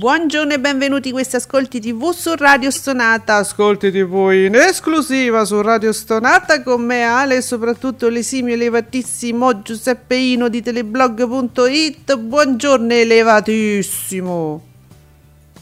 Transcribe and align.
Buongiorno 0.00 0.54
e 0.54 0.58
benvenuti 0.58 1.08
in 1.08 1.12
questi 1.14 1.36
ascolti 1.36 1.78
TV 1.78 2.12
su 2.12 2.34
Radio 2.34 2.70
Stonata. 2.70 3.36
Ascolti 3.36 3.90
TV 3.90 4.30
in 4.32 4.54
esclusiva 4.54 5.44
su 5.44 5.60
Radio 5.60 5.92
Stonata 5.92 6.62
con 6.62 6.80
me 6.80 7.02
Ale 7.02 7.36
e 7.36 7.42
soprattutto 7.42 8.08
l'esimio 8.08 8.54
elevatissimo 8.54 9.60
Giuseppeino 9.60 10.48
di 10.48 10.62
teleblog.it. 10.62 12.16
Buongiorno 12.16 12.94
elevatissimo. 12.94 14.62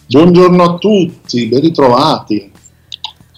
Buongiorno 0.06 0.62
a 0.62 0.78
tutti, 0.78 1.46
ben 1.46 1.60
ritrovati. 1.60 2.52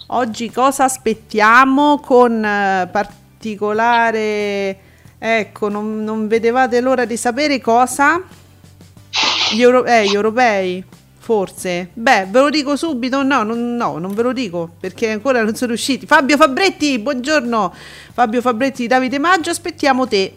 Oggi 0.05 0.51
cosa 0.51 0.83
aspettiamo 0.83 1.99
con 1.99 2.45
eh, 2.45 2.87
particolare... 2.91 4.77
Ecco, 5.17 5.67
non, 5.67 6.03
non 6.03 6.27
vedevate 6.27 6.79
l'ora 6.79 7.05
di 7.05 7.17
sapere 7.17 7.59
cosa? 7.59 8.23
Gli, 9.53 9.61
euro- 9.61 9.85
eh, 9.85 10.05
gli 10.07 10.13
europei, 10.13 10.83
forse. 11.19 11.89
Beh, 11.93 12.27
ve 12.29 12.39
lo 12.39 12.49
dico 12.49 12.75
subito. 12.75 13.23
No, 13.23 13.43
non, 13.43 13.75
no, 13.75 13.97
non 13.97 14.13
ve 14.13 14.21
lo 14.21 14.33
dico 14.33 14.71
perché 14.79 15.11
ancora 15.11 15.43
non 15.43 15.55
sono 15.55 15.73
usciti. 15.73 16.05
Fabio 16.05 16.37
Fabretti, 16.37 16.97
buongiorno. 16.99 17.73
Fabio 18.13 18.41
Fabretti 18.41 18.87
Davide 18.87 19.19
Maggio, 19.19 19.49
aspettiamo 19.49 20.07
te. 20.07 20.35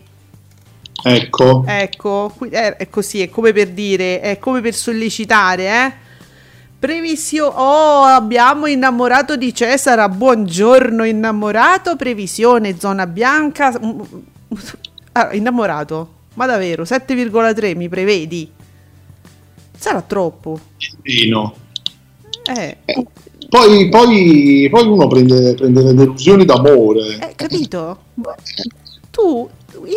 Ecco, 1.06 1.64
Ecco, 1.66 2.34
eh, 2.50 2.76
è 2.76 2.88
così, 2.88 3.20
è 3.20 3.28
come 3.28 3.52
per 3.52 3.68
dire, 3.70 4.20
è 4.20 4.38
come 4.38 4.60
per 4.60 4.74
sollecitare, 4.74 5.66
eh. 5.66 5.92
Previsione. 6.78 7.54
Oh, 7.56 8.02
abbiamo 8.04 8.66
innamorato 8.66 9.36
di 9.36 9.54
Cesara. 9.54 10.08
Buongiorno, 10.08 11.04
innamorato. 11.04 11.96
Previsione, 11.96 12.78
zona 12.78 13.06
bianca. 13.06 13.72
Mm, 13.82 14.00
Ah, 15.16 15.32
innamorato. 15.32 16.12
Ma 16.34 16.44
davvero, 16.46 16.82
7,3 16.84 17.76
mi 17.76 17.88
prevedi? 17.88 18.50
Sarà 19.84 20.00
troppo. 20.00 20.59
meno. 21.03 21.55
Eh, 22.56 22.78
Eh, 22.87 23.06
Poi, 23.50 23.91
poi, 23.91 24.67
poi 24.71 24.87
uno 24.87 25.06
prende, 25.09 25.53
prende 25.53 25.83
le 25.83 25.93
delusioni 25.93 26.47
d'amore. 26.47 27.19
eh, 27.19 27.34
capito? 27.37 27.99
Tu 29.11 29.47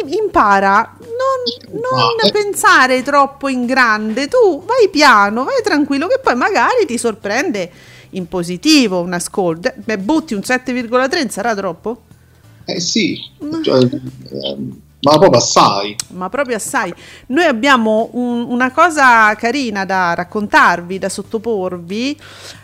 impara 0.07 0.97
non, 0.99 1.71
non 1.79 2.19
Ah, 2.21 2.27
eh. 2.27 2.31
pensare 2.31 3.01
troppo 3.01 3.47
in 3.47 3.65
grande, 3.65 4.27
tu 4.27 4.61
vai 4.65 4.89
piano, 4.91 5.45
vai 5.45 5.61
tranquillo, 5.63 6.07
che 6.07 6.19
poi 6.21 6.35
magari 6.35 6.85
ti 6.85 6.97
sorprende 6.97 7.71
in 8.11 8.27
positivo 8.27 8.99
un 8.99 9.13
ascolto. 9.13 9.71
Beh, 9.77 9.99
butti 9.99 10.33
un 10.33 10.41
7,3 10.43 11.29
sarà 11.29 11.55
troppo? 11.55 12.01
Eh 12.65 12.81
sì, 12.81 13.17
cioè, 13.63 13.79
ehm, 14.43 14.81
ma 14.99 15.11
proprio 15.17 15.39
assai. 15.39 15.95
Ma 16.09 16.27
proprio 16.29 16.55
assai. 16.55 16.91
Noi 17.27 17.45
abbiamo 17.45 18.09
un- 18.13 18.45
una 18.49 18.71
cosa 18.71 19.33
carina 19.35 19.85
da 19.85 20.15
raccontarvi, 20.15 20.97
da 20.97 21.07
sottoporvi, 21.07 22.19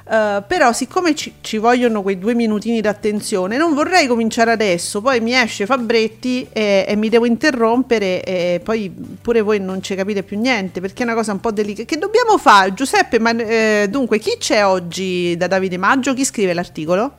eh, 0.09 0.43
però 0.47 0.73
siccome 0.73 1.13
ci, 1.13 1.35
ci 1.41 1.57
vogliono 1.59 2.01
quei 2.01 2.17
due 2.17 2.33
minutini 2.33 2.81
d'attenzione, 2.81 3.55
non 3.57 3.75
vorrei 3.75 4.07
cominciare 4.07 4.51
adesso, 4.51 4.99
poi 4.99 5.19
mi 5.21 5.33
esce 5.35 5.67
Fabretti 5.67 6.47
e, 6.51 6.85
e 6.87 6.95
mi 6.95 7.07
devo 7.09 7.25
interrompere 7.25 8.23
e 8.23 8.59
poi 8.63 8.91
pure 9.21 9.41
voi 9.41 9.59
non 9.59 9.83
ci 9.83 9.93
capite 9.93 10.23
più 10.23 10.39
niente, 10.39 10.81
perché 10.81 11.03
è 11.03 11.05
una 11.05 11.15
cosa 11.15 11.33
un 11.33 11.39
po' 11.39 11.51
delicata. 11.51 11.87
Che 11.87 11.97
dobbiamo 11.99 12.37
fare? 12.39 12.73
Giuseppe, 12.73 13.19
ma, 13.19 13.29
eh, 13.29 13.87
dunque, 13.89 14.17
chi 14.17 14.37
c'è 14.39 14.65
oggi 14.65 15.37
da 15.37 15.45
Davide 15.45 15.77
Maggio? 15.77 16.13
Chi 16.15 16.25
scrive 16.25 16.53
l'articolo? 16.53 17.11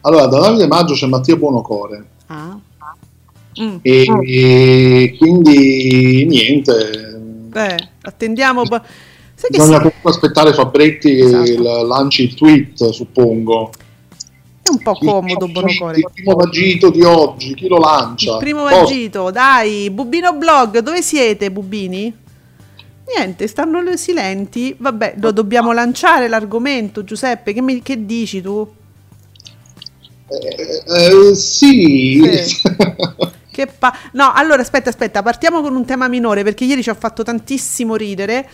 Allora, 0.00 0.26
da 0.26 0.40
Davide 0.40 0.66
Maggio 0.66 0.94
c'è 0.94 1.06
Mattia 1.06 1.36
Buonocore. 1.36 2.04
Ah. 2.26 2.58
Mm. 3.60 3.76
E, 3.82 4.06
e 4.26 5.16
quindi 5.18 6.24
niente. 6.26 7.18
Beh, 7.48 7.76
attendiamo. 8.02 8.62
bo- 8.64 8.80
Sai 9.34 9.50
Bisogna 9.50 9.78
comunque 9.78 10.10
aspettare 10.10 10.52
Fabretti 10.52 11.14
che 11.14 11.22
Esatto. 11.24 11.50
il- 11.50 11.86
lanci 11.86 12.22
il 12.24 12.34
tweet, 12.34 12.88
suppongo. 12.90 13.70
è 14.62 14.68
un 14.70 14.82
po' 14.82 14.98
Il 15.00 15.06
comodo, 15.08 15.46
primo 15.46 15.52
Bonocore. 15.52 15.96
Il 15.98 16.08
primo 16.12 16.34
vagito 16.34 16.90
di 16.90 17.02
oggi, 17.02 17.54
chi 17.54 17.68
lo 17.68 17.78
lancia? 17.78 18.32
Il 18.32 18.38
primo 18.38 18.62
Oh, 18.62 18.68
vagito, 18.68 19.30
dai, 19.30 19.88
Bubino 19.90 20.34
Blog, 20.34 20.80
dove 20.80 21.02
siete, 21.02 21.50
Bubini? 21.50 22.12
Niente, 23.16 23.46
stanno 23.46 23.80
silenti. 23.96 24.74
Vabbè, 24.76 25.14
lo 25.20 25.30
dobbiamo 25.30 25.72
lanciare 25.72 26.28
l'argomento, 26.28 27.02
Giuseppe. 27.04 27.52
Che, 27.54 27.62
mi- 27.62 27.80
che 27.80 28.04
dici 28.04 28.42
tu? 28.42 28.68
eh, 30.30 31.30
eh, 31.30 31.34
sì. 31.34 32.20
Sì. 32.44 32.60
Che 33.58 33.66
pa- 33.66 33.92
no, 34.12 34.30
allora 34.32 34.62
aspetta, 34.62 34.88
aspetta, 34.88 35.20
partiamo 35.20 35.62
con 35.62 35.74
un 35.74 35.84
tema 35.84 36.06
minore 36.06 36.44
perché 36.44 36.62
ieri 36.62 36.80
ci 36.80 36.90
ha 36.90 36.94
fatto 36.94 37.24
tantissimo 37.24 37.96
ridere. 37.96 38.48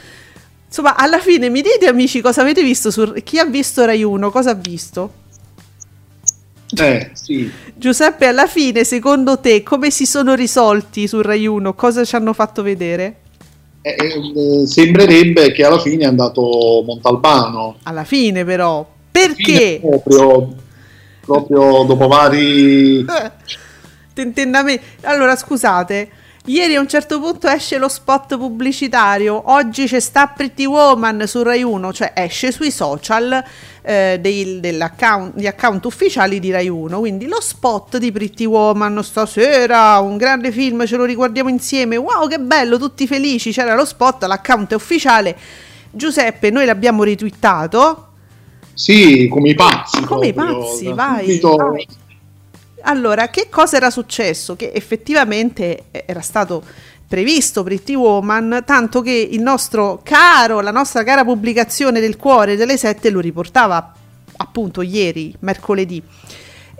Insomma, 0.66 0.96
alla 0.96 1.18
fine 1.18 1.50
mi 1.50 1.60
dite 1.60 1.88
amici 1.88 2.22
cosa 2.22 2.40
avete 2.40 2.62
visto 2.62 2.90
su 2.90 3.12
chi 3.22 3.38
ha 3.38 3.44
visto 3.44 3.84
Rai 3.84 4.02
1, 4.02 4.30
cosa 4.30 4.52
ha 4.52 4.54
visto? 4.54 5.12
Eh, 6.74 7.10
sì. 7.12 7.52
Giuseppe, 7.74 8.28
alla 8.28 8.46
fine, 8.46 8.82
secondo 8.84 9.38
te, 9.40 9.62
come 9.62 9.90
si 9.90 10.06
sono 10.06 10.34
risolti 10.34 11.06
su 11.06 11.20
Rai 11.20 11.46
1? 11.46 11.74
Cosa 11.74 12.02
ci 12.02 12.16
hanno 12.16 12.32
fatto 12.32 12.62
vedere? 12.62 13.16
Eh, 13.82 13.90
eh, 13.90 14.66
sembrerebbe 14.66 15.52
che 15.52 15.66
alla 15.66 15.80
fine 15.80 16.04
è 16.04 16.06
andato 16.06 16.82
Montalbano. 16.86 17.76
Alla 17.82 18.04
fine, 18.04 18.42
però. 18.46 18.90
Fine 19.12 19.34
Perché? 19.34 19.80
Proprio, 19.82 20.54
proprio 21.20 21.84
dopo 21.84 22.06
vari... 22.06 23.04
Eh, 24.14 24.22
tentenname- 24.22 24.80
Allora, 25.02 25.36
scusate. 25.36 26.10
Ieri 26.46 26.74
a 26.74 26.80
un 26.80 26.86
certo 26.86 27.20
punto 27.20 27.48
esce 27.48 27.78
lo 27.78 27.88
spot 27.88 28.36
pubblicitario, 28.36 29.44
oggi 29.46 29.86
c'è 29.86 29.98
sta 29.98 30.26
Pretty 30.26 30.66
Woman 30.66 31.26
su 31.26 31.42
Rai 31.42 31.62
1, 31.62 31.90
cioè 31.90 32.12
esce 32.14 32.52
sui 32.52 32.70
social 32.70 33.42
eh, 33.80 34.18
dei- 34.20 34.60
dell'account, 34.60 35.38
gli 35.38 35.46
account 35.46 35.86
ufficiali 35.86 36.40
di 36.40 36.50
Rai 36.50 36.68
1, 36.68 36.98
quindi 36.98 37.26
lo 37.26 37.40
spot 37.40 37.96
di 37.96 38.12
Pretty 38.12 38.44
Woman 38.44 39.02
stasera, 39.02 39.98
un 40.00 40.18
grande 40.18 40.52
film, 40.52 40.84
ce 40.84 40.96
lo 40.96 41.04
riguardiamo 41.04 41.48
insieme, 41.48 41.96
wow 41.96 42.28
che 42.28 42.38
bello, 42.38 42.76
tutti 42.78 43.06
felici, 43.06 43.50
c'era 43.50 43.74
lo 43.74 43.86
spot, 43.86 44.24
l'account 44.24 44.72
è 44.72 44.74
ufficiale, 44.74 45.34
Giuseppe 45.90 46.50
noi 46.50 46.66
l'abbiamo 46.66 47.04
ritwittato, 47.04 48.08
Sì, 48.74 49.28
come 49.28 49.48
i 49.50 49.54
pazzi. 49.54 50.02
Come 50.02 50.26
i 50.26 50.32
proprio, 50.34 50.58
pazzi, 50.58 50.84
da 50.84 50.94
vai, 50.94 51.40
vai. 51.40 51.88
Allora, 52.86 53.28
che 53.28 53.48
cosa 53.50 53.76
era 53.76 53.90
successo? 53.90 54.56
Che 54.56 54.72
effettivamente 54.74 55.84
era 55.90 56.20
stato 56.20 56.62
previsto 57.06 57.62
Pretty 57.62 57.94
Woman, 57.94 58.62
tanto 58.66 59.00
che 59.00 59.28
il 59.30 59.40
nostro 59.40 60.00
caro, 60.02 60.60
la 60.60 60.70
nostra 60.70 61.02
cara 61.02 61.24
pubblicazione 61.24 62.00
del 62.00 62.16
cuore 62.16 62.56
delle 62.56 62.76
sette 62.76 63.10
lo 63.10 63.20
riportava 63.20 63.92
appunto 64.36 64.82
ieri, 64.82 65.34
mercoledì. 65.40 66.02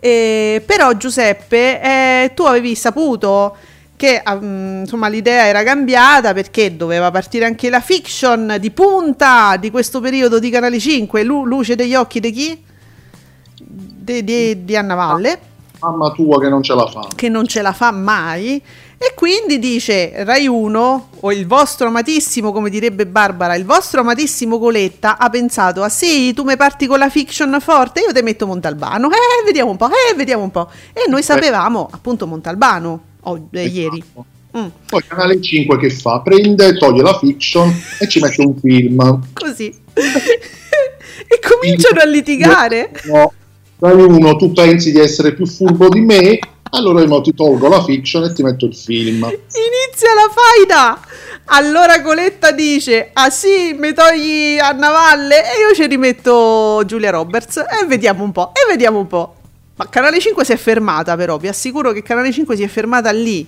Eh, 0.01 0.63
però 0.67 0.93
Giuseppe, 0.95 1.81
eh, 1.81 2.33
tu 2.35 2.43
avevi 2.43 2.75
saputo 2.75 3.57
che 3.97 4.23
mm, 4.29 4.81
insomma 4.81 5.09
l'idea 5.09 5.47
era 5.47 5.63
cambiata 5.63 6.35
perché 6.35 6.77
doveva 6.77 7.11
partire 7.11 7.47
anche 7.47 7.71
la 7.71 7.81
fiction 7.81 8.57
di 8.61 8.71
punta 8.73 9.57
di 9.57 9.71
questo 9.71 10.01
periodo 10.01 10.39
di 10.39 10.51
Canale 10.51 10.79
5, 10.79 11.23
Lu- 11.23 11.47
Luce 11.47 11.77
degli 11.77 11.95
occhi 11.95 12.21
di 12.21 12.31
chi? 12.33 12.65
Di, 13.57 14.23
di- 14.25 14.65
di 14.65 14.77
Anna 14.77 14.95
Valle 14.95 15.53
Mamma 15.91 16.11
tua 16.13 16.41
che 16.41 16.49
non 16.49 16.63
ce 16.63 16.75
la 16.75 16.87
fa. 16.87 17.07
che 17.15 17.29
non 17.29 17.47
ce 17.47 17.63
la 17.63 17.73
fa 17.73 17.91
mai. 17.91 18.63
E 18.97 19.13
quindi 19.15 19.59
dice 19.59 20.25
Rai 20.25 20.47
1 20.47 21.09
o 21.21 21.33
il 21.33 21.47
vostro 21.47 21.89
amatissimo 21.89 22.53
come 22.53 22.71
direbbe 22.71 23.07
Barbara 23.07 23.55
il 23.55 23.67
vostro 23.67 24.01
amatissimo 24.01 24.59
Coletta 24.59 25.19
ha 25.19 25.29
pensato 25.29 25.83
ah 25.83 25.89
sì 25.91 26.33
tu 26.33 26.45
mi 26.45 26.57
parti 26.57 26.87
con 26.87 26.99
la 26.99 27.11
fiction 27.11 27.55
forte? 27.61 28.01
Io 28.01 28.13
te 28.13 28.23
metto 28.23 28.47
Montalbano. 28.47 29.11
Eh 29.11 29.45
vediamo 29.45 29.71
un 29.73 29.77
po' 29.77 29.89
eh 29.89 30.15
vediamo 30.15 30.45
un 30.45 30.51
po' 30.51 30.71
e 30.93 31.05
noi 31.09 31.23
sapevamo 31.23 31.89
appunto 31.91 32.27
Montalbano 32.27 33.03
oh, 33.21 33.49
eh, 33.51 33.67
ieri. 33.67 33.99
Esatto. 33.99 34.25
Mm, 34.57 34.67
Poi 34.87 35.03
Canale 35.07 35.43
5 35.43 35.77
che 35.79 35.91
fa? 35.91 36.21
Prende, 36.21 36.79
toglie 36.79 37.03
la 37.03 37.19
fiction 37.19 37.69
e 37.99 38.09
ci 38.09 38.21
mette 38.21 38.41
un 38.41 38.57
film. 38.59 39.21
così. 39.35 39.75
E 41.29 41.39
cominciano 41.39 42.01
a 42.01 42.07
litigare. 42.07 42.91
No, 43.05 43.33
Rai 43.79 44.01
1 44.01 44.37
tu 44.37 44.53
pensi 44.53 44.93
di 44.93 44.99
essere 44.99 45.35
più 45.35 45.47
furbo 45.47 45.89
di 45.89 46.01
me, 46.01 46.39
allora 46.71 47.03
io 47.03 47.21
ti 47.21 47.35
tolgo 47.35 47.69
la 47.69 47.83
fiction 47.83 48.25
e 48.25 48.33
ti 48.33 48.43
metto 48.43 48.67
il 48.67 48.75
film. 48.75 49.25
Inizia 49.25 50.15
la 50.15 50.31
faida! 50.33 51.01
Allora 51.47 52.01
Coletta 52.01 52.53
dice: 52.53 53.11
Ah 53.13 53.31
sì, 53.31 53.77
mi 53.79 53.93
togli 53.93 54.59
a 54.59 54.73
Navalle 54.73 55.37
e 55.37 55.69
io 55.69 55.75
ci 55.75 55.87
rimetto 55.87 56.83
Giulia 56.87 57.11
Roberts 57.11 57.59
e 57.59 57.87
vediamo 57.87 58.25
un 58.25 58.33
po'. 58.33 58.53
E 58.53 58.67
vediamo 58.69 58.99
un 58.99 59.07
po'. 59.07 59.35
Ma 59.77 59.89
Canale 59.89 60.21
5 60.21 60.45
si 60.45 60.53
è 60.53 60.57
fermata, 60.57 61.17
però 61.17 61.37
vi 61.37 61.49
assicuro 61.49 61.93
che 61.93 62.03
Canale 62.03 62.33
5 62.33 62.57
si 62.57 62.63
è 62.63 62.69
fermata 62.69 63.11
lì. 63.11 63.47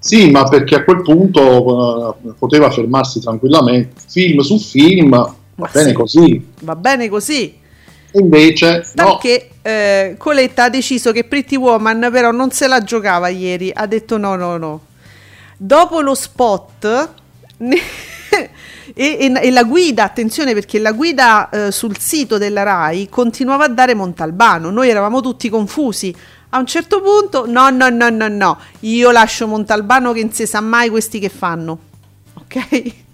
Sì, 0.00 0.30
ma 0.30 0.44
perché 0.44 0.76
a 0.76 0.84
quel 0.84 1.02
punto 1.02 2.14
uh, 2.22 2.34
poteva 2.38 2.70
fermarsi 2.70 3.20
tranquillamente, 3.20 4.02
film 4.06 4.40
su 4.40 4.58
film, 4.58 5.10
va 5.10 5.34
ma 5.58 5.68
bene 5.72 5.88
sì, 5.88 5.94
così. 5.94 6.46
Va 6.60 6.76
bene 6.76 7.08
così. 7.08 7.57
Invece, 8.12 8.86
perché 8.94 9.48
no. 9.50 9.70
eh, 9.70 10.14
Coletta 10.16 10.64
ha 10.64 10.68
deciso 10.70 11.12
che 11.12 11.24
Pretty 11.24 11.56
Woman 11.56 12.08
però 12.10 12.30
non 12.30 12.50
se 12.50 12.66
la 12.66 12.82
giocava 12.82 13.28
ieri, 13.28 13.70
ha 13.72 13.86
detto 13.86 14.16
no, 14.16 14.34
no, 14.34 14.56
no. 14.56 14.80
Dopo 15.56 16.00
lo 16.00 16.14
spot 16.14 17.10
e, 17.58 18.50
e, 18.94 19.32
e, 19.34 19.50
la 19.50 19.64
guida, 19.64 20.04
attenzione 20.04 20.54
perché 20.54 20.78
la 20.78 20.92
guida 20.92 21.50
eh, 21.50 21.72
sul 21.72 21.98
sito 21.98 22.38
della 22.38 22.62
RAI 22.62 23.08
continuava 23.08 23.64
a 23.64 23.68
dare 23.68 23.94
Montalbano, 23.94 24.70
noi 24.70 24.88
eravamo 24.88 25.20
tutti 25.20 25.48
confusi. 25.48 26.14
A 26.50 26.58
un 26.58 26.66
certo 26.66 27.02
punto, 27.02 27.46
no, 27.46 27.68
no, 27.68 27.90
no, 27.90 28.08
no, 28.08 28.28
no, 28.28 28.58
io 28.80 29.10
lascio 29.10 29.46
Montalbano 29.46 30.12
che 30.12 30.22
non 30.22 30.32
si 30.32 30.46
sa 30.46 30.60
mai 30.60 30.88
questi 30.88 31.18
che 31.18 31.28
fanno. 31.28 31.78
Ok? 32.34 33.06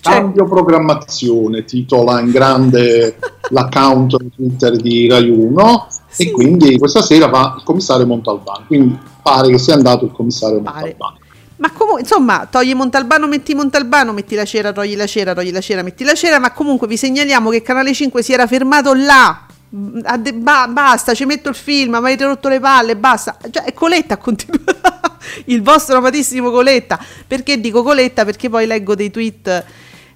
Cioè, 0.00 0.14
Cambio 0.14 0.44
programmazione, 0.44 1.64
titola 1.64 2.20
in 2.20 2.30
grande 2.30 3.16
l'account 3.50 4.16
Twitter 4.34 4.76
di 4.76 5.08
Rai 5.08 5.28
1 5.28 5.86
sì. 6.08 6.22
e 6.22 6.30
quindi 6.30 6.78
questa 6.78 7.02
sera 7.02 7.28
va 7.28 7.54
il 7.56 7.64
commissario 7.64 8.06
Montalbano, 8.06 8.64
quindi 8.66 8.98
pare 9.22 9.48
che 9.48 9.58
sia 9.58 9.74
andato 9.74 10.04
il 10.04 10.12
commissario 10.12 10.60
pare. 10.60 10.80
Montalbano. 10.80 11.20
Ma 11.56 11.70
comunque, 11.70 12.00
insomma, 12.00 12.48
togli 12.50 12.74
Montalbano, 12.74 13.28
metti 13.28 13.54
Montalbano, 13.54 14.12
metti 14.12 14.34
la 14.34 14.44
cera, 14.44 14.72
togli 14.72 14.96
la 14.96 15.06
cera, 15.06 15.32
togli 15.32 15.52
la 15.52 15.60
cera, 15.60 15.82
metti 15.82 16.02
la 16.02 16.14
cera, 16.14 16.40
ma 16.40 16.50
comunque 16.50 16.88
vi 16.88 16.96
segnaliamo 16.96 17.50
che 17.50 17.62
Canale 17.62 17.92
5 17.92 18.20
si 18.20 18.32
era 18.32 18.48
fermato 18.48 18.92
là. 18.94 19.46
Ba- 19.74 20.68
basta, 20.68 21.14
ci 21.14 21.24
metto 21.24 21.48
il 21.48 21.54
film, 21.54 21.92
mi 21.92 21.96
avete 21.96 22.24
rotto 22.24 22.48
le 22.48 22.60
palle, 22.60 22.94
basta. 22.94 23.38
Cioè, 23.50 23.72
Coletta 23.72 24.18
continua. 24.18 24.60
il 25.46 25.62
vostro 25.62 25.96
amatissimo 25.96 26.50
Coletta. 26.50 26.98
Perché 27.26 27.58
dico 27.58 27.82
Coletta? 27.82 28.24
Perché 28.24 28.50
poi 28.50 28.66
leggo 28.66 28.94
dei 28.94 29.10
tweet. 29.10 29.64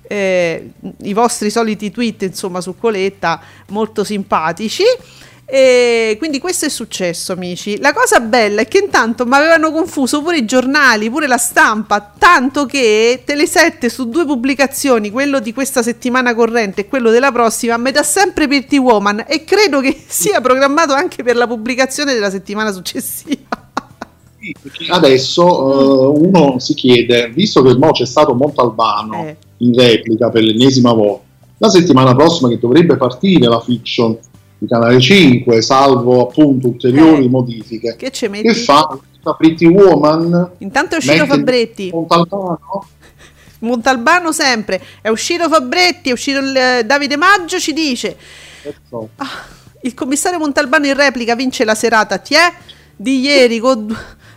Eh, 0.08 0.70
i 0.98 1.12
vostri 1.12 1.50
soliti 1.50 1.90
tweet 1.90 2.22
insomma 2.22 2.60
su 2.60 2.76
Coletta 2.78 3.40
molto 3.70 4.04
simpatici 4.04 4.84
e 5.48 6.16
quindi 6.18 6.40
questo 6.40 6.64
è 6.64 6.68
successo, 6.68 7.30
amici. 7.30 7.78
La 7.78 7.92
cosa 7.92 8.18
bella 8.18 8.62
è 8.62 8.66
che 8.66 8.78
intanto 8.78 9.24
mi 9.24 9.34
avevano 9.34 9.70
confuso 9.70 10.20
pure 10.20 10.38
i 10.38 10.44
giornali, 10.44 11.08
pure 11.08 11.28
la 11.28 11.36
stampa, 11.36 12.14
tanto 12.18 12.66
che 12.66 13.22
Tele7 13.24 13.86
su 13.86 14.08
due 14.08 14.26
pubblicazioni, 14.26 15.08
quello 15.08 15.38
di 15.38 15.52
questa 15.52 15.84
settimana 15.84 16.34
corrente 16.34 16.80
e 16.80 16.88
quello 16.88 17.10
della 17.10 17.30
prossima, 17.30 17.76
mi 17.76 17.92
dà 17.92 18.02
sempre 18.02 18.48
Pretty 18.48 18.78
Woman 18.78 19.24
e 19.28 19.44
credo 19.44 19.80
che 19.80 19.96
sia 20.04 20.40
programmato 20.40 20.92
anche 20.92 21.22
per 21.22 21.36
la 21.36 21.46
pubblicazione 21.46 22.12
della 22.12 22.30
settimana 22.30 22.72
successiva. 22.72 23.44
Adesso 24.90 25.44
uh, 25.44 26.24
uno 26.24 26.58
si 26.58 26.74
chiede, 26.74 27.30
visto 27.30 27.62
che 27.62 27.76
mo 27.76 27.92
c'è 27.92 28.04
stato 28.04 28.34
Montalbano 28.34 29.26
eh. 29.26 29.36
in 29.58 29.74
replica 29.78 30.28
per 30.28 30.42
l'ennesima 30.42 30.92
volta, 30.92 31.24
la 31.58 31.68
settimana 31.68 32.16
prossima 32.16 32.48
che 32.48 32.58
dovrebbe 32.58 32.96
partire 32.96 33.46
la 33.46 33.60
fiction 33.60 34.18
di 34.66 34.68
Canale 34.68 35.00
5, 35.00 35.62
salvo 35.62 36.28
appunto 36.28 36.68
ulteriori 36.68 37.24
eh, 37.24 37.28
modifiche. 37.28 37.94
Che 37.96 38.10
ci 38.10 38.28
metti? 38.28 38.48
Che 38.48 38.54
fa 38.54 38.98
Pretty 39.38 39.66
Woman? 39.66 40.50
Intanto 40.58 40.96
è 40.96 40.98
uscito 40.98 41.24
Fabretti. 41.24 41.90
Montalbano? 41.92 42.88
Montalbano 43.60 44.32
sempre. 44.32 44.82
È 45.00 45.08
uscito 45.08 45.48
Fabretti, 45.48 46.10
è 46.10 46.12
uscito 46.12 46.38
il, 46.40 46.56
eh, 46.56 46.84
Davide 46.84 47.16
Maggio, 47.16 47.58
ci 47.58 47.72
dice... 47.72 48.16
Ah, 49.16 49.44
il 49.82 49.94
commissario 49.94 50.38
Montalbano 50.38 50.86
in 50.86 50.94
replica 50.94 51.36
vince 51.36 51.64
la 51.64 51.74
serata, 51.74 52.18
ti 52.18 52.34
è? 52.34 52.52
Di 52.96 53.20
ieri 53.20 53.58
con 53.58 53.96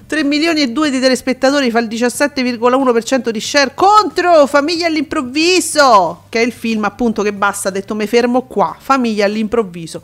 3 0.09 0.23
milioni 0.23 0.63
e 0.63 0.71
2 0.71 0.89
di 0.89 0.99
telespettatori 0.99 1.69
fa 1.69 1.77
il 1.77 1.87
17,1% 1.87 3.29
di 3.29 3.39
share 3.39 3.73
contro 3.75 4.47
Famiglia 4.47 4.87
all'improvviso, 4.87 6.23
che 6.29 6.41
è 6.41 6.43
il 6.43 6.51
film 6.51 6.83
appunto 6.85 7.21
che 7.21 7.31
basta, 7.31 7.69
ha 7.69 7.71
detto 7.71 7.93
me 7.93 8.07
fermo 8.07 8.41
qua, 8.47 8.75
Famiglia 8.79 9.25
all'improvviso 9.25 10.01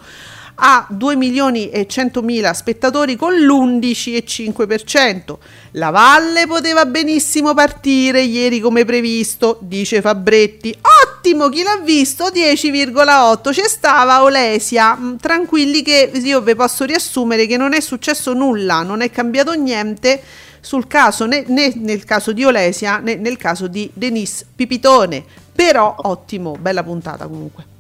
ha 0.56 0.86
2 0.90 1.16
milioni 1.16 1.70
e 1.70 1.88
100 1.88 2.22
mila 2.22 2.54
spettatori 2.54 3.16
con 3.16 3.34
l'11,5%. 3.34 5.38
La 5.72 5.90
Valle 5.90 6.48
poteva 6.48 6.86
benissimo 6.86 7.54
partire 7.54 8.22
ieri 8.22 8.60
come 8.60 8.86
previsto, 8.86 9.58
dice 9.62 10.02
Fabretti. 10.02 10.76
Ottimo, 11.04 11.50
chi 11.50 11.64
l'ha 11.64 11.80
visto? 11.84 12.28
10,8. 12.28 13.52
C'è 13.52 13.68
stava 13.68 14.24
Olesia. 14.24 14.96
Mm, 14.96 15.16
tranquilli 15.16 15.82
che 15.82 16.12
io 16.14 16.42
vi 16.42 16.56
posso 16.56 16.86
riassumere 16.86 17.46
che 17.46 17.58
non 17.58 17.74
è 17.74 17.82
successo 17.82 18.34
nulla, 18.34 18.84
non 18.84 19.02
è 19.02 19.10
cambiato 19.10 19.54
niente 19.54 20.22
sul 20.62 20.88
caso 20.88 21.26
né, 21.26 21.44
né 21.48 21.74
nel 21.76 22.06
caso 22.06 22.32
di 22.32 22.44
Olesia 22.44 22.98
né 22.98 23.16
nel 23.16 23.38
caso 23.38 23.68
di 23.68 23.90
Denise 23.94 24.46
Pipitone. 24.56 25.24
Però 25.54 25.96
ottimo, 25.98 26.56
bella 26.60 26.84
puntata 26.84 27.28
comunque. 27.28 27.75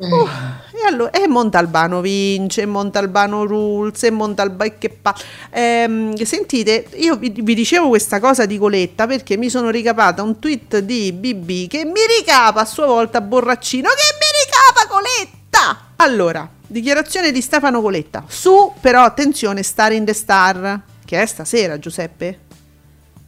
Uh, 0.00 0.26
e 0.72 0.86
allora 0.86 1.10
e 1.10 1.28
Montalbano 1.28 2.00
vince, 2.00 2.64
Montalbano 2.64 3.44
rules, 3.44 4.02
e 4.04 4.10
Montalbano 4.10 4.72
che 4.78 4.88
pa. 4.88 5.14
Ehm, 5.50 6.14
sentite, 6.22 6.86
io 6.94 7.16
vi, 7.16 7.30
vi, 7.30 7.54
dicevo 7.54 7.88
questa 7.88 8.18
cosa 8.18 8.46
di 8.46 8.56
Coletta 8.56 9.06
perché 9.06 9.36
mi 9.36 9.50
sono 9.50 9.68
ricapata 9.68 10.22
un 10.22 10.38
tweet 10.38 10.78
di 10.78 11.12
BB 11.12 11.68
che 11.68 11.84
mi 11.84 12.00
ricapa 12.18 12.60
a 12.60 12.64
sua 12.64 12.86
volta 12.86 13.20
Borraccino 13.20 13.88
che 13.90 14.16
mi 14.18 14.26
ricapa 14.44 14.94
Coletta. 14.94 15.92
Allora, 15.96 16.48
dichiarazione 16.66 17.30
di 17.30 17.42
Stefano 17.42 17.82
Coletta. 17.82 18.24
Su, 18.26 18.72
però 18.80 19.02
attenzione, 19.02 19.62
Star 19.62 19.92
in 19.92 20.06
the 20.06 20.14
Star, 20.14 20.80
che 21.04 21.20
è 21.20 21.26
stasera, 21.26 21.78
Giuseppe? 21.78 22.38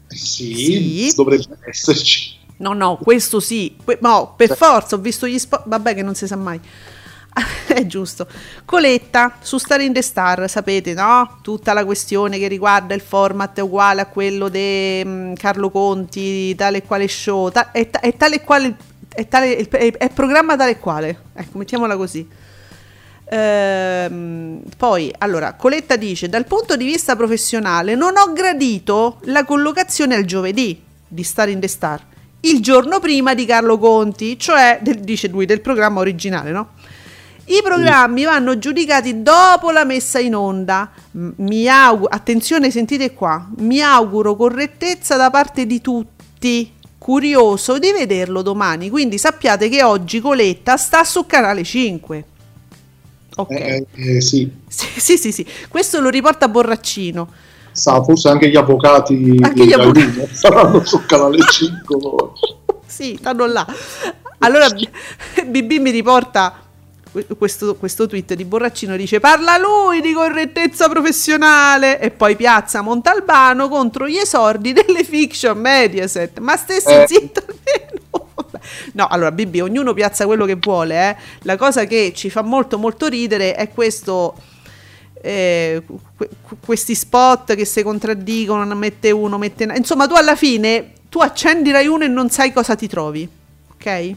Sì, 0.09 0.55
sì. 0.55 1.13
dovrebbe 1.15 1.59
esserci. 1.67 2.41
No, 2.63 2.73
no, 2.75 2.97
questo 2.97 3.41
sì. 3.41 3.77
Que- 3.85 3.99
no, 4.01 4.35
per 4.37 4.57
forza, 4.57 4.95
ho 4.95 4.99
visto 4.99 5.27
gli 5.27 5.39
spot. 5.39 5.65
Vabbè, 5.67 5.95
che 5.95 6.03
non 6.03 6.15
si 6.15 6.29
sa 6.29 6.37
mai. 6.37 6.61
È 7.67 7.87
giusto. 7.87 8.27
Coletta 8.65 9.37
su 9.41 9.59
Star 9.59 9.81
in 9.81 9.93
the 9.93 10.01
Star, 10.01 10.49
sapete, 10.49 10.95
no? 10.95 11.39
Tutta 11.43 11.73
la 11.73 11.85
questione 11.85 12.39
che 12.39 12.47
riguarda 12.47 12.95
il 12.95 13.01
format 13.01 13.59
è 13.59 13.61
uguale 13.63 14.03
a 14.03 14.07
quello 14.07 14.49
di 14.49 15.03
um, 15.05 15.35
Carlo 15.35 15.71
Conti, 15.71 16.55
tale 16.55 16.79
e 16.79 16.83
quale 16.85 17.09
show. 17.09 17.51
Ta- 17.51 17.73
è, 17.73 17.91
ta- 17.91 18.01
è, 18.01 18.17
tale 18.17 18.37
e 18.37 18.43
quale. 18.43 18.77
È, 19.09 19.27
tale, 19.27 19.57
è, 19.57 19.93
è 19.97 20.09
programma 20.11 20.57
tale 20.57 20.71
e 20.71 20.79
quale. 20.79 21.21
Ecco, 21.35 21.59
mettiamola 21.59 21.97
così. 21.97 22.27
Ehm, 23.25 24.63
poi, 24.77 25.13
allora, 25.19 25.55
Coletta 25.55 25.97
dice: 25.97 26.29
Dal 26.29 26.47
punto 26.47 26.77
di 26.77 26.85
vista 26.85 27.17
professionale, 27.17 27.97
non 27.97 28.17
ho 28.17 28.33
gradito 28.33 29.19
la 29.23 29.45
collocazione 29.45 30.15
al 30.15 30.25
giovedì 30.25 30.81
di 31.09 31.23
Star 31.25 31.49
in 31.49 31.59
the 31.59 31.69
Star 31.69 32.11
il 32.45 32.61
giorno 32.61 32.99
prima 32.99 33.35
di 33.35 33.45
Carlo 33.45 33.79
Conti, 33.79 34.39
cioè, 34.39 34.79
del, 34.83 35.01
dice 35.01 35.29
lui, 35.29 35.47
del 35.47 35.61
programma 35.61 36.01
originale, 36.01 36.51
no? 36.51 36.71
I 37.45 37.61
programmi 37.63 38.25
vanno 38.25 38.57
giudicati 38.59 39.23
dopo 39.23 39.71
la 39.71 39.85
messa 39.85 40.19
in 40.19 40.35
onda. 40.35 40.91
Mi 41.13 41.69
auguro, 41.69 42.09
attenzione, 42.09 42.71
sentite 42.71 43.13
qua, 43.13 43.49
mi 43.59 43.81
auguro 43.83 44.37
correttezza 44.37 45.17
da 45.17 45.31
parte 45.31 45.67
di 45.67 45.81
tutti. 45.81 46.73
Curioso 46.99 47.81
di 47.81 47.91
vederlo 47.91 48.43
domani, 48.43 48.89
quindi 48.89 49.19
sappiate 49.19 49.69
che 49.69 49.83
oggi 49.83 50.21
Coletta 50.21 50.77
sta 50.77 51.03
su 51.03 51.27
canale 51.27 51.65
5. 51.65 52.25
Ok. 53.35 53.51
Eh, 53.51 53.87
eh, 53.93 54.21
sì. 54.21 54.49
sì. 54.69 54.87
Sì, 55.01 55.17
sì, 55.17 55.33
sì, 55.33 55.47
questo 55.69 56.01
lo 56.01 56.09
riporta 56.09 56.47
Borraccino 56.47 57.29
sa, 57.73 58.03
forse 58.03 58.29
anche 58.29 58.49
gli 58.49 58.57
avvocati 58.57 59.39
anche 59.41 59.65
gli 59.65 59.73
avvocati. 59.73 60.29
saranno 60.33 60.85
sul 60.85 61.05
canale 61.07 61.39
5 61.39 61.97
sì, 62.87 63.17
stanno 63.19 63.47
là 63.47 63.67
allora 64.39 64.69
BB 64.69 65.73
mi 65.79 65.91
riporta 65.91 66.63
questo, 67.37 67.75
questo, 67.77 68.07
tweet 68.07 68.35
di 68.35 68.45
Borraccino 68.45 68.97
dice 68.97 69.21
parla 69.21 69.59
lui 69.59 70.01
di 70.01 70.13
correttezza 70.13 70.89
professionale 70.89 72.01
e 72.01 72.11
poi 72.11 72.37
piazza 72.37 72.81
Montalbano 72.81 73.69
contro 73.69 74.09
gli 74.09 74.17
esordi 74.17 74.73
delle 74.73 75.05
fiction 75.05 75.59
Mediaset 75.59 76.39
ma 76.39 76.57
stessi 76.57 76.89
eh. 76.89 77.05
zitto 77.07 77.45
no 78.95 79.07
allora 79.09 79.31
BB 79.31 79.61
ognuno 79.63 79.93
piazza 79.93 80.25
quello 80.25 80.47
che 80.47 80.57
vuole 80.59 81.11
eh. 81.11 81.17
la 81.43 81.57
cosa 81.57 81.85
che 81.85 82.13
ci 82.15 82.31
fa 82.31 82.43
molto 82.43 82.79
molto 82.79 83.09
ridere 83.09 83.55
è 83.55 83.69
questo 83.69 84.35
eh, 85.23 85.83
questi 86.65 86.95
spot 86.95 87.55
che 87.55 87.65
si 87.65 87.83
contraddicono, 87.83 88.65
mette 88.75 89.11
uno, 89.11 89.39
mette 89.39 89.73
insomma 89.77 90.07
tu 90.07 90.15
alla 90.15 90.37
fine 90.37 90.93
tu 91.13 91.19
accendi 91.19 91.71
Rai 91.71 91.87
1 91.87 92.05
e 92.05 92.09
non 92.09 92.31
sai 92.31 92.55
cosa 92.55 92.75
ti 92.75 92.89
trovi. 92.89 93.29
Ok? 93.75 94.15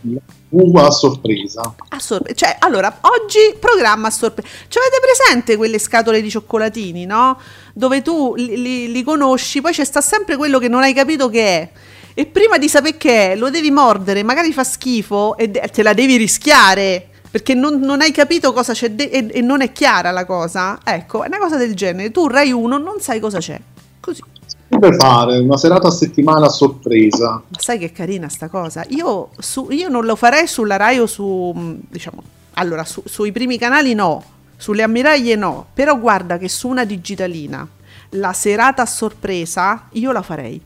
Uva 0.47 0.87
a 0.87 0.91
sorpresa. 0.91 1.75
A 1.89 1.99
sorpresa. 1.99 2.35
Cioè, 2.35 2.55
allora, 2.59 2.99
oggi 3.01 3.53
programma 3.59 4.07
a 4.07 4.11
sorpresa. 4.11 4.47
Cioè, 4.69 4.81
avete 4.81 5.01
presente 5.01 5.57
quelle 5.57 5.77
scatole 5.77 6.21
di 6.21 6.29
cioccolatini, 6.29 7.05
no? 7.05 7.37
Dove 7.73 8.01
tu 8.01 8.33
li, 8.35 8.61
li, 8.61 8.91
li 8.93 9.03
conosci, 9.03 9.59
poi 9.59 9.73
c'è 9.73 9.83
sta 9.83 9.99
sempre 9.99 10.37
quello 10.37 10.57
che 10.57 10.69
non 10.69 10.83
hai 10.83 10.93
capito 10.93 11.27
che 11.27 11.45
è. 11.45 11.69
E 12.13 12.25
prima 12.27 12.57
di 12.57 12.69
sapere 12.69 12.95
che 12.95 13.33
è, 13.33 13.35
lo 13.35 13.49
devi 13.49 13.71
mordere, 13.71 14.23
magari 14.23 14.53
fa 14.53 14.63
schifo 14.63 15.35
e 15.35 15.51
te 15.51 15.83
la 15.83 15.93
devi 15.93 16.15
rischiare 16.15 17.09
perché 17.35 17.53
non, 17.53 17.81
non, 17.81 17.99
hai 17.99 18.13
capito 18.13 18.53
cosa 18.53 18.71
c'è 18.71 18.91
de- 18.91 19.09
e, 19.09 19.27
e, 19.29 19.41
non 19.41 19.59
è 19.59 19.73
chiara 19.73 20.11
la 20.11 20.23
cosa. 20.23 20.79
Ecco, 20.81 21.21
è 21.21 21.27
una 21.27 21.37
cosa 21.37 21.57
del 21.57 21.75
genere. 21.75 22.09
Tu 22.09 22.29
Rai 22.29 22.53
1 22.53 22.77
non 22.77 23.01
sai 23.01 23.19
cosa 23.19 23.39
c'è. 23.39 23.59
Così. 23.99 24.23
Per 24.69 24.95
fare 24.95 25.39
una 25.39 25.57
serata 25.57 25.89
a 25.89 25.91
settimana 25.91 26.45
a 26.45 26.49
sorpresa. 26.49 27.31
Ma 27.45 27.59
sai 27.59 27.77
che 27.77 27.91
carina 27.91 28.29
sta 28.29 28.47
cosa? 28.47 28.85
Io, 28.87 29.31
su, 29.37 29.67
io 29.71 29.89
non 29.89 30.05
lo 30.05 30.15
farei 30.15 30.47
sulla 30.47 30.77
Rai 30.77 30.97
o 30.99 31.07
su, 31.07 31.53
diciamo, 31.89 32.23
allora, 32.53 32.85
su, 32.85 33.03
sui 33.03 33.33
primi 33.33 33.57
canali 33.57 33.93
no, 33.93 34.23
sulle 34.55 34.83
ammiraglie 34.83 35.35
no, 35.35 35.65
però 35.73 35.99
guarda 35.99 36.37
che 36.37 36.47
su 36.47 36.69
una 36.69 36.85
digitalina 36.85 37.67
la 38.11 38.31
serata 38.31 38.83
a 38.83 38.85
sorpresa 38.85 39.89
io 39.91 40.13
la 40.13 40.21
farei. 40.21 40.61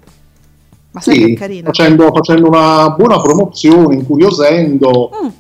Ma 0.92 1.02
sai 1.02 1.16
sì, 1.16 1.26
che 1.26 1.34
carina? 1.34 1.66
Facendo, 1.66 2.12
facendo, 2.14 2.48
una 2.48 2.92
buona 2.92 3.20
promozione, 3.20 3.96
incuriosendo. 3.96 5.10
Mm 5.26 5.39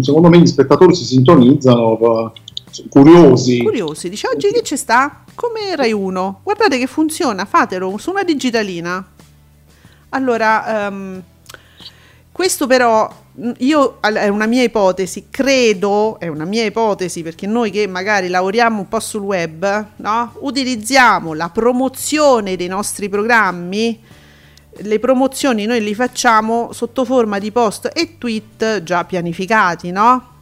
secondo 0.00 0.28
me 0.28 0.38
gli 0.38 0.46
spettatori 0.46 0.94
si 0.94 1.04
sintonizzano 1.04 1.98
eh, 1.98 2.84
curiosi. 2.88 3.62
Curiosi, 3.62 4.08
dice 4.08 4.28
oggi 4.32 4.50
che 4.50 4.62
ci 4.62 4.76
sta? 4.76 5.24
Come 5.34 5.76
Rai 5.76 5.92
1. 5.92 6.40
Guardate 6.42 6.78
che 6.78 6.86
funziona, 6.86 7.44
fatelo 7.44 7.96
su 7.98 8.10
una 8.10 8.24
digitalina. 8.24 9.12
Allora, 10.10 10.88
um, 10.88 11.22
questo 12.32 12.66
però 12.66 13.10
io 13.58 13.98
è 14.00 14.28
una 14.28 14.46
mia 14.46 14.62
ipotesi, 14.62 15.26
credo, 15.30 16.18
è 16.18 16.28
una 16.28 16.44
mia 16.44 16.64
ipotesi 16.64 17.22
perché 17.22 17.46
noi 17.46 17.70
che 17.70 17.86
magari 17.86 18.28
lavoriamo 18.28 18.80
un 18.80 18.88
po' 18.88 19.00
sul 19.00 19.22
web, 19.22 19.86
no? 19.96 20.32
utilizziamo 20.40 21.34
la 21.34 21.50
promozione 21.50 22.56
dei 22.56 22.68
nostri 22.68 23.08
programmi 23.08 24.00
le 24.78 24.98
promozioni 24.98 25.66
noi 25.66 25.82
li 25.82 25.94
facciamo 25.94 26.72
sotto 26.72 27.04
forma 27.04 27.38
di 27.38 27.50
post 27.52 27.90
e 27.92 28.16
tweet 28.18 28.82
già 28.82 29.04
pianificati, 29.04 29.90
no? 29.90 30.34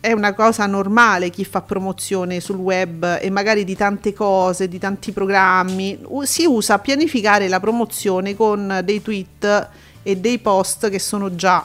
È 0.00 0.10
una 0.12 0.34
cosa 0.34 0.66
normale 0.66 1.30
chi 1.30 1.44
fa 1.44 1.62
promozione 1.62 2.40
sul 2.40 2.56
web 2.56 3.18
e 3.20 3.30
magari 3.30 3.64
di 3.64 3.76
tante 3.76 4.12
cose, 4.12 4.68
di 4.68 4.78
tanti 4.78 5.12
programmi, 5.12 6.00
si 6.22 6.44
usa 6.44 6.78
pianificare 6.80 7.46
la 7.46 7.60
promozione 7.60 8.34
con 8.34 8.80
dei 8.82 9.00
tweet 9.00 9.68
e 10.02 10.16
dei 10.16 10.38
post 10.38 10.90
che 10.90 10.98
sono 10.98 11.36
già 11.36 11.64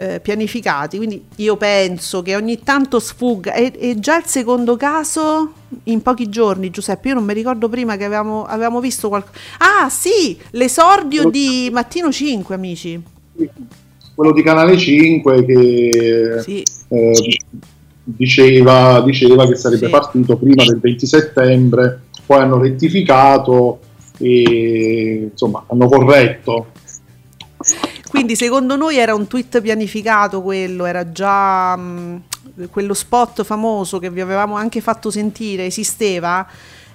eh, 0.00 0.18
pianificati. 0.18 0.96
Quindi 0.96 1.22
io 1.36 1.58
penso 1.58 2.22
che 2.22 2.34
ogni 2.34 2.60
tanto 2.62 2.98
sfugga. 2.98 3.52
E, 3.52 3.70
e, 3.78 4.00
già 4.00 4.16
il 4.16 4.24
secondo 4.24 4.76
caso 4.76 5.52
in 5.84 6.00
pochi 6.00 6.30
giorni, 6.30 6.70
Giuseppe. 6.70 7.08
Io 7.08 7.14
non 7.14 7.24
mi 7.24 7.34
ricordo 7.34 7.68
prima 7.68 7.98
che 7.98 8.04
avevamo, 8.04 8.44
avevamo 8.44 8.80
visto 8.80 9.08
qualcosa. 9.08 9.36
Ah, 9.58 9.90
sì, 9.90 10.38
l'esordio 10.52 11.28
di 11.28 11.68
Mattino 11.70 12.10
5, 12.10 12.54
amici. 12.54 13.02
Quello 14.14 14.32
di 14.32 14.42
Canale 14.42 14.78
5 14.78 15.44
che 15.44 16.40
sì. 16.44 16.62
eh, 16.88 17.38
diceva, 18.02 19.02
diceva, 19.02 19.46
che 19.46 19.54
sarebbe 19.54 19.84
sì. 19.84 19.92
partito 19.92 20.36
prima 20.38 20.64
del 20.64 20.80
20 20.80 21.06
settembre, 21.06 22.00
poi 22.24 22.38
hanno 22.38 22.58
rettificato 22.58 23.80
e 24.16 25.28
insomma 25.30 25.64
hanno 25.66 25.88
corretto 25.88 26.68
quindi 28.10 28.34
secondo 28.34 28.74
noi 28.74 28.96
era 28.96 29.14
un 29.14 29.28
tweet 29.28 29.60
pianificato 29.60 30.42
quello, 30.42 30.84
era 30.84 31.12
già 31.12 31.76
mh, 31.76 32.22
mm, 32.58 32.64
quello 32.68 32.92
spot 32.92 33.44
famoso 33.44 34.00
che 34.00 34.10
vi 34.10 34.20
avevamo 34.20 34.56
anche 34.56 34.80
fatto 34.80 35.12
sentire, 35.12 35.66
esisteva 35.66 36.44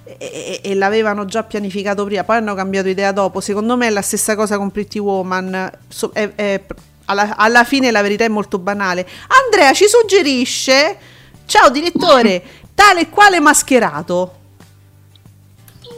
e, 0.04 0.60
e, 0.62 0.74
l'avevano 0.74 1.24
già 1.24 1.42
pianificato 1.42 2.04
prima, 2.04 2.22
poi 2.22 2.36
hanno 2.36 2.54
cambiato 2.54 2.88
idea 2.88 3.12
dopo. 3.12 3.40
Secondo 3.40 3.78
me 3.78 3.86
è 3.86 3.90
la 3.90 4.02
stessa 4.02 4.36
cosa 4.36 4.58
con 4.58 4.70
Pretty 4.70 4.98
Woman. 4.98 5.70
So, 5.88 6.10
è, 6.12 6.34
è, 6.34 6.62
alla, 7.06 7.34
alla 7.34 7.64
fine 7.64 7.90
la 7.90 8.02
verità 8.02 8.24
è 8.24 8.28
molto 8.28 8.58
banale. 8.58 9.08
Andrea 9.44 9.72
ci 9.72 9.86
suggerisce, 9.88 10.98
ciao 11.46 11.70
direttore, 11.70 12.42
tale 12.74 13.00
e 13.00 13.08
quale 13.08 13.40
mascherato 13.40 14.35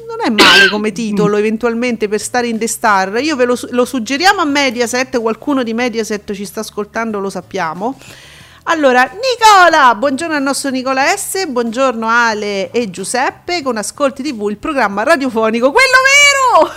non 0.09 0.25
è 0.25 0.31
male 0.31 0.71
come 0.71 0.91
titolo 0.91 1.37
eventualmente 1.37 2.09
per 2.09 2.19
stare 2.19 2.47
in 2.47 2.59
The 2.59 2.67
Star. 2.67 3.21
Io 3.21 3.37
ve 3.37 3.45
lo, 3.45 3.59
lo, 3.71 3.85
suggeriamo 3.85 4.41
a 4.41 4.47
Mediaset, 4.47 5.21
qualcuno 5.21 5.63
di 5.63 5.75
Mediaset 5.75 6.33
ci 6.33 6.47
sta 6.47 6.61
ascoltando, 6.61 7.19
lo 7.19 7.29
sappiamo. 7.29 7.99
Allora, 8.65 9.03
Nicola, 9.03 9.95
buongiorno 9.95 10.35
al 10.35 10.43
nostro 10.43 10.71
Nicola 10.71 11.05
S, 11.15 11.47
buongiorno 11.47 12.07
Ale 12.09 12.71
e 12.71 12.89
Giuseppe 12.89 13.63
con 13.63 13.77
Ascolti 13.77 14.23
TV, 14.23 14.49
il 14.49 14.57
programma 14.57 15.03
radiofonico, 15.03 15.73
quello 15.73 16.59
vero! 16.63 16.73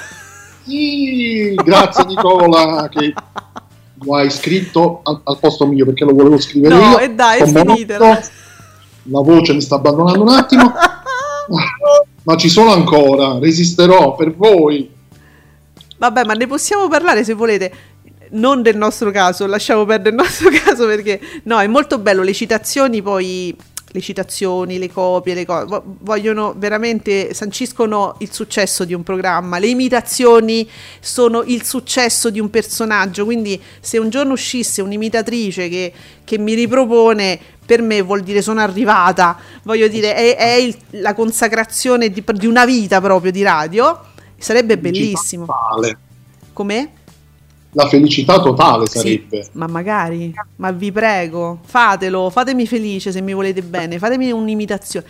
Sì, 0.66 1.54
grazie 1.56 2.06
Nicola 2.06 2.90
che 2.90 3.14
lo 4.04 4.16
hai 4.16 4.30
scritto 4.30 5.02
al, 5.04 5.22
al, 5.24 5.38
posto 5.40 5.66
mio 5.66 5.86
perché 5.86 6.04
lo 6.04 6.14
volevo 6.14 6.38
scrivere 6.38 6.76
no, 6.76 6.82
io. 6.82 7.00
E 7.00 7.10
dai, 7.12 7.46
finitela. 7.46 8.22
La 9.04 9.22
voce 9.22 9.54
mi 9.54 9.62
sta 9.62 9.76
abbandonando 9.76 10.22
un 10.22 10.30
attimo. 10.30 10.72
ma 12.24 12.36
ci 12.36 12.50
sono 12.50 12.72
ancora, 12.72 13.40
resisterò 13.40 14.16
per 14.16 14.36
voi. 14.36 14.90
Vabbè, 15.98 16.24
ma 16.24 16.34
ne 16.34 16.48
possiamo 16.48 16.88
parlare 16.88 17.24
se 17.24 17.34
volete. 17.34 17.72
Non 18.32 18.62
del 18.62 18.78
nostro 18.78 19.12
caso, 19.12 19.46
lasciamo 19.46 19.86
perdere 19.86 20.16
il 20.16 20.22
nostro 20.22 20.50
caso 20.64 20.86
perché 20.86 21.20
no, 21.44 21.60
è 21.60 21.68
molto 21.68 22.00
bello. 22.00 22.24
Le 22.24 22.34
citazioni 22.34 23.02
poi 23.02 23.56
le 23.92 24.02
citazioni, 24.02 24.78
le 24.78 24.92
copie, 24.92 25.34
le 25.34 25.46
cose, 25.46 25.82
vogliono 26.00 26.54
veramente 26.58 27.34
sanciscono 27.34 28.16
il 28.20 28.32
successo 28.32 28.86
di 28.86 28.94
un 28.94 29.04
programma. 29.04 29.60
Le 29.60 29.68
imitazioni 29.68 30.68
sono 31.00 31.44
il 31.44 31.64
successo 31.64 32.30
di 32.30 32.40
un 32.40 32.50
personaggio. 32.50 33.26
Quindi, 33.26 33.62
se 33.80 33.98
un 33.98 34.10
giorno 34.10 34.34
uscisse 34.34 34.82
un'imitatrice 34.82 35.70
che, 35.70 35.94
che 36.24 36.38
mi 36.38 36.54
ripropone, 36.54 37.40
per 37.66 37.82
me 37.82 38.02
vuol 38.02 38.22
dire 38.22 38.42
sono 38.42 38.62
arrivata. 38.62 39.38
Voglio 39.64 39.88
dire, 39.88 40.16
è, 40.16 40.36
è 40.36 40.54
il, 40.54 40.76
la 40.92 41.14
consacrazione 41.14 42.10
di, 42.10 42.24
di, 42.26 42.48
una 42.48 42.66
vita 42.66 43.02
proprio 43.02 43.32
di 43.32 43.44
radio. 43.44 44.00
Sarebbe 44.38 44.78
bellissimo. 44.78 45.46
Com'è? 46.54 46.90
La 47.74 47.88
felicità 47.88 48.40
totale 48.40 48.86
sarebbe. 48.86 49.44
Sì, 49.44 49.50
ma 49.54 49.68
magari, 49.68 50.34
ma 50.58 50.72
vi 50.72 50.92
prego, 50.92 51.60
fatelo, 51.64 52.30
fatemi 52.30 52.68
felice 52.68 53.12
se 53.12 53.22
mi 53.22 53.34
volete 53.34 53.62
bene, 53.62 54.00
fatemi 54.00 54.32
un'imitazione. 54.32 55.06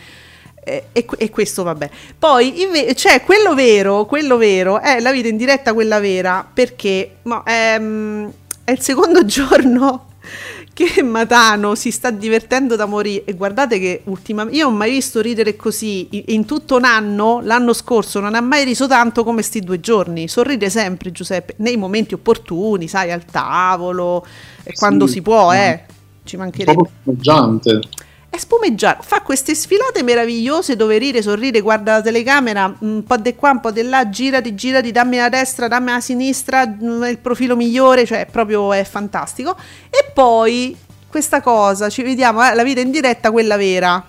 E, 0.63 0.85
e, 0.91 1.05
e 1.17 1.29
questo 1.31 1.63
vabbè. 1.63 1.89
Poi 2.19 2.61
inve- 2.61 2.93
cioè, 2.93 3.23
quello 3.23 3.55
vero, 3.55 4.05
quello 4.05 4.37
vero 4.37 4.79
è 4.79 4.99
la 4.99 5.11
vita 5.11 5.27
in 5.27 5.37
diretta, 5.37 5.73
quella 5.73 5.99
vera, 5.99 6.47
perché 6.51 7.17
ma, 7.23 7.41
ehm, 7.45 8.31
è 8.63 8.71
il 8.71 8.79
secondo 8.79 9.25
giorno 9.25 10.05
che 10.73 11.01
Matano 11.03 11.75
si 11.75 11.91
sta 11.91 12.09
divertendo 12.11 12.75
da 12.75 12.85
morire? 12.85 13.25
E 13.25 13.33
guardate 13.33 13.79
che 13.79 14.01
ultimamente 14.05 14.57
io 14.57 14.65
non 14.65 14.73
ho 14.73 14.77
mai 14.77 14.91
visto 14.91 15.21
ridere 15.21 15.55
così 15.55 16.07
in 16.33 16.45
tutto 16.45 16.77
un 16.77 16.83
anno 16.83 17.41
l'anno 17.43 17.73
scorso 17.73 18.19
non 18.19 18.35
ha 18.35 18.41
mai 18.41 18.63
riso 18.63 18.87
tanto 18.87 19.23
come 19.23 19.41
sti 19.41 19.61
due 19.61 19.79
giorni. 19.79 20.27
Sorride 20.27 20.69
sempre 20.69 21.11
Giuseppe 21.11 21.55
nei 21.57 21.77
momenti 21.77 22.13
opportuni 22.13 22.87
sai 22.87 23.11
al 23.11 23.25
tavolo 23.25 24.25
e 24.63 24.73
quando 24.73 25.07
si 25.07 25.21
può 25.21 25.53
eh 25.53 25.85
ci 26.23 26.37
mancherebbe 26.37 26.89
è 28.31 28.37
spumeggiante, 28.37 29.03
fa 29.05 29.19
queste 29.19 29.53
sfilate 29.53 30.03
meravigliose 30.03 30.77
dove 30.77 30.97
ride, 30.97 31.21
sorride, 31.21 31.59
guarda 31.59 31.95
la 31.95 32.01
telecamera, 32.01 32.73
un 32.79 33.03
po' 33.03 33.17
di 33.17 33.35
qua, 33.35 33.51
un 33.51 33.59
po' 33.59 33.71
di 33.71 33.81
là, 33.81 34.09
girati, 34.09 34.55
girati, 34.55 34.89
dammi 34.93 35.17
la 35.17 35.27
destra, 35.27 35.67
dammi 35.67 35.91
la 35.91 35.99
sinistra, 35.99 36.65
mm, 36.65 37.03
il 37.03 37.17
profilo 37.17 37.57
migliore, 37.57 38.05
cioè 38.05 38.25
proprio 38.31 38.71
è 38.71 38.85
fantastico. 38.85 39.57
E 39.89 40.11
poi 40.13 40.77
questa 41.09 41.41
cosa, 41.41 41.89
ci 41.89 42.03
vediamo, 42.03 42.41
eh, 42.47 42.55
la 42.55 42.63
vita 42.63 42.79
in 42.79 42.89
diretta, 42.89 43.31
quella 43.31 43.57
vera. 43.57 44.01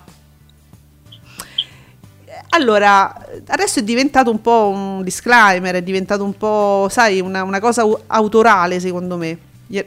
Allora, 2.51 3.13
adesso 3.47 3.79
è 3.79 3.83
diventato 3.83 4.31
un 4.31 4.39
po' 4.39 4.69
un 4.73 5.03
disclaimer, 5.03 5.75
è 5.75 5.81
diventato 5.81 6.23
un 6.23 6.37
po', 6.37 6.87
sai, 6.89 7.19
una, 7.19 7.43
una 7.43 7.59
cosa 7.59 7.85
autorale 8.07 8.79
secondo 8.79 9.17
me. 9.17 9.37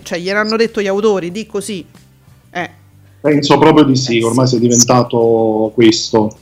Cioè, 0.03 0.19
gliel'hanno 0.19 0.57
detto 0.57 0.83
gli 0.83 0.89
autori, 0.89 1.33
di 1.33 1.47
così. 1.47 1.87
Eh 3.21 3.31
Penso 3.31 3.59
proprio 3.59 3.85
di 3.85 3.97
sì, 3.97 4.21
ormai 4.21 4.47
sia 4.47 4.59
diventato 4.59 5.71
questo. 5.75 6.37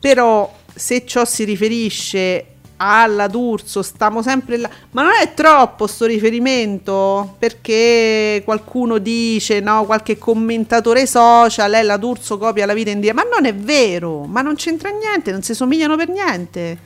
Però 0.00 0.52
se 0.74 1.04
ciò 1.06 1.24
si 1.24 1.44
riferisce 1.44 2.44
alla 2.78 3.26
D'Urso, 3.26 3.82
stiamo 3.82 4.22
sempre 4.22 4.56
là. 4.56 4.70
Ma 4.92 5.02
non 5.02 5.12
è 5.20 5.34
troppo 5.34 5.86
sto 5.86 6.06
riferimento? 6.06 7.34
Perché 7.38 8.42
qualcuno 8.44 8.98
dice, 8.98 9.60
no, 9.60 9.84
qualche 9.84 10.18
commentatore 10.18 11.06
social, 11.06 11.74
eh, 11.74 11.82
la 11.82 11.96
D'Urso 11.96 12.38
copia 12.38 12.66
la 12.66 12.74
vita 12.74 12.90
in 12.90 13.00
dia. 13.00 13.14
Ma 13.14 13.22
non 13.22 13.44
è 13.44 13.54
vero, 13.54 14.24
ma 14.24 14.42
non 14.42 14.54
c'entra 14.54 14.90
niente, 14.90 15.32
non 15.32 15.42
si 15.42 15.54
somigliano 15.54 15.96
per 15.96 16.08
niente. 16.08 16.78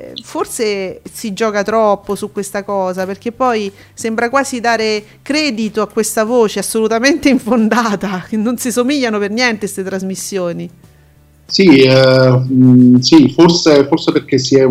Eh, 0.00 0.12
forse 0.22 1.00
si 1.12 1.32
gioca 1.32 1.64
troppo 1.64 2.14
su 2.14 2.30
questa 2.30 2.62
cosa 2.62 3.04
perché 3.04 3.32
poi 3.32 3.70
sembra 3.94 4.30
quasi 4.30 4.60
dare 4.60 5.02
credito 5.22 5.82
a 5.82 5.88
questa 5.88 6.24
voce 6.24 6.60
assolutamente 6.60 7.28
infondata, 7.28 8.24
che 8.28 8.36
non 8.36 8.58
si 8.58 8.70
somigliano 8.70 9.18
per 9.18 9.30
niente 9.30 9.58
queste 9.60 9.82
trasmissioni. 9.82 10.70
Sì, 11.46 11.82
eh, 11.82 12.30
mh, 12.30 12.98
sì 13.00 13.28
forse, 13.30 13.88
forse, 13.88 14.12
perché 14.12 14.38
si 14.38 14.56
è 14.56 14.68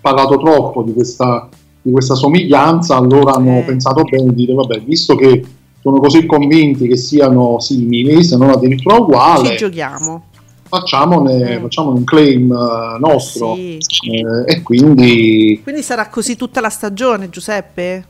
parlato 0.00 0.38
troppo 0.38 0.82
di 0.82 0.94
questa, 0.94 1.46
di 1.82 1.90
questa 1.90 2.14
somiglianza, 2.14 2.96
allora 2.96 3.34
hanno 3.34 3.58
eh. 3.58 3.64
pensato 3.64 4.02
bene 4.04 4.32
di 4.32 4.46
dire, 4.46 4.54
vabbè, 4.54 4.80
visto 4.80 5.14
che 5.14 5.44
sono 5.82 6.00
così 6.00 6.24
convinti 6.24 6.88
che 6.88 6.96
siano 6.96 7.60
simili, 7.60 8.24
se 8.24 8.38
non 8.38 8.48
addirittura 8.48 8.96
uguali, 8.96 9.48
ci 9.48 9.56
giochiamo 9.56 10.28
facciamone, 10.70 11.58
mm. 11.58 11.62
facciamone 11.62 11.98
un 11.98 12.04
claim 12.04 12.48
uh, 12.48 12.98
nostro 12.98 13.54
sì. 13.54 13.78
eh, 13.78 14.44
e 14.46 14.62
quindi... 14.62 15.58
Quindi 15.62 15.82
sarà 15.82 16.08
così 16.08 16.36
tutta 16.36 16.60
la 16.60 16.70
stagione, 16.70 17.28
Giuseppe? 17.28 18.06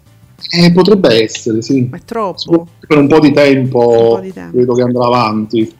Eh, 0.50 0.71
potrebbe 0.73 1.23
essere, 1.23 1.62
sì. 1.62 1.88
Ma 1.90 1.97
è 1.97 2.02
troppo. 2.05 2.67
Per 2.87 2.99
un 2.99 3.09
po' 3.09 3.19
di 3.19 3.33
tempo, 3.33 3.79
po 3.79 4.21
di 4.21 4.33
tempo. 4.33 4.57
credo 4.57 4.75
che 4.75 4.83
andrà 4.83 5.05
avanti. 5.07 5.75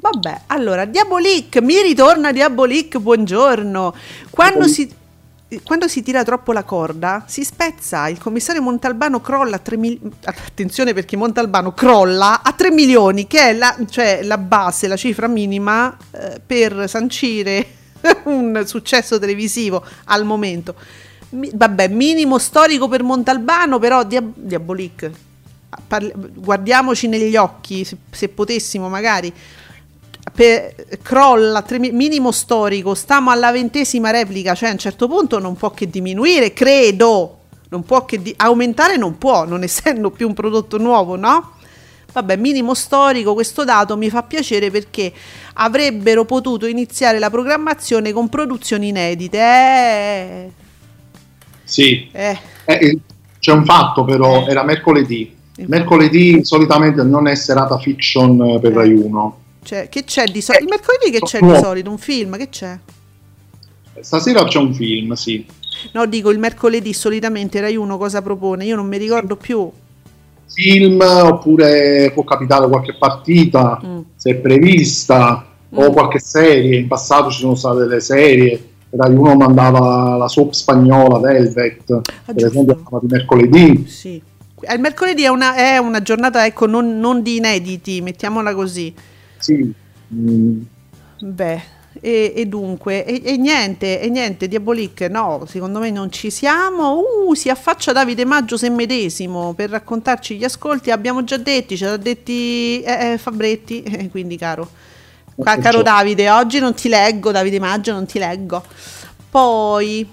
Vabbè, 0.00 0.42
allora, 0.48 0.84
Diabolic, 0.84 1.62
mi 1.62 1.80
ritorna 1.80 2.32
Diabolic, 2.32 2.98
buongiorno. 2.98 3.94
Quando 4.28 4.68
si 4.68 4.90
quando 5.62 5.88
si 5.88 6.02
tira 6.02 6.24
troppo 6.24 6.52
la 6.52 6.64
corda 6.64 7.24
si 7.26 7.44
spezza, 7.44 8.08
il 8.08 8.18
commissario 8.18 8.62
Montalbano 8.62 9.20
crolla 9.20 9.56
a 9.56 9.58
3 9.58 9.76
milioni, 9.76 10.10
attenzione 10.24 10.94
perché 10.94 11.16
Montalbano 11.16 11.72
crolla 11.72 12.42
a 12.42 12.52
3 12.52 12.70
milioni, 12.70 13.26
che 13.26 13.50
è 13.50 13.52
la, 13.52 13.76
cioè 13.88 14.22
la 14.22 14.38
base, 14.38 14.88
la 14.88 14.96
cifra 14.96 15.28
minima 15.28 15.96
eh, 16.10 16.40
per 16.44 16.88
sancire 16.88 17.66
un 18.24 18.62
successo 18.66 19.18
televisivo 19.18 19.84
al 20.04 20.24
momento. 20.24 20.74
Mi, 21.30 21.50
vabbè, 21.52 21.88
minimo 21.88 22.38
storico 22.38 22.88
per 22.88 23.02
Montalbano, 23.02 23.78
però 23.78 24.02
dia, 24.04 24.22
Diabolic, 24.22 25.10
parli, 25.86 26.12
guardiamoci 26.14 27.06
negli 27.06 27.36
occhi, 27.36 27.84
se, 27.84 27.96
se 28.10 28.28
potessimo 28.28 28.88
magari 28.88 29.32
per, 30.34 30.74
crolla 31.00 31.62
tre, 31.62 31.78
minimo 31.78 32.32
storico, 32.32 32.94
stiamo 32.94 33.30
alla 33.30 33.52
ventesima 33.52 34.10
replica, 34.10 34.54
cioè 34.54 34.70
a 34.70 34.72
un 34.72 34.78
certo 34.78 35.06
punto 35.06 35.38
non 35.38 35.54
può 35.54 35.70
che 35.70 35.88
diminuire, 35.88 36.52
credo, 36.52 37.38
non 37.68 37.84
può 37.84 38.04
che 38.04 38.20
di- 38.20 38.34
aumentare 38.38 38.96
non 38.96 39.16
può, 39.16 39.44
non 39.44 39.62
essendo 39.62 40.10
più 40.10 40.26
un 40.26 40.34
prodotto 40.34 40.76
nuovo, 40.78 41.14
no? 41.14 41.52
Vabbè, 42.12 42.36
minimo 42.36 42.74
storico, 42.74 43.34
questo 43.34 43.64
dato 43.64 43.96
mi 43.96 44.08
fa 44.08 44.22
piacere 44.22 44.70
perché 44.70 45.12
avrebbero 45.54 46.24
potuto 46.24 46.66
iniziare 46.66 47.18
la 47.18 47.30
programmazione 47.30 48.12
con 48.12 48.28
produzioni 48.28 48.88
inedite. 48.88 49.38
Eh. 49.38 50.50
Sì, 51.64 52.08
eh. 52.12 52.38
Eh, 52.66 52.98
c'è 53.40 53.52
un 53.52 53.64
fatto 53.64 54.04
però, 54.04 54.46
eh. 54.46 54.50
era 54.50 54.64
mercoledì. 54.64 55.36
Mercoledì 55.66 56.44
solitamente 56.44 57.04
non 57.04 57.28
è 57.28 57.34
serata 57.36 57.78
fiction 57.78 58.58
per 58.60 58.72
Rai 58.72 58.92
1 58.92 59.38
cioè, 59.64 59.88
che 59.88 60.04
c'è 60.04 60.26
di 60.26 60.42
solito? 60.42 60.64
Il 60.64 60.70
mercoledì 60.70 61.10
che 61.10 61.20
c'è 61.20 61.40
di 61.40 61.56
solito? 61.56 61.90
Un 61.90 61.98
film? 61.98 62.36
Che 62.36 62.48
c'è? 62.50 62.78
Stasera 64.00 64.44
c'è 64.44 64.58
un 64.58 64.74
film, 64.74 65.12
sì. 65.14 65.44
No, 65.92 66.06
dico 66.06 66.30
il 66.30 66.38
mercoledì 66.38 66.92
solitamente 66.92 67.60
Rai 67.60 67.76
1 67.76 67.96
cosa 67.96 68.22
propone? 68.22 68.64
Io 68.64 68.76
non 68.76 68.86
mi 68.86 68.98
ricordo 68.98 69.36
più. 69.36 69.70
Film 70.46 71.00
oppure 71.00 72.10
può 72.12 72.22
capitare 72.24 72.68
qualche 72.68 72.94
partita 72.96 73.80
mm. 73.84 74.00
se 74.14 74.30
è 74.30 74.34
prevista 74.36 75.46
mm. 75.74 75.78
o 75.78 75.90
qualche 75.90 76.18
serie. 76.18 76.78
In 76.78 76.86
passato 76.86 77.30
ci 77.30 77.40
sono 77.40 77.54
state 77.54 77.80
delle 77.80 78.00
serie. 78.00 78.68
Rai 78.90 79.14
1 79.14 79.34
mandava 79.34 80.16
la 80.16 80.28
soap 80.28 80.52
spagnola 80.52 81.18
Velvet, 81.18 81.90
ah, 81.90 82.02
per 82.32 82.44
esempio, 82.44 82.82
di 83.00 83.06
mercoledì. 83.08 83.86
Sì. 83.88 84.22
Il 84.72 84.80
mercoledì 84.80 85.24
è 85.24 85.28
una, 85.28 85.54
è 85.54 85.78
una 85.78 86.00
giornata 86.00 86.44
ecco, 86.46 86.66
non, 86.66 86.98
non 86.98 87.22
di 87.22 87.36
inediti, 87.36 88.00
mettiamola 88.00 88.54
così 88.54 88.94
sì. 89.44 89.72
Mm. 90.14 90.62
Beh, 91.18 91.62
e, 92.00 92.32
e 92.34 92.46
dunque, 92.46 93.04
e, 93.04 93.20
e, 93.24 93.36
niente, 93.36 94.00
e 94.00 94.08
niente, 94.08 94.48
Diabolic, 94.48 95.02
no, 95.10 95.44
secondo 95.46 95.78
me 95.80 95.90
non 95.90 96.10
ci 96.10 96.30
siamo. 96.30 97.02
Uh, 97.26 97.34
si 97.34 97.50
affaccia 97.50 97.92
Davide 97.92 98.24
Maggio 98.24 98.56
se 98.56 98.70
medesimo 98.70 99.52
per 99.52 99.68
raccontarci 99.70 100.36
gli 100.36 100.44
ascolti. 100.44 100.90
Abbiamo 100.90 101.24
già 101.24 101.36
detti, 101.36 101.76
ce 101.76 101.84
l'ha 101.84 101.98
detti 101.98 102.80
eh, 102.80 103.12
eh, 103.12 103.18
Fabretti, 103.18 103.82
eh, 103.84 104.08
quindi 104.10 104.38
caro. 104.38 104.68
Ca- 105.42 105.58
caro 105.58 105.82
Davide, 105.82 106.30
oggi 106.30 106.58
non 106.60 106.72
ti 106.74 106.88
leggo, 106.88 107.32
Davide 107.32 107.58
Maggio, 107.58 107.92
non 107.92 108.06
ti 108.06 108.18
leggo. 108.18 108.62
Poi, 109.28 110.08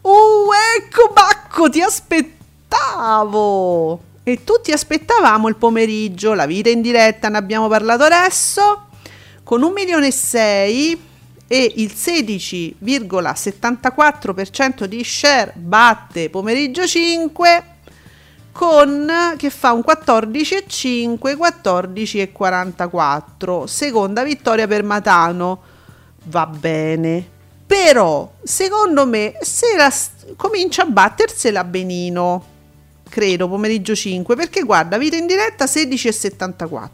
uh, 0.00 0.48
ecco 0.78 1.12
Bacco, 1.12 1.68
ti 1.68 1.80
aspettavo. 1.80 2.32
E 4.26 4.42
tutti 4.42 4.72
aspettavamo 4.72 5.48
il 5.48 5.56
pomeriggio, 5.56 6.32
la 6.32 6.46
vita 6.46 6.70
in 6.70 6.80
diretta, 6.80 7.28
ne 7.28 7.36
abbiamo 7.36 7.68
parlato 7.68 8.04
adesso, 8.04 8.86
con 9.42 9.62
un 9.62 9.72
milione 9.72 10.06
e 10.06 10.12
sei 10.12 10.98
e 11.46 11.72
il 11.76 11.92
16,74% 11.94 14.86
di 14.86 15.04
share 15.04 15.52
batte 15.54 16.30
pomeriggio 16.30 16.86
5 16.86 17.64
con 18.50 19.12
che 19.36 19.50
fa 19.50 19.72
un 19.72 19.84
14,5 19.86 21.36
14,44 21.36 23.64
seconda 23.64 24.24
vittoria 24.24 24.66
per 24.66 24.84
Matano. 24.84 25.60
Va 26.24 26.46
bene. 26.46 27.28
Però 27.66 28.32
secondo 28.42 29.06
me 29.06 29.34
se 29.42 29.76
la, 29.76 29.92
comincia 30.36 30.80
a 30.82 30.86
battersela 30.86 31.62
benino 31.64 32.52
credo, 33.14 33.48
pomeriggio 33.48 33.94
5, 33.94 34.34
perché 34.34 34.62
guarda, 34.62 34.98
vita 34.98 35.14
in 35.14 35.28
diretta 35.28 35.66
16,74. 35.66 36.88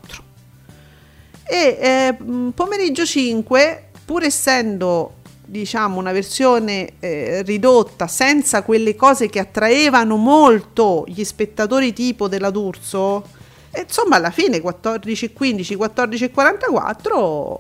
E 1.44 1.78
eh, 1.80 2.14
pomeriggio 2.54 3.06
5, 3.06 3.84
pur 4.04 4.24
essendo 4.24 5.14
diciamo 5.46 5.98
una 5.98 6.12
versione 6.12 6.90
eh, 7.00 7.40
ridotta 7.40 8.06
senza 8.06 8.62
quelle 8.62 8.94
cose 8.96 9.30
che 9.30 9.38
attraevano 9.38 10.16
molto 10.16 11.04
gli 11.08 11.24
spettatori 11.24 11.94
tipo 11.94 12.28
della 12.28 12.50
D'Urso 12.50 13.24
e 13.72 13.80
insomma 13.80 14.16
alla 14.16 14.30
fine 14.30 14.58
14,15 14.62 15.76
14,44 15.76 17.56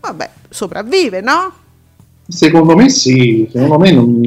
vabbè 0.00 0.30
sopravvive 0.50 1.22
no? 1.22 1.52
secondo 2.28 2.76
me 2.76 2.90
sì 2.90 3.48
secondo 3.50 3.78
me 3.78 3.90
non, 3.90 4.20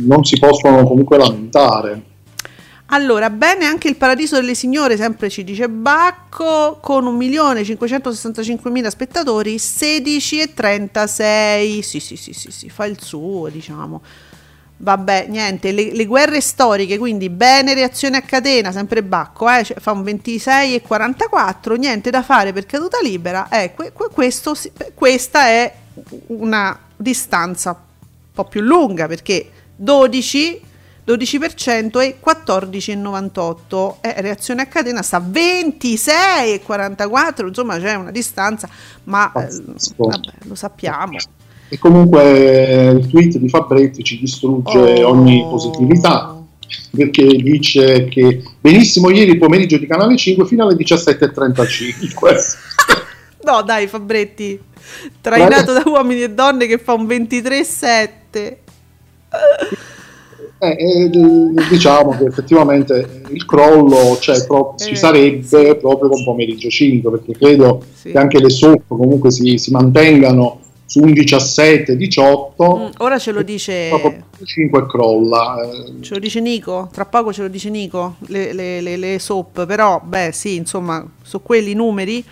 non 0.00 0.22
si 0.22 0.38
possono 0.38 0.86
comunque 0.86 1.16
lamentare 1.16 2.14
allora, 2.88 3.30
bene 3.30 3.64
anche 3.64 3.88
il 3.88 3.96
Paradiso 3.96 4.36
delle 4.36 4.54
Signore, 4.54 4.96
sempre 4.96 5.28
ci 5.28 5.42
dice 5.42 5.68
Bacco, 5.68 6.78
con 6.80 7.04
1.565.000 7.18 8.86
spettatori, 8.86 9.56
16,36. 9.56 11.80
Sì, 11.80 11.98
sì, 11.98 12.14
sì, 12.16 12.32
sì, 12.32 12.52
sì, 12.52 12.70
fa 12.70 12.84
il 12.84 13.02
suo, 13.02 13.48
diciamo. 13.48 14.00
Vabbè, 14.78 15.26
niente, 15.28 15.72
le, 15.72 15.92
le, 15.92 16.04
guerre 16.04 16.40
storiche, 16.40 16.96
quindi 16.98 17.28
bene 17.28 17.74
reazione 17.74 18.18
a 18.18 18.20
catena, 18.20 18.70
sempre 18.70 19.02
Bacco, 19.02 19.50
eh, 19.50 19.64
cioè, 19.64 19.80
fa 19.80 19.90
un 19.90 20.02
26,44, 20.02 21.76
niente 21.78 22.10
da 22.10 22.22
fare 22.22 22.52
per 22.52 22.66
caduta 22.66 22.98
libera. 23.02 23.48
Eh, 23.48 23.74
que, 23.74 23.90
que, 23.92 24.10
questo, 24.12 24.56
questa 24.94 25.46
è 25.46 25.74
una 26.26 26.78
distanza 26.94 27.70
un 27.70 28.32
po' 28.32 28.44
più 28.44 28.60
lunga, 28.60 29.08
perché 29.08 29.50
12 29.74 30.74
12% 31.06 32.00
e 32.00 32.16
14,98 32.22 33.94
eh, 34.00 34.20
reazione 34.20 34.62
a 34.62 34.66
catena 34.66 35.02
sta 35.02 35.18
a 35.18 35.20
26,44 35.20 37.46
insomma 37.46 37.78
c'è 37.78 37.94
una 37.94 38.10
distanza 38.10 38.68
ma 39.04 39.30
eh, 39.32 39.48
vabbè, 39.96 40.32
lo 40.44 40.56
sappiamo. 40.56 41.16
E 41.68 41.78
comunque 41.78 42.96
il 42.98 43.08
tweet 43.08 43.38
di 43.38 43.48
Fabretti 43.48 44.02
ci 44.02 44.18
distrugge 44.18 45.04
oh. 45.04 45.10
ogni 45.10 45.46
positività 45.48 46.42
perché 46.90 47.24
dice 47.24 48.06
che 48.06 48.42
benissimo 48.60 49.10
ieri 49.10 49.38
pomeriggio 49.38 49.78
di 49.78 49.86
Canale 49.86 50.16
5 50.16 50.44
fino 50.46 50.64
alle 50.64 50.74
17.35 50.74 52.56
no 53.46 53.62
dai 53.62 53.86
Fabretti 53.86 54.60
trainato 55.20 55.72
da 55.72 55.84
uomini 55.86 56.22
e 56.22 56.30
donne 56.30 56.66
che 56.66 56.78
fa 56.78 56.94
un 56.94 57.06
23,7 57.06 58.56
eh, 60.74 61.04
eh, 61.04 61.10
diciamo 61.70 62.16
che 62.16 62.24
effettivamente 62.24 63.22
il 63.28 63.44
crollo 63.44 64.16
cioè, 64.20 64.44
pro- 64.46 64.74
ci 64.76 64.92
eh, 64.92 64.96
sarebbe 64.96 65.76
proprio 65.76 66.08
con 66.08 66.24
pomeriggio 66.24 66.68
5 66.68 67.10
perché 67.10 67.32
credo 67.32 67.82
sì. 67.92 68.10
che 68.10 68.18
anche 68.18 68.40
le 68.40 68.50
soap 68.50 68.82
comunque 68.88 69.30
si, 69.30 69.58
si 69.58 69.70
mantengano 69.70 70.60
su 70.86 71.00
un 71.00 71.10
17-18 71.10 72.54
mm, 72.58 72.86
ora 72.98 73.18
ce 73.18 73.32
lo 73.32 73.42
dice 73.42 73.90
5 74.42 74.86
crolla 74.86 75.60
eh. 75.62 76.02
ce 76.02 76.14
lo 76.14 76.20
dice 76.20 76.40
Nico 76.40 76.88
tra 76.92 77.04
poco 77.04 77.32
ce 77.32 77.42
lo 77.42 77.48
dice 77.48 77.70
Nico 77.70 78.16
le, 78.26 78.52
le, 78.52 78.80
le, 78.80 78.96
le 78.96 79.18
soap 79.18 79.66
però 79.66 80.00
beh 80.04 80.30
sì 80.32 80.56
insomma 80.56 81.04
su 81.22 81.42
quelli 81.42 81.74
numeri 81.74 82.24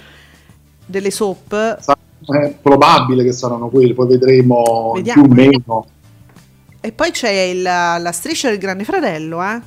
delle 0.87 1.11
soap 1.11 1.79
è 2.27 2.55
probabile 2.63 3.25
che 3.25 3.33
saranno 3.33 3.69
quelli 3.69 3.93
poi 3.93 4.07
vedremo 4.07 4.93
Vediamo. 4.95 5.23
più 5.23 5.31
o 5.31 5.35
meno 5.35 5.87
E 6.85 6.93
poi 6.93 7.13
c'è 7.13 7.31
il, 7.31 7.63
la 7.63 8.13
striscia 8.13 8.51
del 8.51 8.59
Grande 8.59 8.85
Fratello, 8.85 9.43
eh? 9.43 9.59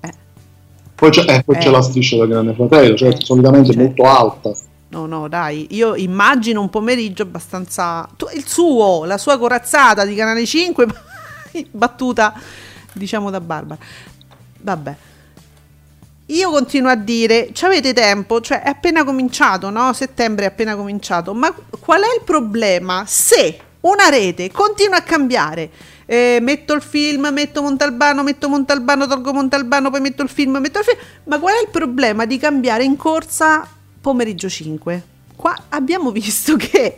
eh. 0.00 0.12
Poi, 0.94 1.08
c'è, 1.08 1.22
eh, 1.26 1.42
poi 1.42 1.56
eh. 1.56 1.58
c'è, 1.58 1.70
la 1.70 1.80
striscia 1.80 2.18
del 2.18 2.28
Grande 2.28 2.52
Fratello, 2.52 2.96
cioè 2.96 3.08
eh. 3.08 3.16
solitamente 3.18 3.72
cioè. 3.72 3.82
molto 3.82 4.02
alta. 4.02 4.52
No, 4.90 5.06
no, 5.06 5.26
dai, 5.26 5.68
io 5.70 5.94
immagino 5.94 6.60
un 6.60 6.68
pomeriggio 6.68 7.22
abbastanza... 7.22 8.06
Il 8.34 8.46
suo, 8.46 9.06
la 9.06 9.16
sua 9.16 9.38
corazzata 9.38 10.04
di 10.04 10.14
Canale 10.14 10.44
5, 10.44 10.86
battuta, 11.72 12.34
diciamo, 12.92 13.30
da 13.30 13.40
Barbara. 13.40 13.80
Vabbè. 14.60 14.96
Io 16.26 16.50
continuo 16.50 16.90
a 16.90 16.96
dire, 16.96 17.52
ci 17.54 17.64
avete 17.64 17.94
tempo, 17.94 18.42
cioè 18.42 18.60
è 18.60 18.68
appena 18.68 19.02
cominciato, 19.02 19.70
no? 19.70 19.94
Settembre 19.94 20.44
è 20.44 20.48
appena 20.48 20.76
cominciato, 20.76 21.32
ma 21.32 21.50
qual 21.80 22.02
è 22.02 22.14
il 22.18 22.22
problema 22.22 23.04
se 23.06 23.58
una 23.80 24.10
rete 24.10 24.50
continua 24.50 24.98
a 24.98 25.02
cambiare? 25.02 25.70
Eh, 26.10 26.38
metto 26.40 26.72
il 26.72 26.80
film, 26.80 27.28
metto 27.30 27.60
Montalbano, 27.60 28.22
metto 28.22 28.48
Montalbano, 28.48 29.06
tolgo 29.06 29.34
Montalbano, 29.34 29.90
poi 29.90 30.00
metto 30.00 30.22
il 30.22 30.30
film, 30.30 30.56
metto 30.56 30.78
il 30.78 30.84
film. 30.86 30.98
Ma 31.24 31.38
qual 31.38 31.56
è 31.56 31.60
il 31.60 31.68
problema 31.68 32.24
di 32.24 32.38
cambiare 32.38 32.82
in 32.82 32.96
corsa 32.96 33.68
pomeriggio 34.00 34.48
5? 34.48 35.02
Qua 35.36 35.54
abbiamo 35.68 36.08
visto 36.12 36.56
che 36.56 36.96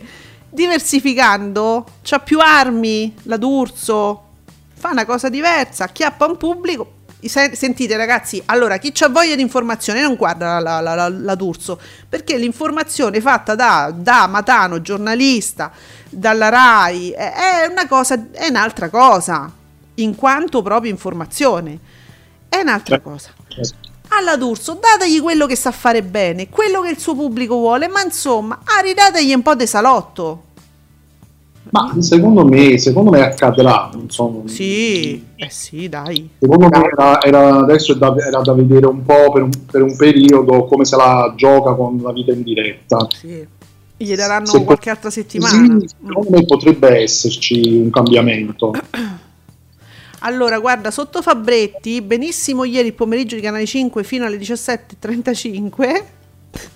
diversificando 0.48 1.86
c'ha 2.02 2.20
più 2.20 2.38
armi, 2.38 3.12
la 3.24 3.36
D'Urso 3.36 4.26
fa 4.74 4.90
una 4.90 5.04
cosa 5.04 5.28
diversa, 5.28 5.84
acchiappa 5.84 6.26
un 6.26 6.36
pubblico, 6.36 6.99
Sentite 7.28 7.96
ragazzi, 7.96 8.42
allora 8.46 8.78
chi 8.78 8.92
ha 9.02 9.08
voglia 9.08 9.34
di 9.34 9.42
informazione 9.42 10.00
non 10.00 10.16
guarda 10.16 10.58
la, 10.58 10.80
la, 10.80 10.94
la, 10.94 11.08
la 11.08 11.34
D'Urso, 11.34 11.78
perché 12.08 12.36
l'informazione 12.36 13.20
fatta 13.20 13.54
da, 13.54 13.92
da, 13.94 14.26
Matano, 14.26 14.80
giornalista, 14.80 15.70
dalla 16.08 16.48
RAI, 16.48 17.10
è, 17.10 17.66
una 17.70 17.86
cosa, 17.86 18.30
è 18.32 18.48
un'altra 18.48 18.88
cosa, 18.88 19.50
in 19.94 20.14
quanto 20.14 20.62
proprio 20.62 20.90
informazione, 20.90 21.78
è 22.48 22.60
un'altra 22.60 22.96
certo. 22.96 23.10
cosa. 23.10 23.30
Alla 24.12 24.36
D'Urso 24.36 24.78
dategli 24.80 25.20
quello 25.20 25.46
che 25.46 25.56
sa 25.56 25.70
fare 25.70 26.02
bene, 26.02 26.48
quello 26.48 26.80
che 26.80 26.90
il 26.90 26.98
suo 26.98 27.14
pubblico 27.14 27.54
vuole, 27.56 27.86
ma 27.88 28.02
insomma, 28.02 28.60
aridategli 28.64 29.32
un 29.34 29.42
po' 29.42 29.54
di 29.54 29.66
salotto 29.66 30.48
ma 31.70 31.94
secondo 32.00 32.44
me, 32.44 32.78
secondo 32.78 33.10
me 33.10 33.20
accadrà. 33.20 33.90
Insomma. 33.94 34.48
Sì, 34.48 35.24
eh 35.36 35.50
sì, 35.50 35.88
dai. 35.88 36.28
Secondo 36.38 36.68
me 36.68 36.88
era, 36.90 37.22
era 37.22 37.58
adesso 37.58 37.94
da, 37.94 38.14
era 38.16 38.40
da 38.40 38.52
vedere 38.54 38.86
un 38.86 39.04
po' 39.04 39.30
per 39.30 39.42
un, 39.42 39.50
per 39.70 39.82
un, 39.82 39.96
periodo 39.96 40.64
come 40.64 40.84
se 40.84 40.96
la 40.96 41.32
gioca 41.36 41.74
con 41.74 42.00
la 42.02 42.12
vita 42.12 42.32
in 42.32 42.42
diretta. 42.42 43.06
Sì. 43.10 43.46
Gli 43.96 44.14
daranno 44.14 44.46
se 44.46 44.64
qualche 44.64 44.84
po- 44.90 44.96
altra 44.96 45.10
settimana. 45.10 45.78
Sì, 45.78 45.88
secondo 46.02 46.30
me 46.30 46.44
potrebbe 46.46 47.02
esserci 47.02 47.76
un 47.76 47.90
cambiamento. 47.90 48.72
Allora, 50.22 50.58
guarda, 50.58 50.90
sotto 50.90 51.22
Fabretti, 51.22 52.02
benissimo 52.02 52.64
ieri 52.64 52.92
pomeriggio 52.92 53.36
di 53.36 53.40
Canale 53.40 53.64
5 53.64 54.04
fino 54.04 54.26
alle 54.26 54.36
17.35, 54.36 56.02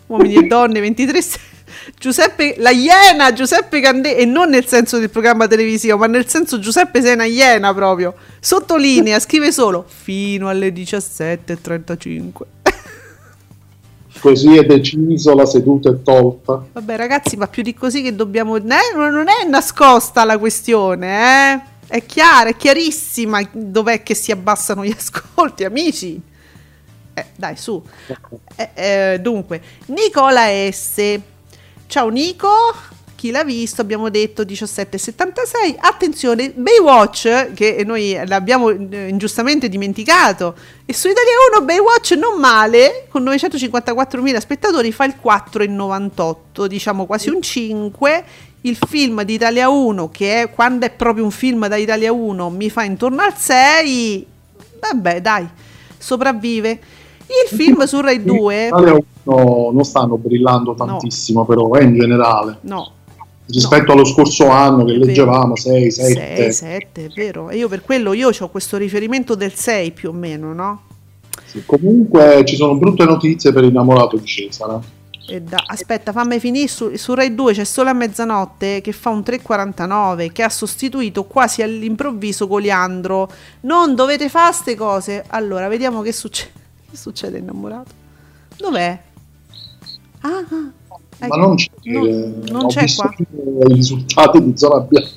uomini 0.07 0.37
e 0.37 0.47
donne 0.47 0.81
23 0.81 1.20
Giuseppe, 1.99 2.55
la 2.59 2.70
iena 2.70 3.33
Giuseppe 3.33 3.81
Candela, 3.81 4.16
e 4.16 4.25
non 4.25 4.49
nel 4.51 4.66
senso 4.66 4.99
del 4.99 5.11
programma 5.11 5.47
televisivo, 5.47 5.97
ma 5.97 6.07
nel 6.07 6.29
senso 6.29 6.59
Giuseppe 6.59 7.03
sei 7.03 7.14
una 7.14 7.25
iena 7.25 7.75
proprio. 7.75 8.14
Sottolinea, 8.40 9.18
scrive 9.18 9.53
solo 9.53 9.85
fino 9.87 10.49
alle 10.49 10.68
17.35. 10.68 12.33
Così 14.20 14.57
è 14.57 14.64
deciso, 14.64 15.35
la 15.35 15.44
seduta 15.44 15.90
è 15.90 16.03
tolta. 16.03 16.64
Vabbè 16.73 16.97
ragazzi, 16.97 17.37
ma 17.37 17.47
più 17.47 17.62
di 17.62 17.75
così 17.75 18.01
che 18.01 18.14
dobbiamo... 18.14 18.57
Eh, 18.57 18.61
non 18.94 19.27
è 19.29 19.47
nascosta 19.47 20.25
la 20.25 20.38
questione, 20.38 21.53
eh? 21.53 21.61
È 21.87 22.07
chiara, 22.07 22.49
è 22.49 22.57
chiarissima 22.57 23.47
dov'è 23.53 24.03
che 24.03 24.14
si 24.14 24.33
abbassano 24.33 24.83
gli 24.83 24.94
ascolti, 24.97 25.64
amici. 25.64 26.18
Eh, 27.12 27.27
dai, 27.37 27.57
su. 27.57 27.83
Eh, 28.57 28.70
eh, 28.75 29.18
dunque, 29.20 29.61
Nicola 29.87 30.47
S 30.70 31.20
Ciao 31.87 32.09
Nico, 32.09 32.49
chi 33.14 33.31
l'ha 33.31 33.44
visto? 33.44 33.81
Abbiamo 33.81 34.09
detto 34.09 34.44
1776 34.44 35.77
attenzione 35.79 36.51
Baywatch 36.51 37.53
che 37.55 37.85
noi 37.87 38.18
l'abbiamo 38.27 38.70
eh, 38.70 39.09
ingiustamente 39.09 39.68
dimenticato 39.68 40.57
e 40.85 40.92
su 40.92 41.09
Italia 41.09 41.33
1 41.57 41.64
Baywatch 41.64 42.12
non 42.12 42.40
male 42.40 43.07
con 43.09 43.23
954.000 43.23 44.38
spettatori 44.38 44.92
fa 44.92 45.05
il 45.05 45.14
4,98 45.23 46.66
diciamo 46.66 47.07
quasi 47.07 47.29
un 47.29 47.40
5 47.40 48.25
il 48.62 48.77
film 48.88 49.23
di 49.23 49.35
Italia 49.35 49.68
1 49.68 50.11
che 50.11 50.42
è 50.42 50.51
quando 50.51 50.87
è 50.87 50.90
proprio 50.90 51.25
un 51.25 51.31
film 51.31 51.68
da 51.68 51.77
Italia 51.77 52.12
1 52.12 52.51
mi 52.51 52.70
fa 52.70 52.83
intorno 52.83 53.23
al 53.23 53.37
6 53.37 54.27
vabbè 54.81 55.20
dai 55.20 55.49
sopravvive 55.97 56.81
il 57.27 57.57
film 57.57 57.85
su 57.85 58.01
Rai 58.01 58.23
2 58.23 58.71
no, 59.25 59.71
non 59.73 59.85
stanno 59.85 60.17
brillando 60.17 60.75
tantissimo, 60.75 61.41
no. 61.41 61.47
però 61.47 61.73
eh, 61.75 61.85
in 61.85 61.99
generale. 61.99 62.59
No. 62.63 62.91
Rispetto 63.47 63.87
no. 63.87 63.93
allo 63.93 64.05
scorso 64.05 64.49
anno 64.49 64.85
che 64.85 64.93
leggevamo 64.93 65.57
6, 65.57 65.91
7. 65.91 66.13
6, 66.15 66.53
7, 66.53 67.05
è 67.05 67.09
vero. 67.09 67.51
E 67.51 67.57
io 67.57 67.69
per 67.69 67.83
quello 67.83 68.13
io 68.13 68.31
ho 68.37 68.49
questo 68.49 68.77
riferimento 68.77 69.35
del 69.35 69.53
6 69.53 69.91
più 69.93 70.11
o 70.11 70.13
meno, 70.13 70.53
no? 70.53 70.83
Sì, 71.45 71.63
comunque 71.67 72.43
ci 72.47 72.57
sono 72.57 72.77
brutte 72.77 73.05
notizie 73.05 73.53
per 73.53 73.65
l'innamorato 73.65 74.17
di 74.17 74.25
Cesare. 74.25 75.03
Da, 75.43 75.65
aspetta, 75.67 76.13
fammi 76.13 76.39
finire. 76.39 76.69
Su, 76.69 76.95
su, 76.97 77.15
Rai 77.15 77.35
2 77.35 77.55
c'è 77.55 77.65
solo 77.65 77.91
a 77.91 77.95
mezzanotte 77.95 78.81
che 78.83 78.93
fa 78.93 79.11
un 79.11 79.21
3,49 79.21 80.33
che 80.33 80.43
ha 80.43 80.51
sostituito 80.51 81.25
quasi 81.25 81.63
all'improvviso 81.63 82.47
Coliandro. 82.47 83.31
Non 83.61 83.95
dovete 83.95 84.29
fare 84.29 84.51
queste 84.51 84.75
cose. 84.75 85.25
Allora, 85.29 85.69
vediamo 85.69 86.03
che 86.03 86.13
succede. 86.13 86.63
Che 86.95 87.01
succede, 87.01 87.39
innamorato? 87.39 87.91
Dov'è? 88.57 89.03
Ah, 90.21 90.29
ah, 90.29 90.71
ecco. 91.19 91.27
Ma 91.27 91.35
non 91.35 91.57
c'è, 91.57 91.69
no, 91.83 92.35
non 92.53 92.67
c'è 92.69 92.85
qua. 92.95 93.13
i 93.19 93.75
risultati 93.75 94.45
di 94.45 94.57
zona 94.57 94.79
bianca. 94.79 95.11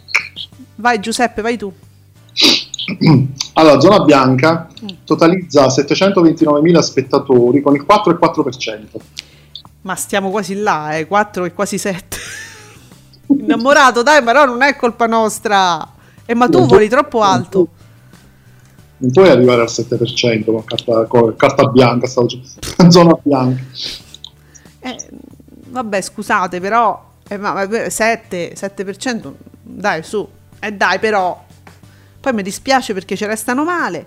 Vai 0.78 1.00
Giuseppe, 1.00 1.44
vai 1.44 1.56
tu. 1.56 1.72
Allora, 3.54 3.80
zona 3.80 4.00
bianca 4.00 4.68
mm. 4.84 4.88
totalizza 5.04 5.68
729.000 5.68 6.80
spettatori 6.80 7.62
con 7.62 7.76
il 7.76 7.86
4,4%. 7.88 8.86
Ma 9.82 9.96
stiamo 9.96 10.32
quasi 10.32 10.56
là, 10.56 10.98
eh, 10.98 11.06
4 11.06 11.46
e 11.46 11.54
quasi 11.54 11.78
7. 11.78 12.18
Innamorato, 13.38 14.02
dai, 14.02 14.24
però 14.24 14.46
non 14.46 14.64
è 14.64 14.76
colpa 14.76 15.06
nostra. 15.06 15.88
Eh, 16.26 16.34
ma 16.34 16.50
tu 16.50 16.66
voli 16.66 16.90
troppo 16.90 17.22
alto. 17.22 17.68
Non 19.00 19.12
puoi 19.12 19.30
arrivare 19.30 19.62
al 19.62 19.68
7% 19.70 20.46
con 20.46 20.64
carta, 20.64 21.06
con 21.06 21.36
carta 21.36 21.66
bianca, 21.66 22.08
stavo 22.08 22.28
dicendo, 22.28 22.90
zona 22.92 23.18
bianca. 23.22 23.64
Eh, 24.80 24.96
vabbè, 25.68 26.02
scusate, 26.02 26.60
però 26.60 27.06
eh, 27.28 27.38
ma, 27.38 27.68
7, 27.90 28.54
7%, 28.56 29.34
dai, 29.62 30.04
su. 30.04 30.28
Eh 30.60 30.72
dai, 30.72 31.00
però. 31.00 31.46
Poi 32.20 32.34
mi 32.34 32.42
dispiace 32.42 32.94
perché 32.94 33.16
ci 33.16 33.26
restano 33.26 33.64
male. 33.64 34.06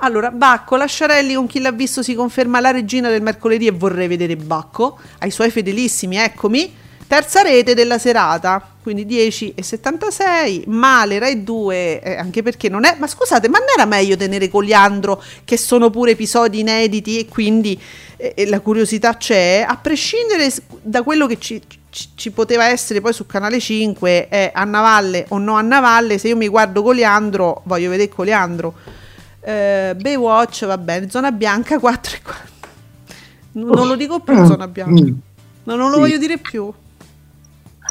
Allora, 0.00 0.30
Bacco, 0.30 0.76
Lasciarelli 0.76 1.34
con 1.34 1.46
chi 1.46 1.60
l'ha 1.60 1.72
visto 1.72 2.02
si 2.02 2.14
conferma 2.14 2.60
la 2.60 2.70
regina 2.70 3.08
del 3.08 3.22
mercoledì 3.22 3.66
e 3.66 3.70
vorrei 3.70 4.08
vedere 4.08 4.36
Bacco. 4.36 4.98
Ai 5.18 5.30
suoi 5.30 5.50
fedelissimi, 5.50 6.16
eccomi. 6.16 6.84
Terza 7.08 7.42
rete 7.42 7.74
della 7.74 7.98
serata, 7.98 8.60
quindi 8.82 9.06
10 9.06 9.54
e 9.54 9.62
76. 9.62 10.64
Male, 10.66 11.20
Rai 11.20 11.44
2, 11.44 12.00
eh, 12.02 12.16
anche 12.16 12.42
perché 12.42 12.68
non 12.68 12.84
è... 12.84 12.96
Ma 12.98 13.06
scusate, 13.06 13.48
ma 13.48 13.58
non 13.58 13.68
era 13.76 13.84
meglio 13.84 14.16
tenere 14.16 14.48
Coliandro, 14.48 15.22
che 15.44 15.56
sono 15.56 15.90
pure 15.90 16.12
episodi 16.12 16.60
inediti 16.60 17.20
e 17.20 17.26
quindi 17.26 17.80
eh, 18.16 18.46
la 18.48 18.58
curiosità 18.58 19.16
c'è, 19.16 19.64
a 19.66 19.76
prescindere 19.76 20.52
da 20.82 21.04
quello 21.04 21.28
che 21.28 21.38
ci, 21.38 21.62
ci, 21.90 22.08
ci, 22.16 22.30
poteva 22.32 22.66
essere 22.66 23.00
poi 23.00 23.12
su 23.12 23.24
Canale 23.24 23.60
5, 23.60 24.28
è 24.28 24.50
a 24.52 24.64
Navalle 24.64 25.26
o 25.28 25.38
no 25.38 25.54
a 25.54 25.62
Navalle, 25.62 26.18
se 26.18 26.26
io 26.26 26.36
mi 26.36 26.48
guardo 26.48 26.82
Coliandro, 26.82 27.62
voglio 27.66 27.90
vedere 27.90 28.08
Coliandro. 28.08 28.74
Eh, 29.42 29.94
Baywatch, 29.96 30.66
va 30.66 30.76
bene, 30.76 31.08
Zona 31.08 31.30
Bianca 31.30 31.78
4 31.78 32.16
e 32.16 32.20
4. 32.22 32.44
Non, 33.52 33.68
non 33.68 33.86
lo 33.86 33.94
dico 33.94 34.18
più 34.18 34.34
mm. 34.34 34.44
Zona 34.44 34.66
Bianca, 34.66 35.04
mm. 35.04 35.14
no, 35.64 35.76
non 35.76 35.88
lo 35.88 35.94
sì. 35.94 36.00
voglio 36.00 36.18
dire 36.18 36.38
più. 36.38 36.72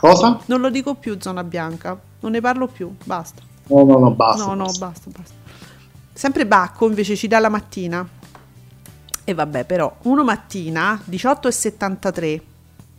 Cosa? 0.05 0.39
Non 0.45 0.61
lo 0.61 0.69
dico 0.69 0.95
più 0.95 1.17
Zona 1.19 1.43
Bianca, 1.43 1.99
non 2.19 2.31
ne 2.31 2.41
parlo 2.41 2.67
più, 2.67 2.93
basta. 3.03 3.41
No, 3.67 3.83
no, 3.83 3.97
no, 3.97 4.11
basta. 4.11 4.45
No, 4.45 4.53
no, 4.53 4.71
basta, 4.77 5.09
basta. 5.09 5.33
Sempre 6.13 6.45
Bacco 6.45 6.87
invece 6.87 7.15
ci 7.15 7.27
dà 7.27 7.39
la 7.39 7.49
mattina. 7.49 8.07
E 9.23 9.33
vabbè, 9.33 9.65
però, 9.65 9.91
uno 10.03 10.23
mattina, 10.23 11.01
18,73, 11.09 12.39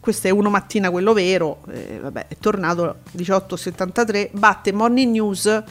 questo 0.01 0.27
è 0.27 0.31
uno 0.31 0.51
mattina 0.51 0.91
quello 0.91 1.13
vero, 1.13 1.59
eh, 1.71 2.01
vabbè, 2.01 2.27
è 2.29 2.37
tornato 2.39 2.97
18,73, 3.17 4.31
batte 4.33 4.73
Morning 4.73 5.13
News, 5.13 5.63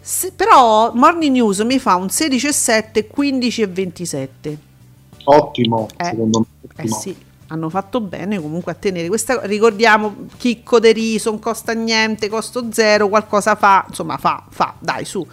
se, 0.00 0.32
però 0.32 0.92
Morning 0.94 1.32
News 1.32 1.60
mi 1.60 1.78
fa 1.78 1.96
un 1.96 2.06
16,7, 2.06 3.06
15,27. 3.14 4.56
Ottimo, 5.24 5.88
eh, 5.96 6.04
secondo 6.04 6.40
me. 6.40 6.84
Eh 6.84 6.88
sì, 6.88 7.16
hanno 7.54 7.70
fatto 7.70 8.00
bene 8.00 8.40
comunque 8.40 8.72
a 8.72 8.74
tenere. 8.74 9.08
Questa 9.08 9.40
ricordiamo 9.44 10.14
chicco 10.36 10.78
de 10.78 10.92
riso 10.92 11.30
non 11.30 11.38
costa 11.38 11.72
niente 11.72 12.28
costo 12.28 12.66
zero 12.70 13.08
qualcosa 13.08 13.54
fa 13.54 13.86
insomma 13.88 14.18
fa 14.18 14.42
fa 14.50 14.74
dai 14.78 15.04
su. 15.04 15.26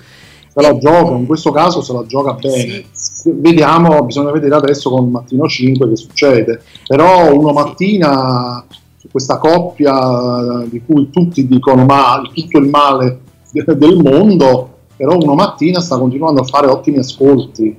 Se 0.53 0.61
la 0.61 0.77
gioca 0.77 1.15
in 1.15 1.25
questo 1.25 1.51
caso 1.51 1.81
se 1.81 1.93
la 1.93 2.05
gioca 2.05 2.33
bene. 2.33 2.85
Sì. 2.91 3.31
vediamo 3.33 4.03
bisogna 4.03 4.31
vedere 4.31 4.55
adesso 4.55 4.89
con 4.89 5.09
Mattino 5.09 5.47
5 5.47 5.89
che 5.89 5.95
succede. 5.95 6.61
Però 6.87 7.33
uno 7.33 7.51
mattina 7.51 8.63
su 8.97 9.07
questa 9.09 9.37
coppia 9.37 10.63
di 10.65 10.81
cui 10.85 11.09
tutti 11.09 11.47
dicono 11.47 11.85
ma 11.85 12.21
tutto 12.33 12.57
il 12.59 12.69
male 12.69 13.19
del 13.51 13.97
mondo 13.97 14.77
però 14.95 15.17
uno 15.17 15.33
mattina 15.33 15.81
sta 15.81 15.97
continuando 15.97 16.41
a 16.41 16.45
fare 16.45 16.67
ottimi 16.67 16.99
ascolti. 16.99 17.75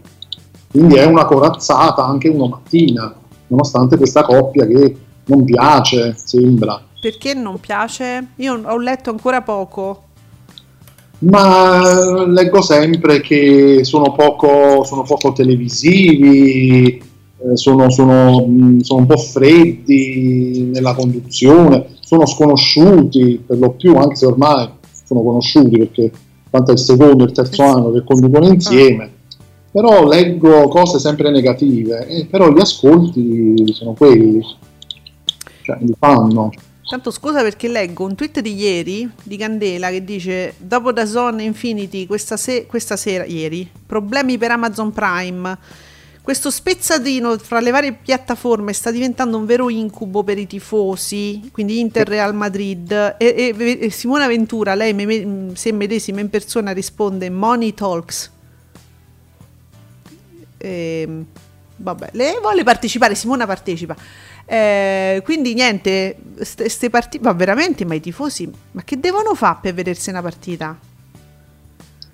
Quindi 0.70 0.96
è 0.96 1.04
una 1.04 1.24
corazzata 1.24 2.04
anche 2.04 2.28
uno 2.28 2.48
mattina 2.48 3.14
nonostante 3.52 3.96
questa 3.96 4.24
coppia 4.24 4.66
che 4.66 4.96
non 5.26 5.44
piace, 5.44 6.14
sembra. 6.16 6.82
Perché 7.00 7.34
non 7.34 7.60
piace? 7.60 8.28
Io 8.36 8.60
ho 8.64 8.78
letto 8.78 9.10
ancora 9.10 9.42
poco. 9.42 10.04
Ma 11.18 12.26
leggo 12.26 12.62
sempre 12.62 13.20
che 13.20 13.84
sono 13.84 14.12
poco, 14.12 14.82
sono 14.82 15.02
poco 15.02 15.32
televisivi, 15.32 16.96
eh, 16.96 17.56
sono, 17.56 17.90
sono, 17.90 18.44
sono, 18.80 19.00
un 19.00 19.06
po' 19.06 19.18
freddi 19.18 20.70
nella 20.72 20.94
conduzione, 20.94 21.86
sono 22.00 22.26
sconosciuti 22.26 23.40
per 23.46 23.58
lo 23.58 23.70
più, 23.70 23.94
anche 23.96 24.16
se 24.16 24.26
ormai 24.26 24.68
sono 25.04 25.22
conosciuti 25.22 25.78
perché 25.78 26.10
tanto 26.50 26.70
è 26.70 26.74
il 26.74 26.80
secondo 26.80 27.22
e 27.22 27.26
il 27.26 27.32
terzo 27.32 27.62
anno 27.62 27.92
che 27.92 28.02
conducono 28.04 28.48
insieme 28.48 29.20
però 29.72 30.06
leggo 30.06 30.68
cose 30.68 30.98
sempre 30.98 31.30
negative, 31.30 32.06
eh, 32.06 32.26
però 32.26 32.52
gli 32.52 32.60
ascolti 32.60 33.72
sono 33.72 33.94
quelli, 33.94 34.44
cioè 35.62 35.78
li 35.80 35.94
fanno. 35.98 36.52
Tanto 36.86 37.10
scusa 37.10 37.40
perché 37.40 37.68
leggo 37.68 38.04
un 38.04 38.14
tweet 38.14 38.40
di 38.40 38.54
ieri 38.54 39.10
di 39.22 39.38
Candela 39.38 39.88
che 39.88 40.04
dice 40.04 40.54
dopo 40.58 40.92
da 40.92 41.06
Zone 41.06 41.42
Infinity 41.42 42.06
questa, 42.06 42.36
se- 42.36 42.66
questa 42.66 42.96
sera, 42.96 43.24
ieri, 43.24 43.66
problemi 43.86 44.36
per 44.36 44.50
Amazon 44.50 44.92
Prime. 44.92 45.56
Questo 46.20 46.50
spezzatino 46.50 47.38
fra 47.38 47.60
le 47.60 47.70
varie 47.70 47.94
piattaforme 47.94 48.74
sta 48.74 48.90
diventando 48.90 49.38
un 49.38 49.46
vero 49.46 49.70
incubo 49.70 50.22
per 50.22 50.38
i 50.38 50.46
tifosi, 50.46 51.48
quindi 51.50 51.80
Inter 51.80 52.06
Real 52.06 52.34
Madrid. 52.34 53.16
E, 53.18 53.54
e, 53.56 53.78
e 53.80 53.90
Simona 53.90 54.26
Ventura, 54.28 54.74
lei 54.74 54.92
me, 54.92 55.54
se 55.54 55.72
medesima 55.72 56.20
in 56.20 56.28
persona 56.28 56.72
risponde 56.72 57.30
Money 57.30 57.72
Talks. 57.72 58.30
E, 60.62 61.02
ehm, 61.02 61.24
vabbè, 61.76 62.10
lei 62.12 62.38
vuole 62.40 62.62
partecipare, 62.62 63.14
Simona 63.14 63.46
partecipa. 63.46 63.96
Eh, 64.44 65.20
quindi 65.24 65.54
niente, 65.54 66.16
queste 66.36 66.88
partite, 66.88 67.24
ma 67.24 67.32
veramente, 67.32 67.84
ma 67.84 67.94
i 67.94 68.00
tifosi, 68.00 68.50
ma 68.72 68.82
che 68.84 68.98
devono 68.98 69.34
fare 69.34 69.58
per 69.60 69.74
vedersi 69.74 70.10
una 70.10 70.22
partita? 70.22 70.78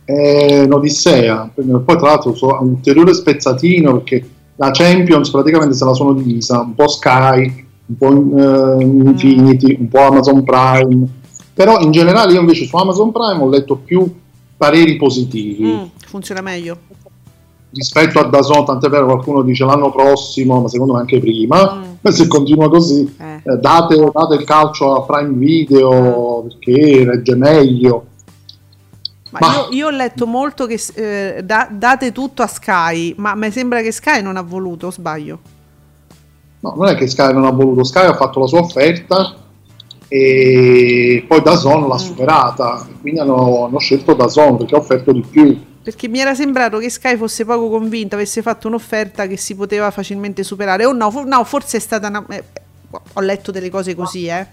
È 0.05 0.61
un'odissea, 0.63 1.51
poi 1.55 1.85
tra 1.85 2.09
l'altro 2.09 2.35
so, 2.35 2.57
un 2.61 2.69
ulteriore 2.69 3.13
spezzatino 3.13 3.93
perché 3.93 4.27
la 4.57 4.71
Champions 4.71 5.31
praticamente 5.31 5.75
se 5.75 5.85
la 5.85 5.93
sono 5.93 6.15
divisa, 6.15 6.61
un 6.61 6.75
po' 6.75 6.89
Sky, 6.89 7.67
un 7.87 7.97
po' 7.97 8.09
uh, 8.09 8.81
Infinity, 8.81 9.77
mm. 9.77 9.81
un 9.81 9.89
po' 9.89 10.01
Amazon 10.01 10.43
Prime, 10.45 11.07
però 11.53 11.79
in 11.81 11.91
generale 11.91 12.33
io 12.33 12.41
invece 12.41 12.65
su 12.65 12.75
Amazon 12.77 13.13
Prime 13.13 13.43
ho 13.43 13.51
letto 13.51 13.77
più 13.77 14.11
pareri 14.57 14.97
positivi. 14.97 15.65
Mm, 15.65 15.85
funziona 16.07 16.41
meglio 16.41 16.79
rispetto 17.71 18.19
a 18.19 18.25
Dazon, 18.25 18.65
tant'è 18.65 18.89
vero 18.89 19.07
qualcuno 19.07 19.43
dice 19.43 19.65
l'anno 19.65 19.91
prossimo, 19.91 20.61
ma 20.61 20.69
secondo 20.69 20.95
me 20.95 21.01
anche 21.01 21.19
prima, 21.21 21.75
mm. 21.75 22.09
se 22.11 22.27
continua 22.27 22.69
così, 22.69 23.15
eh. 23.19 23.43
Eh, 23.45 23.57
date, 23.57 23.97
date, 24.13 24.35
il 24.35 24.45
calcio 24.45 24.95
a 24.95 25.03
Prime 25.03 25.35
Video 25.37 26.43
mm. 26.43 26.49
perché 26.49 27.05
regge 27.05 27.35
meglio. 27.35 28.07
Ma, 29.31 29.39
ma 29.41 29.55
io, 29.55 29.67
io, 29.71 29.87
ho 29.89 29.91
letto 29.91 30.27
molto 30.27 30.67
che 30.67 30.81
eh, 30.95 31.43
da, 31.45 31.69
date 31.71 32.13
tutto 32.13 32.43
a 32.43 32.47
Sky, 32.47 33.15
ma 33.19 33.35
mi 33.35 33.51
sembra 33.51 33.83
che 33.83 33.93
Sky 33.93 34.23
non 34.23 34.37
ha 34.37 34.43
voluto, 34.43 34.91
sbaglio? 34.91 35.39
No, 36.61 36.75
non 36.77 36.89
è 36.89 36.95
che 36.97 37.07
Sky 37.07 37.33
non 37.33 37.45
ha 37.45 37.51
voluto, 37.51 37.85
Sky 37.85 38.07
ha 38.07 38.15
fatto 38.15 38.41
la 38.41 38.47
sua 38.47 38.61
offerta 38.61 39.35
e 40.09 41.23
poi 41.29 41.43
Dazon 41.43 41.87
l'ha 41.87 41.95
mm. 41.97 41.99
superata, 41.99 42.87
quindi 43.03 43.21
hanno, 43.21 43.67
hanno 43.67 43.79
scelto 43.79 44.15
Dazon 44.15 44.57
perché 44.57 44.75
ha 44.75 44.79
offerto 44.79 45.13
di 45.13 45.21
più 45.21 45.67
perché 45.83 46.09
mi 46.09 46.19
era 46.19 46.35
sembrato 46.35 46.79
che 46.79 46.91
Sky 46.91 47.17
fosse 47.17 47.45
poco 47.45 47.69
convinta, 47.69 48.17
avesse 48.17 48.43
fatto 48.43 48.69
un'offerta 48.69 49.27
che 49.27 49.37
si 49.37 49.55
poteva 49.55 49.91
facilmente 49.91 50.43
superare. 50.43 50.85
O 50.85 50.93
no, 50.93 51.11
for- 51.11 51.27
no 51.27 51.43
forse 51.45 51.77
è 51.77 51.81
stata 51.81 52.09
una... 52.09 52.25
eh, 52.29 52.45
ho 53.13 53.21
letto 53.21 53.51
delle 53.51 53.71
cose 53.71 53.95
così, 53.95 54.27
eh. 54.27 54.47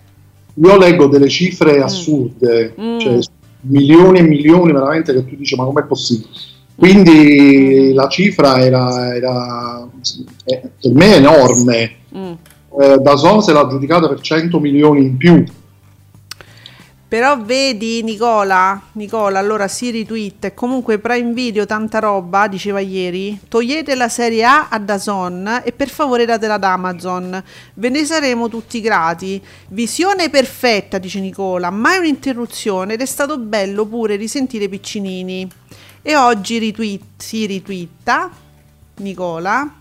Io 0.56 0.78
leggo 0.78 1.08
delle 1.08 1.28
cifre 1.28 1.80
mm. 1.80 1.82
assurde, 1.82 2.74
mm. 2.80 3.00
cioè 3.00 3.20
milioni 3.62 4.20
e 4.20 4.24
milioni 4.24 4.72
veramente 4.72 5.14
che 5.14 5.26
tu 5.26 5.36
dici 5.36 5.56
ma 5.56 5.66
com'è 5.66 5.84
possibile? 5.84 6.30
Quindi 6.76 7.92
mm. 7.92 7.96
la 7.96 8.08
cifra 8.08 8.60
era, 8.60 9.16
era 9.16 9.88
per 10.82 10.94
me 10.94 11.16
enorme. 11.16 11.92
Mm. 12.16 12.34
Eh, 12.80 12.98
da 13.00 13.16
Zon 13.16 13.42
se 13.42 13.54
l'ha 13.54 13.68
giudicata 13.68 14.08
per 14.08 14.20
100 14.20 14.60
milioni 14.60 15.02
in 15.02 15.18
più 15.18 15.44
però 17.08 17.40
vedi 17.40 18.02
Nicola, 18.02 18.82
Nicola, 18.94 19.38
allora 19.38 19.68
si 19.68 19.92
retweet 19.92 20.46
e 20.46 20.54
comunque 20.56 20.98
Prime 20.98 21.34
Video 21.34 21.66
tanta 21.66 22.00
roba, 22.00 22.48
diceva 22.48 22.80
ieri, 22.80 23.40
togliete 23.48 23.94
la 23.94 24.10
serie 24.10 24.44
A 24.44 24.68
a 24.70 24.80
Dazon 24.80 25.62
e 25.64 25.72
per 25.72 25.88
favore 25.90 26.26
datela 26.26 26.56
ad 26.56 26.64
Amazon, 26.64 27.44
ve 27.76 27.90
ne 27.90 28.04
saremo 28.04 28.50
tutti 28.50 28.82
grati. 28.82 29.42
Visione 29.70 30.30
perfetta, 30.30 30.98
dice 30.98 31.20
Nicola, 31.20 31.70
mai 31.70 32.00
un'interruzione 32.00 32.94
ed 32.94 33.02
è 33.02 33.06
stato 33.06 33.38
bello 33.38 33.86
pure 33.86 34.16
risentire 34.16 34.68
Piccinini. 34.68 35.48
E 36.02 36.16
oggi 36.16 36.60
retweet, 36.60 37.02
si 37.18 37.46
ritwitta 37.46 38.30
Nicola, 38.98 39.76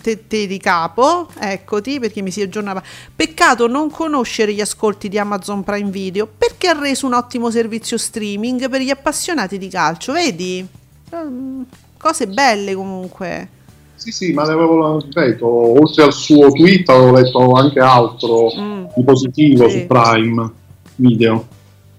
te, 0.00 0.26
te 0.26 0.46
di 0.46 0.58
capo, 0.58 1.28
eccoti 1.38 1.98
perché 1.98 2.22
mi 2.22 2.30
si 2.30 2.42
aggiornava. 2.42 2.82
Peccato 3.14 3.66
non 3.66 3.90
conoscere 3.90 4.52
gli 4.52 4.60
ascolti 4.60 5.08
di 5.08 5.18
Amazon 5.18 5.64
Prime 5.64 5.90
Video 5.90 6.26
perché 6.26 6.68
ha 6.68 6.78
reso 6.78 7.06
un 7.06 7.14
ottimo 7.14 7.50
servizio 7.50 7.98
streaming 7.98 8.68
per 8.68 8.80
gli 8.80 8.90
appassionati 8.90 9.58
di 9.58 9.68
calcio, 9.68 10.12
vedi? 10.12 10.66
Mm, 11.14 11.62
cose 11.98 12.26
belle 12.26 12.74
comunque. 12.74 13.48
Sì, 13.94 14.12
sì, 14.12 14.32
ma 14.32 14.44
ne 14.44 14.52
avevo, 14.52 15.00
ripeto, 15.00 15.46
oltre 15.46 16.04
al 16.04 16.12
suo 16.12 16.50
tweet 16.52 16.88
avevo 16.90 17.12
letto 17.12 17.52
anche 17.52 17.80
altro 17.80 18.52
mm. 18.54 18.84
di 18.94 19.04
positivo 19.04 19.68
sì. 19.68 19.80
su 19.80 19.86
Prime 19.86 20.52
Video. 20.96 21.46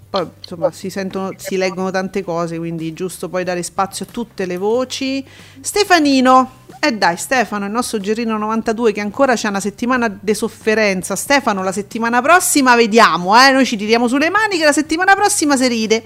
Poi 0.09 0.25
insomma 0.39 0.71
si, 0.71 0.89
sentono, 0.89 1.31
si 1.35 1.57
leggono 1.57 1.91
tante 1.91 2.23
cose, 2.23 2.57
quindi 2.57 2.93
giusto 2.93 3.27
poi 3.27 3.43
dare 3.43 3.61
spazio 3.61 4.05
a 4.07 4.11
tutte 4.11 4.45
le 4.45 4.57
voci. 4.57 5.25
Stefanino, 5.59 6.51
e 6.79 6.87
eh 6.87 6.91
dai, 6.93 7.17
Stefano, 7.17 7.65
il 7.65 7.71
nostro 7.71 7.99
Gerino 7.99 8.37
92 8.37 8.93
che 8.93 9.01
ancora 9.01 9.33
c'è 9.33 9.49
una 9.49 9.59
settimana 9.59 10.07
di 10.07 10.33
sofferenza. 10.33 11.15
Stefano, 11.15 11.61
la 11.61 11.71
settimana 11.71 12.21
prossima 12.21 12.75
vediamo, 12.75 13.37
eh? 13.37 13.51
Noi 13.51 13.65
ci 13.65 13.75
tiriamo 13.75 14.07
sulle 14.07 14.29
mani 14.29 14.57
che 14.57 14.63
la 14.63 14.71
settimana 14.71 15.13
prossima 15.13 15.57
si 15.57 15.67
ride. 15.67 16.05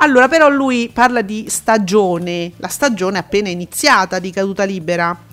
Allora, 0.00 0.28
però 0.28 0.48
lui 0.48 0.90
parla 0.92 1.22
di 1.22 1.46
stagione, 1.48 2.52
la 2.58 2.68
stagione 2.68 3.18
appena 3.18 3.48
iniziata 3.48 4.20
di 4.20 4.30
caduta 4.30 4.62
libera. 4.62 5.26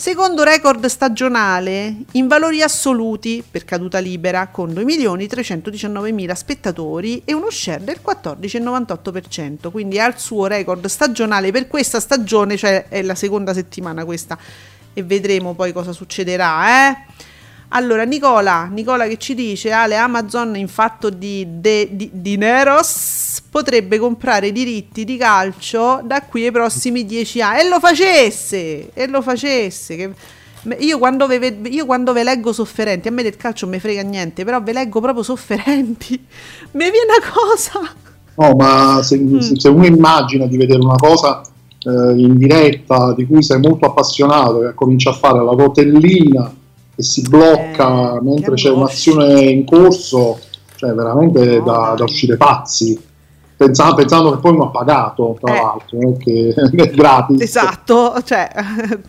Secondo 0.00 0.44
record 0.44 0.86
stagionale 0.86 1.94
in 2.12 2.26
valori 2.26 2.62
assoluti 2.62 3.44
per 3.48 3.66
caduta 3.66 3.98
libera 3.98 4.46
con 4.46 4.70
2.319.000 4.70 6.32
spettatori 6.32 7.20
e 7.26 7.34
uno 7.34 7.50
share 7.50 7.84
del 7.84 8.00
14,98%, 8.02 9.70
quindi 9.70 9.96
è 9.96 10.00
al 10.00 10.18
suo 10.18 10.46
record 10.46 10.86
stagionale 10.86 11.50
per 11.50 11.68
questa 11.68 12.00
stagione, 12.00 12.56
cioè 12.56 12.86
è 12.88 13.02
la 13.02 13.14
seconda 13.14 13.52
settimana 13.52 14.06
questa 14.06 14.38
e 14.94 15.02
vedremo 15.02 15.52
poi 15.52 15.74
cosa 15.74 15.92
succederà, 15.92 16.88
eh? 16.88 16.96
Allora, 17.72 18.02
Nicola, 18.02 18.64
Nicola 18.66 19.06
che 19.06 19.16
ci 19.16 19.34
dice, 19.34 19.70
Ale, 19.70 19.94
Amazon 19.94 20.56
in 20.56 20.66
fatto 20.66 21.08
di, 21.08 21.46
de, 21.48 21.88
di 21.92 22.10
dineros 22.12 23.42
potrebbe 23.48 23.98
comprare 23.98 24.48
i 24.48 24.52
diritti 24.52 25.04
di 25.04 25.16
calcio 25.16 26.00
da 26.02 26.22
qui 26.22 26.46
ai 26.46 26.50
prossimi 26.50 27.04
dieci 27.04 27.40
anni. 27.40 27.60
E 27.60 27.68
lo 27.68 27.78
facesse! 27.78 28.92
E 28.92 29.06
lo 29.06 29.22
facesse! 29.22 29.96
Che... 29.96 30.10
Io 30.80 30.98
quando, 30.98 31.28
ve, 31.28 31.60
io 31.70 31.86
quando 31.86 32.12
ve 32.12 32.24
leggo 32.24 32.52
sofferenti, 32.52 33.06
a 33.06 33.12
me 33.12 33.22
del 33.22 33.36
calcio 33.36 33.66
non 33.66 33.74
mi 33.74 33.80
frega 33.80 34.02
niente, 34.02 34.44
però 34.44 34.60
ve 34.60 34.72
leggo 34.72 35.00
proprio 35.00 35.22
sofferenti, 35.22 36.14
mi 36.72 36.90
viene 36.90 37.06
una 37.06 37.32
cosa. 37.32 37.94
No, 38.34 38.54
ma 38.56 39.00
se, 39.04 39.16
mm. 39.16 39.38
se 39.38 39.68
uno 39.68 39.86
immagina 39.86 40.46
di 40.46 40.56
vedere 40.56 40.82
una 40.82 40.96
cosa 40.96 41.40
eh, 41.84 42.14
in 42.16 42.36
diretta 42.36 43.14
di 43.14 43.26
cui 43.26 43.44
sei 43.44 43.60
molto 43.60 43.86
appassionato, 43.86 44.68
e 44.68 44.74
comincia 44.74 45.10
a 45.10 45.14
fare 45.14 45.38
la 45.44 45.52
rotellina 45.52 46.52
e 47.00 47.02
si 47.02 47.22
blocca 47.22 48.14
eh, 48.14 48.20
mentre 48.22 48.54
c'è 48.54 48.70
un'azione 48.70 49.40
in 49.40 49.64
corso, 49.64 50.38
cioè 50.76 50.92
veramente 50.92 51.58
no, 51.58 51.64
da, 51.64 51.94
da, 51.96 52.04
uscire 52.04 52.36
pazzi. 52.36 53.08
Pensando, 53.56 53.94
pensando, 53.94 54.30
che 54.32 54.38
poi 54.38 54.52
mi 54.52 54.62
ha 54.62 54.68
pagato, 54.68 55.36
tra 55.40 55.54
eh. 55.54 55.60
l'altro, 55.60 56.16
che 56.18 56.54
è 56.76 56.90
gratis. 56.90 57.40
Esatto, 57.40 58.22
cioè, 58.22 58.50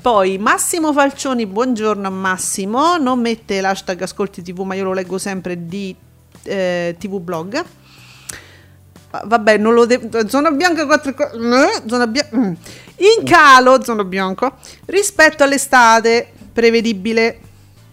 Poi 0.00 0.36
Massimo 0.36 0.92
Falcioni, 0.92 1.46
buongiorno 1.46 2.06
a 2.06 2.10
Massimo, 2.10 2.98
non 2.98 3.20
mette 3.20 3.60
l'hashtag 3.60 4.02
Ascolti 4.02 4.42
TV, 4.42 4.60
ma 4.60 4.74
io 4.74 4.84
lo 4.84 4.92
leggo 4.92 5.16
sempre 5.16 5.66
di 5.66 5.96
eh, 6.42 6.94
TV 6.98 7.20
Blog. 7.20 7.64
Vabbè, 9.24 9.56
non 9.58 9.74
lo 9.74 9.86
devo. 9.86 10.28
Zona 10.28 10.50
bianca 10.50 10.84
4 10.84 11.10
eh, 11.10 11.82
zona 11.86 12.06
bia- 12.06 12.28
mm. 12.34 12.52
In 12.96 13.24
calo, 13.24 13.82
zona 13.82 14.04
bianco, 14.04 14.56
rispetto 14.86 15.42
all'estate, 15.42 16.32
prevedibile. 16.54 17.40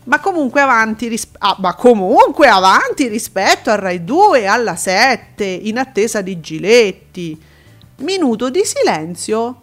Ma 0.04 0.20
comunque 0.20 0.62
avanti, 0.62 1.10
ris- 1.10 1.28
ah, 1.40 1.58
ma 1.60 1.76
comunque 1.76 2.48
avanti 2.48 3.08
rispetto 3.08 3.70
al 3.70 3.78
Rai 3.78 4.06
2 4.06 4.48
alla 4.48 4.78
7, 4.78 5.44
in 5.44 5.78
attesa 5.78 6.22
di 6.22 6.40
Giletti. 6.40 7.40
Minuto 7.98 8.50
di 8.50 8.62
silenzio 8.64 9.62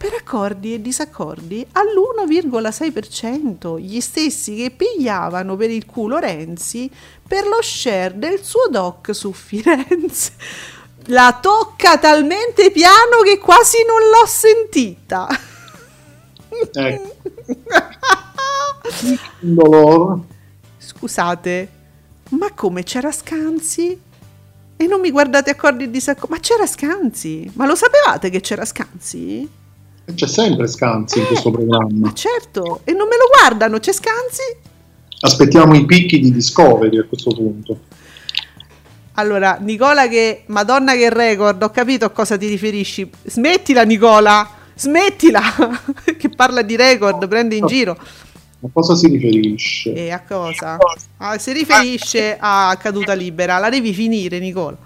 per 0.00 0.14
accordi 0.14 0.72
e 0.72 0.80
disaccordi 0.80 1.66
all'1,6%, 1.72 3.78
gli 3.78 4.00
stessi 4.00 4.54
che 4.54 4.70
pigliavano 4.70 5.56
per 5.56 5.68
il 5.68 5.84
culo 5.84 6.16
Renzi 6.16 6.90
per 7.28 7.46
lo 7.46 7.60
share 7.60 8.14
del 8.16 8.42
suo 8.42 8.66
doc 8.70 9.14
su 9.14 9.30
Firenze. 9.36 10.32
La 11.08 11.38
tocca 11.38 11.98
talmente 11.98 12.70
piano 12.70 13.20
che 13.22 13.36
quasi 13.36 13.84
non 13.86 13.98
l'ho 14.08 14.24
sentita. 14.24 15.28
Ecco. 16.72 17.16
Scusate, 20.78 21.68
ma 22.30 22.52
come 22.54 22.82
c'era 22.82 23.10
Scanzi? 23.10 24.00
E 24.76 24.86
non 24.86 25.00
mi 25.00 25.10
guardate 25.10 25.50
accordi 25.50 25.84
e 25.84 25.90
disaccordi? 25.90 26.32
Ma 26.32 26.40
c'era 26.40 26.66
Scanzi? 26.66 27.50
Ma 27.54 27.66
lo 27.66 27.74
sapevate 27.74 28.30
che 28.30 28.40
c'era 28.40 28.64
Scanzi? 28.64 29.48
C'è 30.14 30.26
sempre 30.26 30.66
Scanzi 30.66 31.18
in 31.18 31.26
questo 31.26 31.50
programma. 31.50 32.08
Ma 32.08 32.14
certo, 32.14 32.80
e 32.84 32.92
non 32.92 33.06
me 33.06 33.16
lo 33.16 33.26
guardano, 33.30 33.78
c'è 33.78 33.92
Scanzi? 33.92 34.68
Aspettiamo 35.20 35.74
i 35.74 35.84
picchi 35.84 36.18
di 36.18 36.32
Discovery 36.32 36.98
a 36.98 37.04
questo 37.04 37.32
punto. 37.34 37.78
Allora, 39.14 39.58
Nicola 39.60 40.08
che... 40.08 40.44
Madonna 40.46 40.94
che 40.94 41.10
record, 41.10 41.62
ho 41.62 41.70
capito 41.70 42.06
a 42.06 42.10
cosa 42.10 42.38
ti 42.38 42.48
riferisci. 42.48 43.10
Smettila 43.24 43.82
Nicola, 43.82 44.48
smettila, 44.80 45.42
che 46.16 46.30
parla 46.30 46.62
di 46.62 46.74
record, 46.76 47.28
prende 47.28 47.54
in 47.54 47.66
giro. 47.66 47.92
A 48.62 48.68
cosa 48.72 48.94
si 48.94 49.08
riferisce? 49.08 49.92
E 49.92 50.10
a 50.10 50.22
cosa? 50.22 50.78
Ah, 51.18 51.38
si 51.38 51.52
riferisce 51.52 52.36
a 52.38 52.76
caduta 52.78 53.12
libera, 53.12 53.58
la 53.58 53.68
devi 53.68 53.92
finire 53.92 54.38
Nicola. 54.38 54.76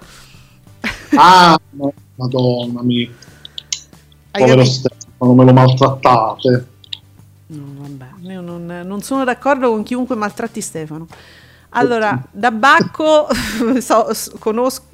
Ah, 1.17 1.59
madonna 2.17 2.83
mia. 2.83 3.09
Povero 4.31 4.65
Stefano 4.65 5.35
me 5.35 5.45
lo 5.45 5.53
maltrattate. 5.53 6.67
No, 7.47 7.65
vabbè, 7.77 8.33
io 8.33 8.41
non, 8.41 8.83
non 8.85 9.01
sono 9.03 9.25
d'accordo 9.25 9.71
con 9.71 9.83
chiunque 9.85 10.17
maltratti 10.17 10.61
Stefano. 10.61 11.07
Allora, 11.77 12.23
da 12.31 12.51
Bacco 12.51 13.29
so, 13.81 14.09
conosco, 14.39 14.85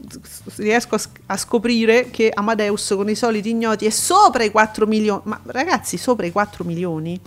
riesco 0.57 0.97
a, 1.27 1.37
scoprire 1.37 2.11
che 2.11 2.31
Amadeus 2.33 2.95
con 2.97 3.09
i 3.09 3.15
soliti 3.15 3.51
ignoti 3.51 3.87
è 3.87 3.91
sopra 3.91 4.45
i 4.45 4.51
4 4.51 4.87
milioni. 4.87 5.23
Ma 5.25 5.41
ragazzi, 5.47 5.97
sopra 5.97 6.27
i 6.27 6.33
4 6.33 6.65
milioni 6.65 7.21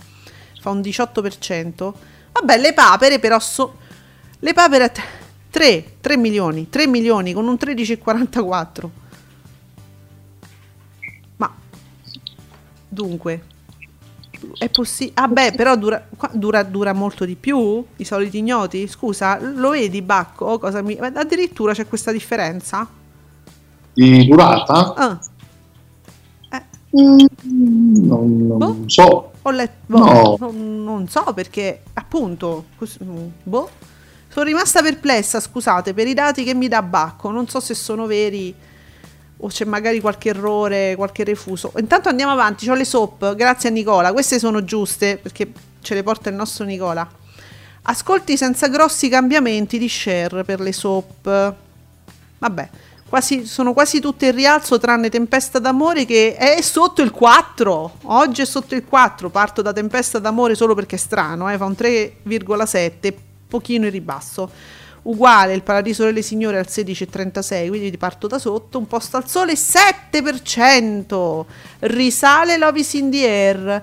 fa 0.60 0.70
un 0.70 0.80
18%. 0.80 1.92
Vabbè, 2.32 2.58
le 2.58 2.72
papere 2.72 3.18
però 3.18 3.38
so, 3.38 3.76
le 4.38 4.52
papere 4.52 4.92
3, 5.50 5.84
3 6.00 6.16
milioni, 6.16 6.68
3 6.68 6.86
milioni 6.86 7.32
con 7.32 7.46
un 7.46 7.54
13,44. 7.54 9.02
Dunque, 12.94 13.42
è 14.58 14.68
possibile. 14.68 15.14
Ah, 15.16 15.28
beh, 15.28 15.52
però 15.52 15.76
dura, 15.76 16.06
dura, 16.32 16.62
dura, 16.62 16.92
molto 16.92 17.24
di 17.24 17.36
più? 17.36 17.84
I 17.96 18.04
soliti 18.04 18.38
ignoti? 18.38 18.86
Scusa, 18.86 19.38
lo 19.40 19.70
vedi, 19.70 20.02
Bacco? 20.02 20.58
Cosa 20.58 20.82
mi... 20.82 20.96
Addirittura 20.96 21.72
c'è 21.72 21.86
questa 21.86 22.12
differenza? 22.12 22.88
Di 23.92 24.26
durata? 24.26 24.94
Ah. 24.94 25.20
Eh. 26.50 26.62
Mm, 27.00 27.26
non, 28.06 28.46
non 28.46 28.58
boh. 28.58 28.82
so. 28.86 29.32
Ho 29.42 29.50
letto. 29.50 29.74
Boh, 29.86 29.98
no. 29.98 30.36
non, 30.38 30.84
non, 30.84 31.08
so 31.08 31.32
perché, 31.34 31.82
appunto. 31.94 32.66
Boh. 33.42 33.70
Sono 34.28 34.46
rimasta 34.46 34.82
perplessa, 34.82 35.38
scusate, 35.38 35.94
per 35.94 36.08
i 36.08 36.14
dati 36.14 36.42
che 36.42 36.54
mi 36.54 36.68
dà 36.68 36.82
Bacco. 36.82 37.30
Non 37.30 37.48
so 37.48 37.60
se 37.60 37.74
sono 37.74 38.06
veri 38.06 38.54
o 39.38 39.48
c'è 39.48 39.64
magari 39.64 40.00
qualche 40.00 40.30
errore, 40.30 40.94
qualche 40.96 41.24
refuso. 41.24 41.72
Intanto 41.76 42.08
andiamo 42.08 42.32
avanti, 42.32 42.68
ho 42.68 42.74
le 42.74 42.84
soap, 42.84 43.34
grazie 43.34 43.68
a 43.68 43.72
Nicola, 43.72 44.12
queste 44.12 44.38
sono 44.38 44.64
giuste 44.64 45.18
perché 45.18 45.52
ce 45.80 45.94
le 45.94 46.02
porta 46.02 46.28
il 46.28 46.34
nostro 46.34 46.64
Nicola. 46.64 47.08
Ascolti 47.86 48.36
senza 48.36 48.68
grossi 48.68 49.08
cambiamenti 49.08 49.78
di 49.78 49.88
share 49.88 50.44
per 50.44 50.60
le 50.60 50.72
soap. 50.72 51.54
Vabbè, 52.38 52.68
quasi, 53.08 53.44
sono 53.44 53.74
quasi 53.74 54.00
tutte 54.00 54.26
in 54.26 54.34
rialzo 54.34 54.78
tranne 54.78 55.10
Tempesta 55.10 55.58
d'amore 55.58 56.06
che 56.06 56.34
è 56.36 56.62
sotto 56.62 57.02
il 57.02 57.10
4. 57.10 57.98
Oggi 58.04 58.40
è 58.40 58.46
sotto 58.46 58.74
il 58.74 58.84
4, 58.86 59.28
parto 59.28 59.60
da 59.60 59.72
Tempesta 59.72 60.18
d'amore 60.18 60.54
solo 60.54 60.74
perché 60.74 60.96
è 60.96 60.98
strano, 60.98 61.50
eh, 61.50 61.58
fa 61.58 61.66
un 61.66 61.74
3,7, 61.76 63.14
pochino 63.46 63.84
in 63.84 63.90
ribasso 63.90 64.50
uguale 65.04 65.54
il 65.54 65.62
Paradiso 65.62 66.04
delle 66.04 66.22
Signore 66.22 66.58
al 66.58 66.66
16,36, 66.68 67.68
quindi 67.68 67.96
parto 67.96 68.26
da 68.26 68.38
sotto, 68.38 68.78
un 68.78 68.86
posto 68.86 69.16
al 69.16 69.28
sole 69.28 69.54
7%, 69.54 71.44
risale 71.80 72.56
Love 72.58 72.78
is 72.78 72.92
in 72.94 73.10
the 73.10 73.26
air 73.26 73.82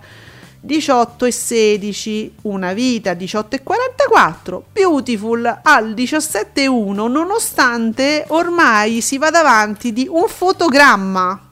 18 0.64 1.26
e 1.26 1.32
16, 1.32 2.34
una 2.44 2.74
vita 2.74 3.16
18 3.16 3.56
e 3.56 3.64
44, 3.64 4.66
Beautiful 4.72 5.60
al 5.64 5.94
17 5.96 6.62
e 6.62 6.68
1, 6.68 7.08
nonostante 7.08 8.26
ormai 8.28 9.02
si 9.02 9.18
va 9.18 9.32
davanti 9.32 9.92
di 9.92 10.08
un 10.10 10.28
fotogramma 10.28 11.48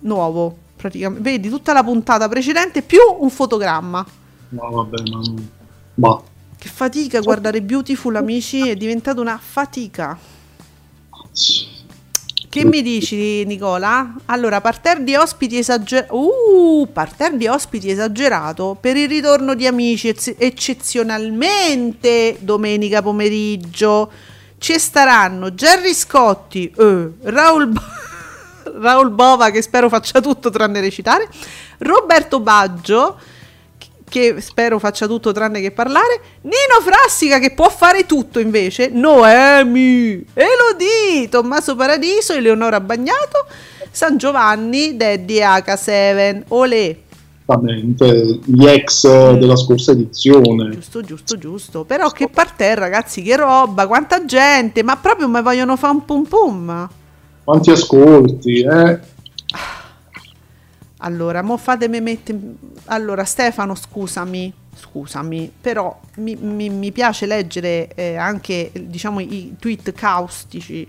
nuovo, 0.00 0.56
praticamente, 0.76 1.22
vedi 1.22 1.48
tutta 1.48 1.72
la 1.72 1.82
puntata 1.82 2.28
precedente 2.28 2.82
più 2.82 3.00
un 3.18 3.30
fotogramma. 3.30 4.04
No, 4.50 4.68
vabbè, 4.70 5.02
ma... 5.08 5.20
ma 5.94 6.22
che 6.60 6.68
fatica 6.68 7.20
guardare 7.20 7.62
Beautiful, 7.62 8.16
amici, 8.16 8.68
è 8.68 8.76
diventata 8.76 9.18
una 9.18 9.40
fatica. 9.42 10.16
Che 12.50 12.64
mi 12.66 12.82
dici, 12.82 13.46
Nicola? 13.46 14.14
Allora, 14.26 14.60
parterre 14.60 15.02
di 15.02 15.14
ospiti 15.14 15.56
esagerato. 15.56 16.14
Uh, 16.14 16.86
parterre 16.92 17.38
di 17.38 17.46
ospiti 17.46 17.90
esagerato 17.90 18.76
per 18.78 18.98
il 18.98 19.08
ritorno 19.08 19.54
di 19.54 19.66
amici 19.66 20.08
ecce- 20.08 20.36
eccezionalmente 20.36 22.36
domenica 22.40 23.00
pomeriggio. 23.00 24.10
Ci 24.58 24.78
staranno 24.78 25.54
Gerry 25.54 25.94
Scotti, 25.94 26.70
eh, 26.76 27.10
Raul, 27.22 27.68
Bo- 27.68 27.80
Raul 28.80 29.10
Bova, 29.12 29.48
che 29.48 29.62
spero 29.62 29.88
faccia 29.88 30.20
tutto 30.20 30.50
tranne 30.50 30.82
recitare, 30.82 31.26
Roberto 31.78 32.40
Baggio 32.40 33.18
che 34.10 34.40
spero 34.40 34.78
faccia 34.78 35.06
tutto 35.06 35.32
tranne 35.32 35.62
che 35.62 35.70
parlare, 35.70 36.20
Nino 36.42 36.84
Frassica 36.84 37.38
che 37.38 37.52
può 37.52 37.70
fare 37.70 38.04
tutto 38.04 38.40
invece, 38.40 38.90
Noemi, 38.92 40.26
Elodie, 40.34 41.30
Tommaso 41.30 41.76
Paradiso, 41.76 42.34
Eleonora 42.34 42.80
Bagnato, 42.80 43.46
San 43.90 44.18
Giovanni, 44.18 44.96
Daddy 44.96 45.38
H7, 45.38 46.42
Olè. 46.48 46.96
Gli 48.44 48.66
ex 48.66 49.08
mm. 49.08 49.38
della 49.38 49.56
scorsa 49.56 49.92
edizione. 49.92 50.70
Giusto, 50.70 51.00
giusto, 51.00 51.38
giusto. 51.38 51.84
Però 51.84 52.08
che 52.10 52.28
partè 52.28 52.74
ragazzi, 52.74 53.22
che 53.22 53.36
roba, 53.36 53.86
quanta 53.86 54.24
gente, 54.24 54.82
ma 54.82 54.96
proprio 54.96 55.28
mi 55.28 55.42
vogliono 55.42 55.76
fare 55.76 55.94
un 55.94 56.04
pum 56.04 56.24
pum. 56.24 56.88
Quanti 57.42 57.70
ascolti, 57.70 58.60
eh? 58.60 58.98
Allora, 61.02 61.42
mo 61.42 61.56
fatemi 61.56 62.00
mettere... 62.00 62.38
Allora, 62.86 63.24
Stefano, 63.24 63.74
scusami, 63.74 64.52
scusami, 64.74 65.52
però 65.60 65.98
mi, 66.16 66.36
mi, 66.36 66.68
mi 66.68 66.92
piace 66.92 67.26
leggere 67.26 67.92
eh, 67.94 68.16
anche, 68.16 68.70
diciamo, 68.72 69.20
i 69.20 69.56
tweet 69.58 69.92
caustici 69.92 70.86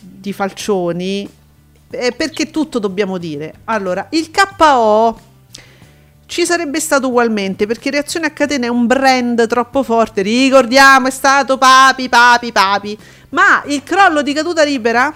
di 0.00 0.32
Falcioni, 0.32 1.28
eh, 1.90 2.12
perché 2.12 2.50
tutto 2.50 2.78
dobbiamo 2.78 3.18
dire. 3.18 3.54
Allora, 3.64 4.06
il 4.10 4.30
KO 4.30 5.32
ci 6.26 6.46
sarebbe 6.46 6.80
stato 6.80 7.08
ugualmente, 7.08 7.66
perché 7.66 7.90
Reazione 7.90 8.26
a 8.26 8.30
Catena 8.30 8.66
è 8.66 8.70
un 8.70 8.86
brand 8.86 9.46
troppo 9.46 9.82
forte, 9.82 10.22
ricordiamo, 10.22 11.08
è 11.08 11.10
stato 11.10 11.58
papi, 11.58 12.08
papi, 12.08 12.52
papi, 12.52 12.98
ma 13.30 13.62
il 13.66 13.82
crollo 13.82 14.22
di 14.22 14.32
caduta 14.32 14.64
libera 14.64 15.14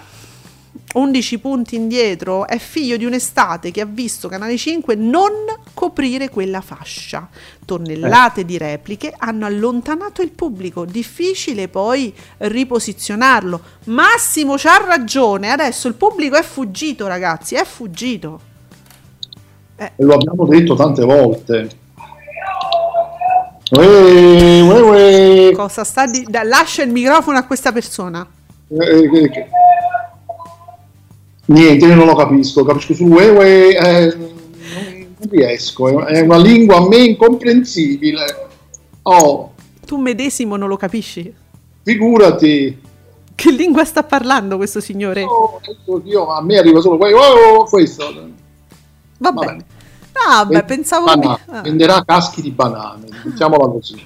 11 0.91 1.37
punti 1.39 1.75
indietro, 1.75 2.47
è 2.47 2.57
figlio 2.57 2.97
di 2.97 3.05
un'estate 3.05 3.69
che 3.69 3.81
ha 3.81 3.85
visto 3.85 4.27
Canale 4.27 4.57
5 4.57 4.95
non 4.95 5.31
coprire 5.73 6.29
quella 6.29 6.61
fascia. 6.61 7.29
Tonnellate 7.63 8.41
eh. 8.41 8.45
di 8.45 8.57
repliche 8.57 9.13
hanno 9.15 9.45
allontanato 9.45 10.23
il 10.23 10.31
pubblico, 10.31 10.85
difficile 10.85 11.67
poi 11.67 12.11
riposizionarlo. 12.37 13.61
Massimo 13.85 14.55
c'ha 14.57 14.83
ragione, 14.83 15.51
adesso 15.51 15.87
il 15.87 15.93
pubblico 15.93 16.35
è 16.37 16.43
fuggito 16.43 17.05
ragazzi, 17.05 17.53
è 17.53 17.63
fuggito. 17.65 18.41
Eh. 19.75 19.91
Lo 19.97 20.15
abbiamo 20.15 20.47
detto 20.47 20.75
tante 20.75 21.03
volte. 21.03 21.69
Uè, 23.71 24.61
uè, 24.61 24.81
uè. 24.81 25.51
Cosa 25.53 25.83
sta 25.83 26.07
di... 26.07 26.25
Da, 26.27 26.41
lascia 26.41 26.81
il 26.81 26.91
microfono 26.91 27.37
a 27.37 27.43
questa 27.43 27.71
persona. 27.71 28.27
Eh, 28.67 29.03
eh 29.03 29.47
Niente, 31.49 31.85
io 31.85 31.95
non 31.95 32.05
lo 32.05 32.15
capisco. 32.15 32.63
Capisco 32.63 32.93
sul 32.93 33.11
uè, 33.11 33.29
uè 33.29 33.69
eh, 33.69 34.15
non 34.15 35.29
riesco. 35.29 36.05
È 36.05 36.19
una 36.21 36.37
lingua 36.37 36.77
a 36.77 36.87
me 36.87 36.97
incomprensibile. 36.97 38.47
Oh. 39.03 39.53
Tu 39.85 39.97
medesimo 39.97 40.55
non 40.55 40.67
lo 40.67 40.77
capisci? 40.77 41.33
Figurati. 41.83 42.87
Che 43.33 43.51
lingua 43.51 43.83
sta 43.85 44.03
parlando 44.03 44.57
questo 44.57 44.79
signore? 44.79 45.23
Oh, 45.23 45.59
io, 46.03 46.27
a 46.27 46.41
me 46.43 46.57
arriva 46.57 46.81
solo 46.81 47.03
oh, 47.03 47.63
questo. 47.65 48.05
Va 49.17 49.31
Vabbè. 49.31 49.45
bene. 49.45 49.65
Ah, 50.27 50.45
beh, 50.45 50.63
pensavo 50.65 51.05
banane. 51.05 51.39
Ah. 51.47 51.61
Venderà 51.61 52.03
caschi 52.03 52.41
di 52.41 52.51
banane, 52.51 53.07
diciamola 53.23 53.71
così. 53.71 54.05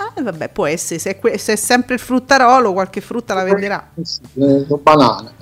Ah, 0.00 0.12
vabbè, 0.22 0.48
può 0.48 0.64
essere, 0.64 0.98
se 0.98 1.10
è, 1.10 1.18
que- 1.18 1.38
se 1.38 1.52
è, 1.52 1.56
sempre 1.56 1.94
il 1.94 2.00
fruttarolo, 2.00 2.72
qualche 2.72 3.00
frutta 3.00 3.34
la 3.34 3.42
venderà. 3.42 3.90
Sì, 4.00 4.20
eh, 4.38 4.64
banane. 4.80 5.37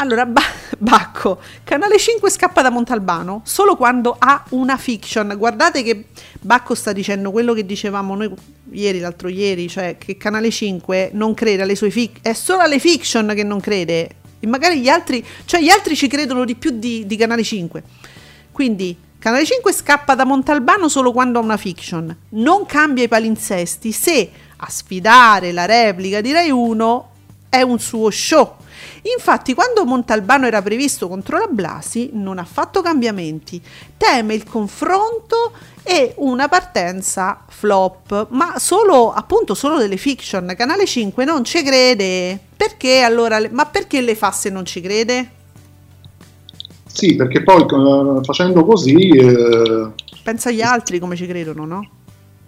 Allora, 0.00 0.26
ba- 0.26 0.42
Bacco, 0.78 1.40
Canale 1.64 1.98
5 1.98 2.30
scappa 2.30 2.62
da 2.62 2.70
Montalbano 2.70 3.42
solo 3.44 3.74
quando 3.74 4.14
ha 4.16 4.44
una 4.50 4.76
fiction. 4.76 5.34
Guardate 5.36 5.82
che 5.82 6.04
Bacco 6.40 6.76
sta 6.76 6.92
dicendo 6.92 7.32
quello 7.32 7.52
che 7.52 7.66
dicevamo 7.66 8.14
noi 8.14 8.32
ieri, 8.70 9.00
l'altro 9.00 9.26
ieri, 9.26 9.68
cioè 9.68 9.96
che 9.98 10.16
Canale 10.16 10.52
5 10.52 11.10
non 11.14 11.34
crede 11.34 11.62
alle 11.62 11.74
sue 11.74 11.90
fiction, 11.90 12.20
è 12.22 12.32
solo 12.32 12.62
alle 12.62 12.78
fiction 12.78 13.32
che 13.34 13.42
non 13.42 13.58
crede. 13.58 14.10
E 14.38 14.46
magari 14.46 14.80
gli 14.80 14.88
altri, 14.88 15.24
cioè 15.44 15.60
gli 15.60 15.68
altri 15.68 15.96
ci 15.96 16.06
credono 16.06 16.44
di 16.44 16.54
più 16.54 16.70
di, 16.70 17.04
di 17.04 17.16
Canale 17.16 17.42
5. 17.42 17.82
Quindi 18.52 18.96
Canale 19.18 19.44
5 19.44 19.72
scappa 19.72 20.14
da 20.14 20.24
Montalbano 20.24 20.88
solo 20.88 21.10
quando 21.10 21.40
ha 21.40 21.42
una 21.42 21.56
fiction. 21.56 22.16
Non 22.30 22.66
cambia 22.66 23.02
i 23.02 23.08
palinsesti 23.08 23.90
se 23.90 24.30
a 24.58 24.70
sfidare 24.70 25.50
la 25.50 25.64
replica 25.64 26.20
di 26.20 26.30
Rai 26.30 26.50
1 26.50 27.10
è 27.48 27.62
un 27.62 27.80
suo 27.80 28.10
show 28.10 28.58
Infatti, 29.16 29.54
quando 29.54 29.84
Montalbano 29.84 30.46
era 30.46 30.62
previsto 30.62 31.08
contro 31.08 31.38
la 31.38 31.46
Blasi, 31.48 32.10
non 32.12 32.38
ha 32.38 32.44
fatto 32.44 32.82
cambiamenti, 32.82 33.60
teme 33.96 34.34
il 34.34 34.44
confronto 34.44 35.52
e 35.82 36.12
una 36.16 36.48
partenza 36.48 37.44
flop, 37.48 38.28
ma 38.30 38.58
solo 38.58 39.12
appunto 39.12 39.54
solo 39.54 39.78
delle 39.78 39.96
fiction. 39.96 40.54
Canale 40.56 40.86
5 40.86 41.24
non 41.24 41.44
ci 41.44 41.62
crede. 41.62 42.38
Perché 42.56 43.00
allora? 43.00 43.40
Ma 43.50 43.66
perché 43.66 44.00
le 44.00 44.14
fa 44.14 44.30
se 44.32 44.50
non 44.50 44.64
ci 44.64 44.80
crede? 44.80 45.30
Sì, 46.86 47.14
perché 47.14 47.42
poi 47.42 47.62
uh, 47.62 48.22
facendo 48.24 48.64
così. 48.64 48.94
Uh, 48.94 49.92
Pensa 50.22 50.48
agli 50.48 50.62
altri 50.62 50.98
come 50.98 51.14
ci 51.14 51.26
credono, 51.26 51.64
no? 51.64 51.88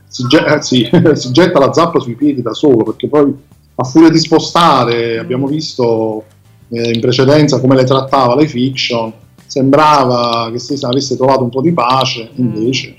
Si, 0.09 0.27
ge- 0.27 0.45
eh, 0.45 0.61
sì, 0.61 0.91
si 1.15 1.31
getta 1.31 1.61
la 1.61 1.73
zappa 1.73 2.01
sui 2.01 2.17
piedi 2.17 2.43
da 2.43 2.53
solo, 2.53 2.83
perché 2.83 3.09
poi 3.09 3.33
a 3.81 3.85
furia 3.85 4.11
di 4.11 4.19
spostare 4.19 5.17
mm. 5.17 5.21
abbiamo 5.21 5.47
visto 5.47 6.25
eh, 6.69 6.91
in 6.93 7.01
precedenza 7.01 7.61
come 7.61 7.75
le 7.77 7.85
trattava 7.85 8.37
le 8.37 8.47
fiction, 8.47 9.13
sembrava 9.47 10.51
che 10.53 10.59
si 10.59 10.79
avesse 10.83 11.17
trovato 11.17 11.43
un 11.43 11.51
po' 11.51 11.61
di 11.61 11.73
pace, 11.73 12.31
mm. 12.33 12.39
invece... 12.39 12.95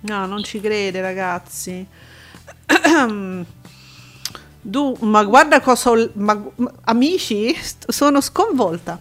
No, 0.00 0.26
non 0.26 0.42
ci 0.42 0.60
crede 0.60 1.00
ragazzi. 1.00 1.86
du, 4.60 4.96
ma 5.00 5.24
guarda 5.24 5.60
cosa 5.60 5.90
ho... 5.90 6.10
Ma, 6.14 6.42
amici, 6.84 7.54
sono 7.86 8.20
sconvolta. 8.20 9.00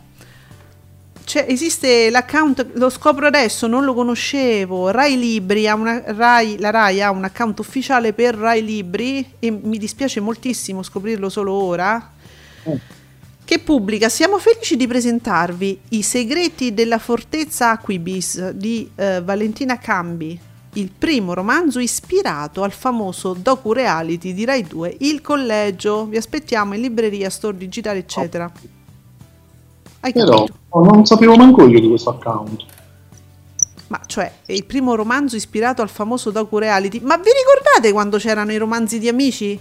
Cioè, 1.23 1.45
esiste 1.47 2.09
l'account, 2.09 2.71
lo 2.73 2.89
scopro 2.89 3.27
adesso, 3.27 3.67
non 3.67 3.83
lo 3.83 3.93
conoscevo. 3.93 4.91
Rai 4.91 5.17
Libri 5.17 5.67
ha 5.67 5.75
una, 5.75 6.03
Rai, 6.05 6.57
la 6.59 6.69
Rai 6.69 7.01
ha 7.01 7.11
un 7.11 7.23
account 7.23 7.59
ufficiale 7.59 8.13
per 8.13 8.35
Rai 8.35 8.63
Libri 8.63 9.33
e 9.39 9.51
mi 9.51 9.77
dispiace 9.77 10.19
moltissimo 10.19 10.83
scoprirlo 10.83 11.29
solo 11.29 11.53
ora. 11.53 12.11
Mm 12.69 13.01
che 13.45 13.59
pubblica 13.59 14.09
Siamo 14.09 14.39
felici 14.39 14.77
di 14.77 14.87
presentarvi 14.87 15.79
I 15.89 16.01
segreti 16.01 16.73
della 16.73 16.97
fortezza 16.97 17.71
Aquibis 17.71 18.51
di 18.51 18.89
eh, 18.95 19.21
Valentina 19.21 19.77
Cambi, 19.77 20.39
il 20.73 20.91
primo 20.97 21.33
romanzo 21.33 21.79
ispirato 21.79 22.63
al 22.63 22.71
famoso 22.71 23.33
docu-reality 23.33 24.33
di 24.33 24.45
Rai 24.45 24.63
2 24.63 24.97
Il 25.01 25.21
Collegio. 25.21 26.05
Vi 26.05 26.17
aspettiamo 26.17 26.73
in 26.73 26.81
libreria, 26.81 27.29
store 27.29 27.57
digitale, 27.57 27.99
eccetera. 27.99 28.45
Hai 28.45 28.69
Però 30.11 30.45
non 30.71 31.05
sapevo 31.05 31.35
manco 31.35 31.67
io 31.67 31.79
di 31.79 31.87
questo 31.87 32.09
account. 32.09 32.65
Ma 33.87 34.01
cioè, 34.05 34.31
è 34.45 34.51
il 34.51 34.65
primo 34.65 34.95
romanzo 34.95 35.35
ispirato 35.35 35.81
al 35.81 35.89
famoso 35.89 36.31
docu-reality. 36.31 36.99
Ma 37.01 37.17
vi 37.17 37.29
ricordate 37.29 37.91
quando 37.91 38.17
c'erano 38.17 38.51
i 38.51 38.57
romanzi 38.57 38.99
di 38.99 39.07
amici? 39.07 39.59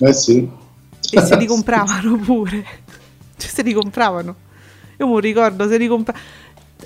Eh 0.00 0.12
sì 0.12 0.66
e 1.10 1.20
se 1.20 1.36
li 1.36 1.46
compravano 1.46 2.16
pure. 2.18 2.64
Cioè, 3.36 3.50
se 3.50 3.62
li 3.62 3.72
compravano. 3.72 4.34
Io 4.98 5.06
mi 5.06 5.20
ricordo, 5.20 5.68
se 5.68 5.78
li 5.78 5.86
compravano. 5.86 6.26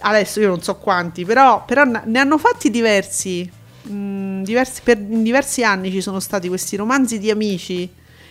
Adesso 0.00 0.40
io 0.40 0.48
non 0.48 0.62
so 0.62 0.76
quanti, 0.76 1.24
però, 1.24 1.64
però 1.64 1.84
ne 1.84 2.18
hanno 2.18 2.38
fatti 2.38 2.70
diversi. 2.70 3.50
Mm, 3.88 4.42
diversi 4.42 4.80
per 4.84 4.98
in 4.98 5.24
diversi 5.24 5.64
anni 5.64 5.90
ci 5.90 6.00
sono 6.00 6.20
stati 6.20 6.46
questi 6.46 6.76
romanzi 6.76 7.18
di 7.18 7.32
amici 7.32 7.90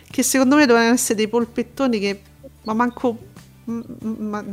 che 0.10 0.24
secondo 0.24 0.56
me 0.56 0.66
dovevano 0.66 0.94
essere 0.94 1.16
dei 1.16 1.28
polpettoni 1.28 2.00
che 2.00 2.22
ma 2.62 2.72
manco 2.72 3.18
ma, 3.66 4.44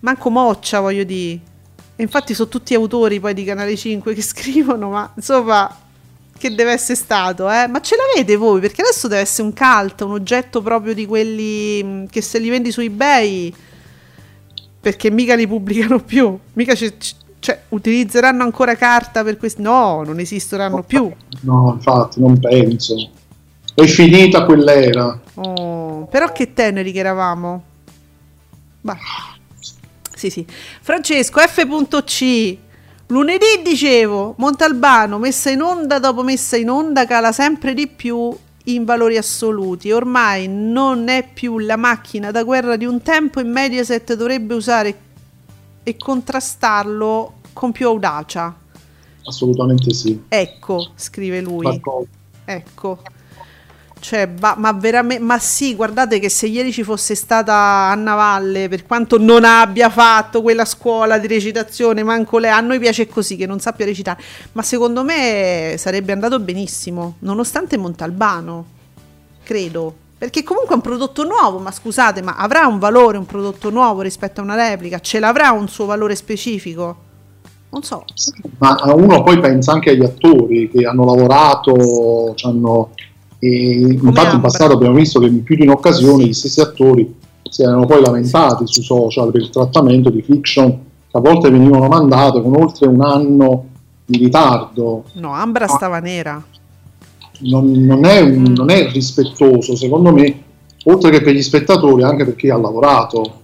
manco 0.00 0.30
moccia 0.30 0.80
voglio 0.80 1.04
dire 1.04 1.40
e 1.96 2.02
infatti 2.02 2.34
sono 2.34 2.48
tutti 2.48 2.74
autori 2.74 3.20
poi 3.20 3.34
di 3.34 3.44
Canale 3.44 3.76
5 3.76 4.14
che 4.14 4.22
scrivono 4.22 4.90
ma 4.90 5.12
insomma 5.14 5.76
che 6.42 6.52
deve 6.56 6.72
essere 6.72 6.96
stato, 6.96 7.48
eh? 7.48 7.68
Ma 7.68 7.80
ce 7.80 7.94
l'avete 7.94 8.34
voi? 8.34 8.60
Perché 8.60 8.82
adesso 8.82 9.06
deve 9.06 9.20
essere 9.20 9.46
un 9.46 9.54
cult, 9.54 10.00
un 10.00 10.10
oggetto 10.10 10.60
proprio 10.60 10.92
di 10.92 11.06
quelli 11.06 11.80
mm, 11.84 12.04
che 12.06 12.20
se 12.20 12.40
li 12.40 12.48
vendi 12.48 12.72
su 12.72 12.80
eBay, 12.80 13.54
perché 14.80 15.08
mica 15.12 15.36
li 15.36 15.46
pubblicano 15.46 16.00
più, 16.00 16.36
mica 16.54 16.74
c- 16.74 17.14
cioè, 17.38 17.60
utilizzeranno 17.68 18.42
ancora 18.42 18.74
carta 18.74 19.22
per 19.22 19.36
questi... 19.36 19.62
No, 19.62 20.02
non 20.04 20.18
esisteranno 20.18 20.82
più. 20.82 21.10
No, 21.42 21.74
infatti, 21.76 22.20
non 22.20 22.38
penso. 22.38 23.10
È 23.74 23.84
finita 23.84 24.44
quell'era. 24.44 25.20
Oh, 25.34 26.06
però 26.06 26.32
che 26.32 26.52
teneri 26.52 26.90
che 26.90 26.98
eravamo. 26.98 27.62
Bah. 28.82 28.98
Sì, 30.14 30.30
sì. 30.30 30.46
Francesco, 30.80 31.40
F.C. 31.40 32.56
Lunedì 33.06 33.62
dicevo, 33.62 34.34
Montalbano 34.38 35.18
messa 35.18 35.50
in 35.50 35.60
onda 35.60 35.98
dopo 35.98 36.22
messa 36.22 36.56
in 36.56 36.70
onda 36.70 37.06
cala 37.06 37.32
sempre 37.32 37.74
di 37.74 37.86
più 37.88 38.34
in 38.64 38.84
valori 38.84 39.16
assoluti. 39.16 39.90
Ormai 39.90 40.48
non 40.48 41.08
è 41.08 41.28
più 41.30 41.58
la 41.58 41.76
macchina 41.76 42.30
da 42.30 42.42
guerra 42.42 42.76
di 42.76 42.84
un 42.84 43.02
tempo 43.02 43.40
e 43.40 43.44
Mediaset 43.44 44.14
dovrebbe 44.14 44.54
usare 44.54 44.98
e 45.82 45.96
contrastarlo 45.96 47.34
con 47.52 47.72
più 47.72 47.88
audacia. 47.88 48.54
Assolutamente 49.24 49.92
sì. 49.92 50.22
Ecco, 50.28 50.92
scrive 50.94 51.40
lui. 51.40 51.64
D'accordo. 51.64 52.08
Ecco. 52.44 53.02
Cioè, 54.02 54.28
ma, 54.40 54.56
ma, 54.58 54.72
veramente, 54.72 55.22
ma 55.22 55.38
sì, 55.38 55.76
guardate 55.76 56.18
che 56.18 56.28
se 56.28 56.46
ieri 56.46 56.72
ci 56.72 56.82
fosse 56.82 57.14
stata 57.14 57.54
Anna 57.54 58.16
Valle, 58.16 58.68
per 58.68 58.84
quanto 58.84 59.16
non 59.16 59.44
abbia 59.44 59.90
fatto 59.90 60.42
quella 60.42 60.64
scuola 60.64 61.18
di 61.18 61.28
recitazione, 61.28 62.02
manco 62.02 62.38
lei, 62.38 62.50
a 62.50 62.58
noi 62.58 62.80
piace 62.80 63.06
così, 63.06 63.36
che 63.36 63.46
non 63.46 63.60
sappia 63.60 63.84
recitare, 63.84 64.20
ma 64.52 64.62
secondo 64.62 65.04
me 65.04 65.76
sarebbe 65.78 66.10
andato 66.10 66.40
benissimo, 66.40 67.14
nonostante 67.20 67.76
Montalbano, 67.76 68.66
credo. 69.44 69.94
Perché 70.18 70.42
comunque 70.42 70.72
è 70.72 70.76
un 70.78 70.82
prodotto 70.82 71.22
nuovo, 71.22 71.60
ma 71.60 71.70
scusate, 71.70 72.22
ma 72.22 72.34
avrà 72.34 72.66
un 72.66 72.80
valore 72.80 73.18
un 73.18 73.26
prodotto 73.26 73.70
nuovo 73.70 74.00
rispetto 74.00 74.40
a 74.40 74.42
una 74.42 74.56
replica? 74.56 74.98
Ce 74.98 75.20
l'avrà 75.20 75.52
un 75.52 75.68
suo 75.68 75.86
valore 75.86 76.16
specifico? 76.16 76.96
Non 77.70 77.84
so. 77.84 78.04
Ma 78.58 78.76
uno 78.94 79.22
poi 79.22 79.38
pensa 79.38 79.70
anche 79.70 79.90
agli 79.90 80.02
attori 80.02 80.68
che 80.68 80.86
hanno 80.86 81.04
lavorato, 81.04 82.34
hanno 82.42 82.90
e 83.44 83.98
infatti 84.00 84.36
in 84.36 84.40
passato 84.40 84.74
abbiamo 84.74 84.94
visto 84.94 85.18
che 85.18 85.26
in 85.26 85.42
più 85.42 85.56
di 85.56 85.62
un'occasione 85.62 86.26
gli 86.26 86.32
stessi 86.32 86.60
attori 86.60 87.12
si 87.42 87.62
erano 87.62 87.86
poi 87.86 88.00
lamentati 88.00 88.68
sui 88.68 88.84
social 88.84 89.32
per 89.32 89.40
il 89.40 89.50
trattamento 89.50 90.10
di 90.10 90.22
fiction 90.22 90.70
che 91.10 91.16
a 91.16 91.18
volte 91.18 91.50
venivano 91.50 91.88
mandate 91.88 92.40
con 92.40 92.54
oltre 92.54 92.86
un 92.86 93.02
anno 93.02 93.66
di 94.04 94.18
ritardo. 94.18 95.06
No, 95.14 95.32
Ambra 95.32 95.66
stava 95.66 95.98
nera. 95.98 96.40
Non, 97.40 97.68
non, 97.68 98.04
è, 98.04 98.24
mm. 98.24 98.44
non 98.54 98.70
è 98.70 98.88
rispettoso, 98.92 99.74
secondo 99.74 100.12
me, 100.12 100.42
oltre 100.84 101.10
che 101.10 101.20
per 101.20 101.34
gli 101.34 101.42
spettatori, 101.42 102.04
anche 102.04 102.24
per 102.24 102.36
chi 102.36 102.48
ha 102.48 102.56
lavorato. 102.56 103.40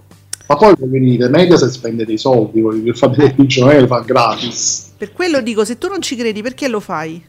Ma 0.47 0.55
poi 0.55 0.77
può 0.77 0.87
venire, 0.87 1.27
Mediaset 1.27 1.69
spende 1.71 2.05
dei 2.05 2.17
soldi, 2.17 2.61
per 2.61 2.95
fare 2.95 3.17
delle 3.17 3.33
fiction, 3.33 3.67
non 3.67 3.75
è 3.75 3.79
che 3.81 3.87
fa 3.87 3.99
gratis. 3.99 4.91
Per 4.97 5.11
quello 5.11 5.41
dico, 5.41 5.65
se 5.65 5.77
tu 5.77 5.89
non 5.89 6.01
ci 6.01 6.15
credi, 6.15 6.41
perché 6.41 6.69
lo 6.69 6.79
fai? 6.79 7.21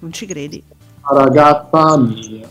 Non 0.00 0.12
ci 0.12 0.26
credi 0.26 0.62
ragazza 1.10 1.98
mia. 1.98 2.48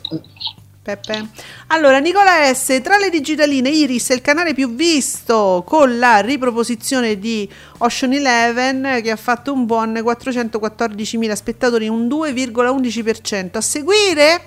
Peppe. 0.87 1.27
Allora, 1.67 1.99
Nicola 1.99 2.51
S. 2.53 2.79
Tra 2.81 2.95
le 2.95 3.09
digitaline, 3.09 3.67
Iris 3.67 4.11
è 4.11 4.13
il 4.13 4.21
canale 4.21 4.53
più 4.53 4.73
visto 4.73 5.65
con 5.67 5.99
la 5.99 6.19
riproposizione 6.19 7.19
di 7.19 7.51
Ocean 7.79 8.13
Eleven 8.13 9.01
che 9.03 9.11
ha 9.11 9.17
fatto 9.17 9.51
un 9.51 9.65
buon 9.65 9.91
414.000 9.91 11.33
spettatori, 11.33 11.89
un 11.89 12.07
2,11%. 12.07 13.57
A 13.57 13.61
seguire, 13.61 14.43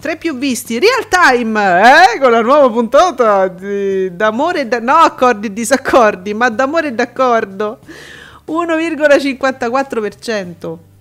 tre 0.00 0.16
più 0.16 0.36
visti, 0.36 0.80
Real 0.80 1.06
Time, 1.08 1.80
eh, 1.80 2.18
con 2.18 2.32
la 2.32 2.40
nuova 2.40 2.68
puntata 2.70 3.46
di, 3.46 4.16
d'amore 4.16 4.62
e 4.62 4.66
da, 4.66 4.80
no 4.80 4.96
accordi 4.96 5.46
e 5.46 5.52
disaccordi, 5.52 6.34
ma 6.34 6.48
d'amore 6.48 6.88
e 6.88 6.92
d'accordo, 6.92 7.78
1,54%. 8.48 10.93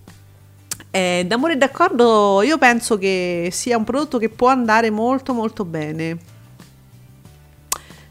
Eh, 0.95 1.23
d'amore 1.25 1.53
e 1.53 1.55
d'accordo, 1.55 2.43
io 2.43 2.59
penso 2.59 2.99
che 2.99 3.49
sia 3.51 3.75
un 3.77 3.83
prodotto 3.83 4.19
che 4.19 4.29
può 4.29 4.49
andare 4.49 4.91
molto 4.91 5.33
molto 5.33 5.65
bene. 5.65 6.17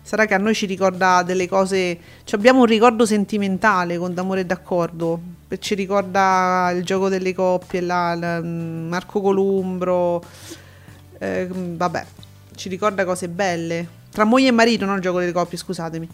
Sarà 0.02 0.26
che 0.26 0.34
a 0.34 0.38
noi 0.38 0.52
ci 0.52 0.66
ricorda 0.66 1.22
delle 1.22 1.46
cose, 1.46 1.96
cioè 2.24 2.40
abbiamo 2.40 2.58
un 2.58 2.66
ricordo 2.66 3.06
sentimentale 3.06 3.98
con 3.98 4.12
D'amore 4.12 4.40
e 4.40 4.46
d'accordo, 4.46 5.20
ci 5.60 5.76
ricorda 5.76 6.72
il 6.74 6.82
gioco 6.82 7.08
delle 7.08 7.32
coppie, 7.32 7.82
la, 7.82 8.16
la, 8.16 8.42
Marco 8.42 9.20
Columbro, 9.20 10.20
eh, 11.18 11.48
vabbè, 11.48 12.04
ci 12.56 12.68
ricorda 12.68 13.04
cose 13.04 13.28
belle. 13.28 13.86
Tra 14.10 14.24
moglie 14.24 14.48
e 14.48 14.50
marito, 14.50 14.86
non 14.86 14.96
il 14.96 15.02
gioco 15.02 15.20
delle 15.20 15.30
coppie, 15.30 15.56
scusatemi. 15.56 16.08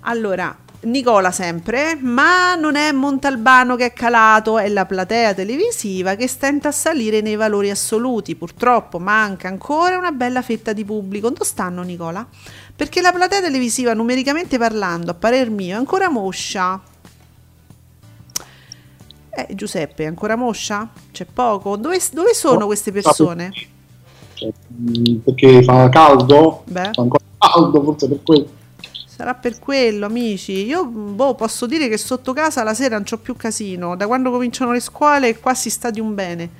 Allora, 0.00 0.56
Nicola 0.86 1.32
sempre, 1.32 1.96
ma 2.00 2.54
non 2.54 2.76
è 2.76 2.92
Montalbano 2.92 3.76
che 3.76 3.86
è 3.86 3.92
calato, 3.92 4.58
è 4.58 4.68
la 4.68 4.86
platea 4.86 5.34
televisiva 5.34 6.14
che 6.14 6.28
stenta 6.28 6.68
a 6.68 6.72
salire 6.72 7.20
nei 7.20 7.36
valori 7.36 7.70
assoluti. 7.70 8.36
Purtroppo 8.36 8.98
manca 8.98 9.48
ancora 9.48 9.98
una 9.98 10.12
bella 10.12 10.42
fetta 10.42 10.72
di 10.72 10.84
pubblico. 10.84 11.28
Dove 11.28 11.44
stanno 11.44 11.82
Nicola? 11.82 12.26
Perché 12.74 13.00
la 13.00 13.12
platea 13.12 13.40
televisiva 13.40 13.94
numericamente 13.94 14.58
parlando, 14.58 15.10
a 15.10 15.14
parer 15.14 15.50
mio, 15.50 15.74
è 15.74 15.78
ancora 15.78 16.08
moscia. 16.08 16.80
Eh, 19.30 19.54
Giuseppe, 19.54 20.04
è 20.04 20.06
ancora 20.06 20.36
moscia? 20.36 20.88
C'è 21.10 21.26
poco? 21.26 21.76
Dove, 21.76 22.00
dove 22.12 22.32
sono 22.32 22.66
queste 22.66 22.92
persone? 22.92 23.50
Cioè, 24.34 24.50
perché 25.24 25.62
fa 25.62 25.88
caldo? 25.88 26.62
Beh. 26.66 26.90
Fa 26.92 27.02
ancora 27.02 27.24
caldo, 27.38 27.82
forse 27.82 28.08
per 28.08 28.22
quello. 28.22 28.48
Sarà 29.16 29.32
per 29.32 29.58
quello, 29.58 30.04
amici. 30.04 30.66
Io 30.66 30.84
boh, 30.84 31.34
posso 31.34 31.64
dire 31.64 31.88
che 31.88 31.96
sotto 31.96 32.34
casa 32.34 32.62
la 32.62 32.74
sera 32.74 32.96
non 32.96 33.04
c'ho 33.04 33.16
più 33.16 33.34
casino. 33.34 33.96
Da 33.96 34.06
quando 34.06 34.30
cominciano 34.30 34.72
le 34.72 34.80
scuole 34.80 35.38
qua 35.38 35.54
si 35.54 35.70
sta 35.70 35.88
di 35.88 36.00
un 36.00 36.14
bene. 36.14 36.50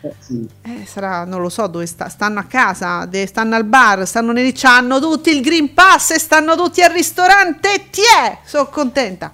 Eh, 0.00 0.14
sì. 0.18 0.48
eh, 0.62 0.86
sarà, 0.86 1.26
non 1.26 1.42
lo 1.42 1.50
so 1.50 1.66
dove 1.66 1.84
sta, 1.84 2.08
stanno 2.08 2.38
a 2.38 2.44
casa, 2.44 3.04
de, 3.04 3.26
stanno 3.26 3.54
al 3.54 3.64
bar, 3.64 4.06
stanno 4.06 4.32
nei 4.32 4.54
hanno 4.62 4.98
tutti 4.98 5.28
il 5.28 5.42
Green 5.42 5.74
Pass 5.74 6.12
e 6.12 6.18
stanno 6.18 6.56
tutti 6.56 6.80
al 6.80 6.90
ristorante. 6.90 7.88
Tiè, 7.90 8.38
sono 8.46 8.70
contenta. 8.70 9.30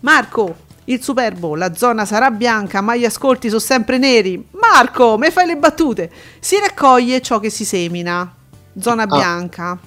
Marco, 0.00 0.56
il 0.84 1.02
Superbo, 1.02 1.54
la 1.54 1.74
zona 1.74 2.06
sarà 2.06 2.30
bianca, 2.30 2.80
ma 2.80 2.96
gli 2.96 3.04
ascolti 3.04 3.48
sono 3.48 3.60
sempre 3.60 3.98
neri. 3.98 4.42
Marco, 4.52 5.18
mi 5.18 5.30
fai 5.30 5.46
le 5.46 5.58
battute. 5.58 6.10
Si 6.40 6.58
raccoglie 6.58 7.20
ciò 7.20 7.40
che 7.40 7.50
si 7.50 7.66
semina. 7.66 8.34
Zona 8.80 9.02
ah. 9.02 9.06
bianca. 9.06 9.78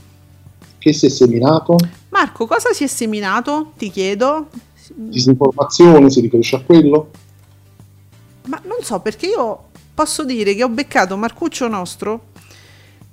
Che 0.78 0.94
si 0.94 1.08
è 1.08 1.10
seminato? 1.10 1.76
Marco, 2.10 2.48
cosa 2.48 2.74
si 2.74 2.84
è 2.84 2.88
seminato? 2.88 3.74
Ti 3.78 3.90
chiedo. 3.90 4.50
Disinformazione, 4.94 6.10
si 6.10 6.22
riferisce 6.22 6.56
a 6.56 6.62
quello? 6.62 7.12
Ma 8.48 8.60
non 8.64 8.78
so, 8.82 9.00
perché 9.00 9.28
io 9.28 9.70
posso 9.94 10.26
dire 10.26 10.56
che 10.56 10.64
ho 10.64 10.70
beccato 10.70 11.16
Marcuccio 11.18 11.68
nostro 11.68 12.28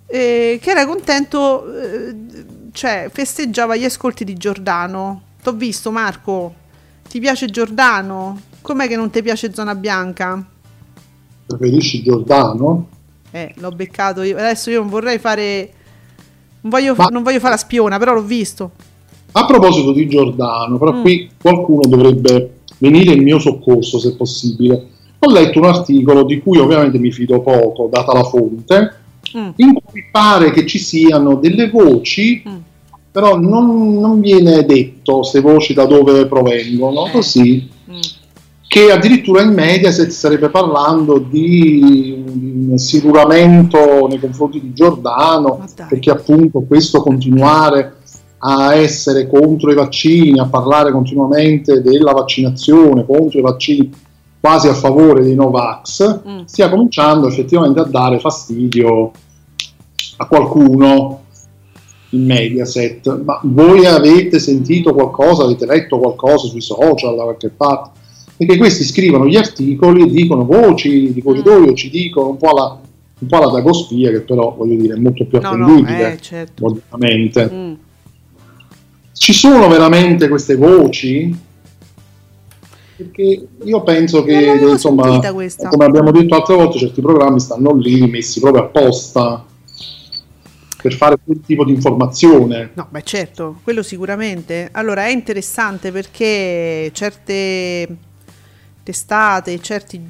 eh, 0.07 0.59
che 0.61 0.71
era 0.71 0.87
contento, 0.87 1.75
eh, 1.75 2.17
cioè 2.73 3.11
festeggiava 3.13 3.77
gli 3.77 3.85
ascolti 3.85 4.25
di 4.25 4.35
Giordano. 4.35 5.23
T'ho 5.43 5.53
visto 5.53 5.91
Marco, 5.91 6.55
ti 7.09 7.21
piace 7.21 7.47
Giordano? 7.47 8.41
Com'è 8.63 8.89
che 8.89 8.97
non 8.97 9.11
ti 9.11 9.23
piace 9.23 9.53
Zona 9.53 9.75
Bianca? 9.75 10.45
Preferisci 11.47 12.03
Giordano? 12.03 12.89
Eh, 13.31 13.53
l'ho 13.57 13.71
beccato 13.71 14.23
io. 14.23 14.37
Adesso 14.37 14.71
io 14.71 14.81
non 14.81 14.89
vorrei 14.89 15.19
fare 15.19 15.73
non 16.67 16.71
voglio, 16.71 16.95
Ma... 16.97 17.07
non 17.07 17.23
voglio 17.23 17.39
fare 17.39 17.53
la 17.53 17.59
spiona, 17.59 17.99
però 17.99 18.15
l'ho 18.15 18.23
visto. 18.23 18.73
A 19.39 19.45
proposito 19.45 19.93
di 19.93 20.09
Giordano, 20.09 20.79
però 20.79 20.95
mm. 20.95 21.01
qui 21.03 21.29
qualcuno 21.39 21.83
dovrebbe 21.87 22.61
venire 22.79 23.13
in 23.13 23.23
mio 23.23 23.39
soccorso 23.39 23.99
se 23.99 24.17
possibile. 24.17 24.87
Ho 25.19 25.31
letto 25.31 25.59
un 25.59 25.67
articolo 25.67 26.25
di 26.25 26.41
cui 26.41 26.59
ovviamente 26.59 26.99
mi 26.99 27.13
fido 27.13 27.43
poco, 27.43 27.91
data 27.93 28.15
la 28.15 28.25
fonte, 28.25 28.95
mm. 29.37 29.49
in 29.57 29.75
cui 29.75 30.05
pare 30.11 30.53
che 30.53 30.65
ci 30.65 30.79
siano 30.79 31.35
delle 31.35 31.69
voci, 31.69 32.43
mm. 32.49 32.55
però 33.11 33.39
non, 33.39 34.01
non, 34.01 34.21
viene 34.21 34.65
detto 34.65 35.23
se 35.23 35.41
voci 35.43 35.75
da 35.75 35.85
dove 35.85 36.25
provengono, 36.25 37.09
eh. 37.09 37.11
così, 37.11 37.69
mm. 37.91 38.01
che 38.67 38.91
addirittura 38.91 39.43
in 39.43 39.53
media 39.53 39.91
si 39.91 40.11
starebbe 40.11 40.49
parlando 40.49 41.19
di 41.19 42.25
un 42.27 42.69
insinuamento 42.71 44.07
nei 44.09 44.19
confronti 44.19 44.63
di 44.63 44.73
Giordano, 44.73 45.63
perché 45.91 46.11
appunto 46.11 46.63
questo 46.67 47.03
continuare 47.03 47.96
a 48.49 48.75
essere 48.75 49.27
contro 49.27 49.73
i 49.73 49.75
vaccini, 49.75 50.39
a 50.39 50.47
parlare 50.47 50.93
continuamente 50.93 51.83
della 51.83 52.13
vaccinazione, 52.13 53.05
contro 53.05 53.41
i 53.41 53.43
vaccini 53.43 53.91
quasi 54.39 54.69
a 54.69 54.75
favore 54.75 55.25
dei 55.25 55.35
Novax, 55.35 56.21
mm. 56.29 56.45
stia 56.45 56.71
cominciando 56.71 57.27
effettivamente 57.27 57.81
a 57.81 57.85
dare 57.85 58.21
fastidio 58.21 59.11
a 60.19 60.27
qualcuno 60.27 61.23
in 62.11 62.25
Mediaset. 62.25 63.23
Ma 63.25 63.41
voi 63.43 63.85
avete 63.85 64.39
sentito 64.39 64.95
qualcosa, 64.95 65.43
avete 65.43 65.67
letto 65.67 65.99
qualcosa 65.99 66.47
sui 66.47 66.61
social 66.61 67.17
da 67.17 67.25
qualche 67.25 67.49
parte? 67.49 67.99
Perché 68.37 68.57
questi 68.59 68.85
scrivono 68.85 69.27
gli 69.27 69.37
articoli 69.37 70.03
e 70.03 70.07
dicono 70.07 70.45
voci 70.45 71.13
di 71.13 71.21
corridoio, 71.21 71.73
mm. 71.73 71.75
ci 71.75 71.91
dicono 71.91 72.29
un 72.29 72.37
po' 72.37 72.53
la, 72.53 72.79
un 73.19 73.27
po' 73.27 73.39
la 73.39 73.51
Dagospia, 73.51 74.11
che 74.11 74.21
però 74.21 74.55
voglio 74.57 74.81
dire 74.81 74.95
è 74.95 74.99
molto 74.99 75.25
più 75.25 75.39
attendibile, 75.39 75.97
no, 75.97 75.99
no, 75.99 76.13
eh, 76.13 76.19
certo. 76.21 76.65
ovviamente. 76.67 77.51
Mm. 77.53 77.75
Ci 79.19 79.33
sono 79.33 79.67
veramente 79.69 80.29
queste 80.29 80.57
voci? 80.57 81.35
Perché 82.97 83.49
io 83.63 83.83
penso 83.83 84.23
che, 84.23 84.59
insomma, 84.69 85.19
come 85.21 85.85
abbiamo 85.85 86.11
detto 86.11 86.35
altre 86.35 86.55
volte, 86.55 86.79
certi 86.79 87.01
programmi 87.01 87.41
stanno 87.41 87.75
lì 87.75 88.07
messi 88.09 88.41
proprio 88.41 88.65
apposta 88.65 89.45
per 90.81 90.95
fare 90.95 91.17
quel 91.23 91.41
tipo 91.45 91.65
di 91.65 91.73
informazione. 91.73 92.71
No, 92.75 92.87
beh 92.89 93.03
certo, 93.03 93.59
quello 93.65 93.83
sicuramente. 93.83 94.69
Allora 94.73 95.07
è 95.07 95.11
interessante 95.11 95.91
perché 95.91 96.91
certe 96.93 97.97
testate, 98.83 99.61
certi, 99.61 100.01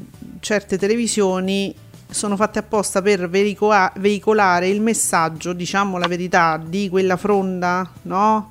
certe 0.41 0.77
televisioni 0.77 1.75
sono 2.09 2.37
fatte 2.37 2.59
apposta 2.59 3.01
per 3.03 3.29
veicola- 3.29 3.93
veicolare 3.97 4.69
il 4.69 4.81
messaggio, 4.81 5.53
diciamo 5.53 5.97
la 5.97 6.07
verità, 6.07 6.61
di 6.63 6.89
quella 6.89 7.17
fronda, 7.17 7.91
no? 8.03 8.51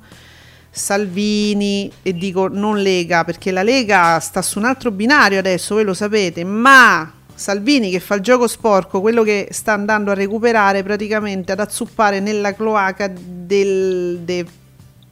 Salvini 0.76 1.90
e 2.02 2.12
dico 2.12 2.48
non 2.48 2.82
Lega 2.82 3.24
perché 3.24 3.50
la 3.50 3.62
Lega 3.62 4.20
sta 4.20 4.42
su 4.42 4.58
un 4.58 4.66
altro 4.66 4.90
binario 4.90 5.38
adesso, 5.38 5.74
voi 5.74 5.84
lo 5.84 5.94
sapete, 5.94 6.44
ma 6.44 7.10
Salvini 7.34 7.90
che 7.90 7.98
fa 7.98 8.14
il 8.14 8.20
gioco 8.20 8.46
sporco, 8.46 9.00
quello 9.00 9.22
che 9.22 9.48
sta 9.52 9.72
andando 9.72 10.10
a 10.10 10.14
recuperare 10.14 10.82
praticamente 10.82 11.52
ad 11.52 11.60
azzuppare 11.60 12.20
nella 12.20 12.54
cloaca 12.54 13.10
del, 13.10 14.18
de, 14.22 14.44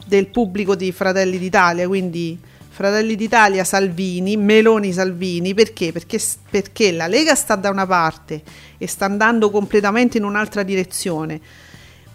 del 0.06 0.26
pubblico 0.26 0.74
di 0.74 0.92
Fratelli 0.92 1.38
d'Italia, 1.38 1.86
quindi 1.86 2.38
Fratelli 2.68 3.16
d'Italia 3.16 3.64
Salvini, 3.64 4.36
Meloni 4.36 4.92
Salvini, 4.92 5.54
perché? 5.54 5.92
perché? 5.92 6.20
Perché 6.50 6.92
la 6.92 7.06
Lega 7.06 7.34
sta 7.34 7.56
da 7.56 7.70
una 7.70 7.86
parte 7.86 8.42
e 8.76 8.86
sta 8.86 9.06
andando 9.06 9.48
completamente 9.48 10.18
in 10.18 10.24
un'altra 10.24 10.62
direzione 10.62 11.40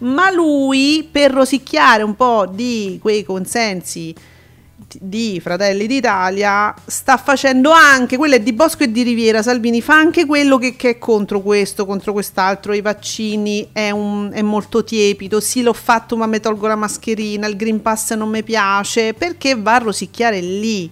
ma 0.00 0.30
lui 0.30 1.08
per 1.10 1.32
rosicchiare 1.32 2.02
un 2.02 2.14
po' 2.14 2.46
di 2.50 2.98
quei 3.00 3.24
consensi 3.24 4.14
di 4.98 5.38
Fratelli 5.40 5.86
d'Italia 5.86 6.74
sta 6.86 7.16
facendo 7.16 7.70
anche 7.70 8.16
quello 8.16 8.38
di 8.38 8.52
Bosco 8.52 8.84
e 8.84 8.90
di 8.90 9.02
Riviera 9.02 9.42
Salvini 9.42 9.80
fa 9.80 9.94
anche 9.94 10.26
quello 10.26 10.58
che, 10.58 10.74
che 10.74 10.90
è 10.90 10.98
contro 10.98 11.40
questo 11.40 11.86
contro 11.86 12.12
quest'altro 12.12 12.72
i 12.72 12.80
vaccini 12.80 13.68
è, 13.72 13.90
un, 13.90 14.30
è 14.32 14.42
molto 14.42 14.82
tiepido 14.82 15.38
sì 15.38 15.62
l'ho 15.62 15.74
fatto 15.74 16.16
ma 16.16 16.26
mi 16.26 16.40
tolgo 16.40 16.66
la 16.66 16.76
mascherina 16.76 17.46
il 17.46 17.56
Green 17.56 17.82
Pass 17.82 18.14
non 18.14 18.30
mi 18.30 18.42
piace 18.42 19.14
perché 19.14 19.54
va 19.54 19.74
a 19.74 19.78
rosicchiare 19.78 20.40
lì 20.40 20.90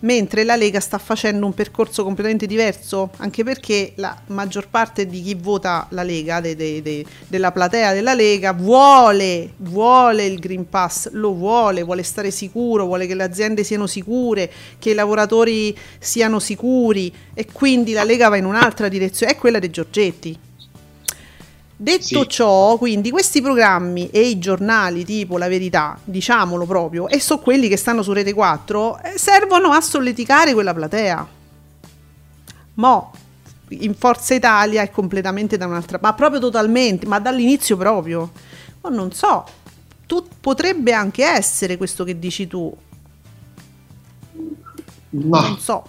mentre 0.00 0.44
la 0.44 0.56
Lega 0.56 0.80
sta 0.80 0.98
facendo 0.98 1.46
un 1.46 1.54
percorso 1.54 2.04
completamente 2.04 2.46
diverso, 2.46 3.10
anche 3.18 3.44
perché 3.44 3.92
la 3.96 4.16
maggior 4.26 4.68
parte 4.68 5.06
di 5.06 5.22
chi 5.22 5.34
vota 5.34 5.86
la 5.90 6.02
Lega, 6.02 6.40
de, 6.40 6.56
de, 6.56 6.82
de, 6.82 7.04
della 7.26 7.52
platea 7.52 7.92
della 7.92 8.14
Lega, 8.14 8.52
vuole, 8.52 9.52
vuole 9.58 10.24
il 10.24 10.38
Green 10.38 10.68
Pass, 10.68 11.10
lo 11.12 11.32
vuole, 11.34 11.82
vuole 11.82 12.02
stare 12.02 12.30
sicuro, 12.30 12.86
vuole 12.86 13.06
che 13.06 13.14
le 13.14 13.24
aziende 13.24 13.64
siano 13.64 13.86
sicure, 13.86 14.50
che 14.78 14.90
i 14.90 14.94
lavoratori 14.94 15.76
siano 15.98 16.38
sicuri 16.38 17.12
e 17.34 17.46
quindi 17.50 17.92
la 17.92 18.04
Lega 18.04 18.28
va 18.28 18.36
in 18.36 18.44
un'altra 18.44 18.88
direzione, 18.88 19.32
è 19.32 19.36
quella 19.36 19.58
dei 19.58 19.70
Giorgetti. 19.70 20.48
Detto 21.82 22.20
sì. 22.20 22.28
ciò, 22.28 22.76
quindi 22.76 23.10
questi 23.10 23.40
programmi 23.40 24.10
e 24.10 24.20
i 24.20 24.38
giornali 24.38 25.02
tipo 25.02 25.38
La 25.38 25.48
Verità, 25.48 25.98
diciamolo 26.04 26.66
proprio, 26.66 27.08
e 27.08 27.20
sono 27.20 27.40
quelli 27.40 27.68
che 27.68 27.78
stanno 27.78 28.02
su 28.02 28.12
Rete 28.12 28.34
4, 28.34 28.98
eh, 29.02 29.12
servono 29.16 29.70
a 29.70 29.80
solleticare 29.80 30.52
quella 30.52 30.74
platea. 30.74 31.26
Mo 32.74 33.12
in 33.68 33.94
Forza 33.94 34.34
Italia 34.34 34.82
è 34.82 34.90
completamente 34.90 35.56
da 35.56 35.64
un'altra 35.64 35.98
parte, 35.98 36.06
ma 36.06 36.12
proprio 36.12 36.38
totalmente, 36.38 37.06
ma 37.06 37.18
dall'inizio 37.18 37.78
proprio. 37.78 38.30
Ma 38.82 38.90
non 38.90 39.10
so, 39.12 39.46
tu, 40.06 40.22
potrebbe 40.38 40.92
anche 40.92 41.24
essere 41.24 41.78
questo 41.78 42.04
che 42.04 42.18
dici 42.18 42.46
tu. 42.46 42.76
Ma 45.12 45.40
non 45.40 45.58
so. 45.58 45.82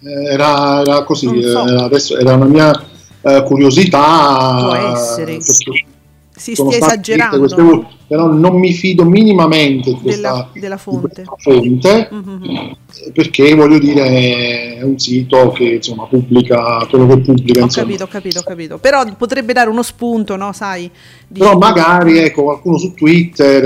Era, 0.00 0.80
era 0.80 1.04
così, 1.04 1.26
so. 1.40 1.68
era, 1.68 1.84
adesso 1.84 2.18
era 2.18 2.34
una 2.34 2.46
mia 2.46 2.94
uh, 3.26 3.42
curiosità. 3.42 4.56
Può 4.62 4.74
essere. 4.74 5.40
Si 5.40 6.54
stia 6.54 6.76
esagerando. 6.76 7.38
Queste, 7.38 7.86
però 8.06 8.30
non 8.30 8.58
mi 8.58 8.72
fido 8.72 9.04
minimamente 9.04 9.90
di 9.90 9.98
questa, 10.00 10.30
della, 10.30 10.50
della 10.52 10.76
fonte, 10.76 11.24
fonte 11.38 12.08
mm-hmm. 12.12 12.70
perché 13.12 13.54
voglio 13.54 13.78
dire 13.78 14.76
è 14.76 14.82
un 14.82 14.96
sito 14.96 15.50
che 15.50 15.64
insomma 15.64 16.04
pubblica 16.04 16.86
quello 16.88 17.06
che 17.06 17.18
pubblica. 17.18 17.60
Ho 17.60 17.64
insomma. 17.64 17.86
capito, 17.86 18.04
ho 18.04 18.06
capito, 18.06 18.38
ho 18.38 18.42
capito. 18.42 18.78
Però 18.78 19.02
potrebbe 19.16 19.52
dare 19.52 19.70
uno 19.70 19.82
spunto, 19.82 20.36
no? 20.36 20.52
Sai? 20.52 20.88
Di... 21.26 21.40
Però 21.40 21.56
magari 21.56 22.18
ecco, 22.18 22.44
qualcuno 22.44 22.78
su 22.78 22.94
Twitter, 22.94 23.64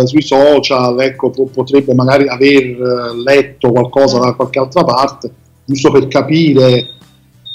eh, 0.00 0.06
sui 0.06 0.22
social, 0.22 0.98
ecco, 1.00 1.30
po- 1.30 1.50
potrebbe 1.52 1.92
magari 1.92 2.28
aver 2.28 2.62
eh, 2.62 3.22
letto 3.22 3.72
qualcosa 3.72 4.20
da 4.20 4.32
qualche 4.32 4.58
altra 4.58 4.84
parte, 4.84 5.30
giusto 5.64 5.90
per 5.90 6.08
capire 6.08 6.86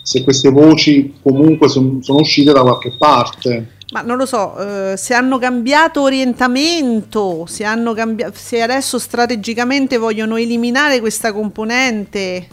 se 0.08 0.24
queste 0.24 0.50
voci 0.50 1.16
comunque 1.22 1.68
son, 1.68 2.02
sono 2.02 2.20
uscite 2.20 2.54
da 2.54 2.62
qualche 2.62 2.96
parte. 2.98 3.72
Ma 3.92 4.00
non 4.00 4.16
lo 4.16 4.26
so, 4.26 4.58
eh, 4.58 4.96
se 4.96 5.14
hanno 5.14 5.38
cambiato 5.38 6.02
orientamento, 6.02 7.46
se, 7.46 7.66
hanno 7.66 7.94
cambi- 7.94 8.24
se 8.32 8.62
adesso 8.62 9.00
strategicamente 9.00 9.98
vogliono 9.98 10.38
eliminare 10.38 11.02
questa 11.02 11.34
componente 11.34 12.48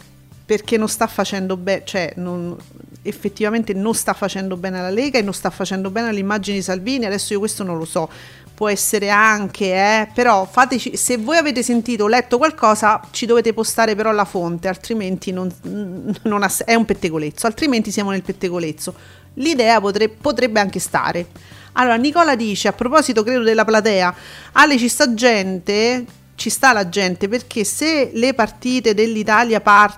perché 0.45 0.75
non 0.75 0.89
sta 0.89 1.07
facendo 1.07 1.55
bene, 1.55 1.83
cioè 1.85 2.11
non, 2.17 2.57
effettivamente 3.03 3.73
non 3.73 3.93
sta 3.93 4.11
facendo 4.11 4.57
bene 4.57 4.79
alla 4.79 4.89
Lega 4.89 5.17
e 5.17 5.21
non 5.21 5.33
sta 5.33 5.49
facendo 5.49 5.89
bene 5.89 6.09
all'immagine 6.09 6.57
di 6.57 6.61
Salvini, 6.61 7.05
adesso 7.05 7.31
io 7.31 7.39
questo 7.39 7.63
non 7.63 7.77
lo 7.77 7.85
so, 7.85 8.09
può 8.55 8.69
essere 8.69 9.09
anche, 9.09 9.65
eh, 9.65 10.07
però 10.13 10.47
fateci, 10.49 10.97
se 10.97 11.17
voi 11.17 11.37
avete 11.37 11.61
sentito 11.61 12.05
o 12.05 12.07
letto 12.07 12.37
qualcosa 12.37 13.01
ci 13.11 13.25
dovete 13.25 13.53
postare 13.53 13.95
però 13.95 14.11
la 14.11 14.25
fonte, 14.25 14.67
altrimenti 14.67 15.31
non, 15.31 15.51
non 16.23 16.41
ha, 16.41 16.51
è 16.65 16.73
un 16.73 16.85
pettegolezzo, 16.85 17.45
altrimenti 17.45 17.91
siamo 17.91 18.11
nel 18.11 18.23
pettegolezzo 18.23 18.95
l'idea 19.35 19.79
potrebbe, 19.79 20.15
potrebbe 20.19 20.59
anche 20.59 20.79
stare. 20.79 21.27
Allora, 21.73 21.95
Nicola 21.95 22.35
dice, 22.35 22.67
a 22.67 22.73
proposito 22.73 23.23
credo 23.23 23.43
della 23.43 23.65
platea, 23.65 24.15
Ale 24.53 24.77
ci 24.77 24.87
sta 24.87 25.13
gente, 25.13 26.05
ci 26.35 26.49
sta 26.49 26.71
la 26.73 26.87
gente, 26.87 27.27
perché 27.27 27.63
se 27.63 28.11
le 28.13 28.33
partite 28.33 28.93
dell'Italia 28.93 29.59
par- 29.59 29.97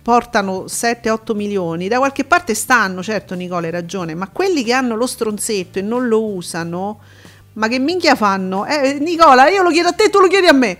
portano 0.00 0.64
7-8 0.66 1.34
milioni, 1.34 1.88
da 1.88 1.98
qualche 1.98 2.24
parte 2.24 2.54
stanno, 2.54 3.02
certo 3.02 3.34
Nicola 3.34 3.66
hai 3.66 3.72
ragione, 3.72 4.14
ma 4.14 4.28
quelli 4.28 4.62
che 4.62 4.72
hanno 4.72 4.94
lo 4.94 5.06
stronzetto 5.06 5.78
e 5.78 5.82
non 5.82 6.06
lo 6.06 6.24
usano, 6.24 7.00
ma 7.58 7.66
che 7.68 7.78
minchia 7.78 8.14
fanno? 8.14 8.64
Eh, 8.64 8.98
Nicola, 9.00 9.48
io 9.48 9.62
lo 9.62 9.70
chiedo 9.70 9.88
a 9.88 9.92
te, 9.92 10.08
tu 10.10 10.20
lo 10.20 10.28
chiedi 10.28 10.46
a 10.46 10.52
me. 10.52 10.78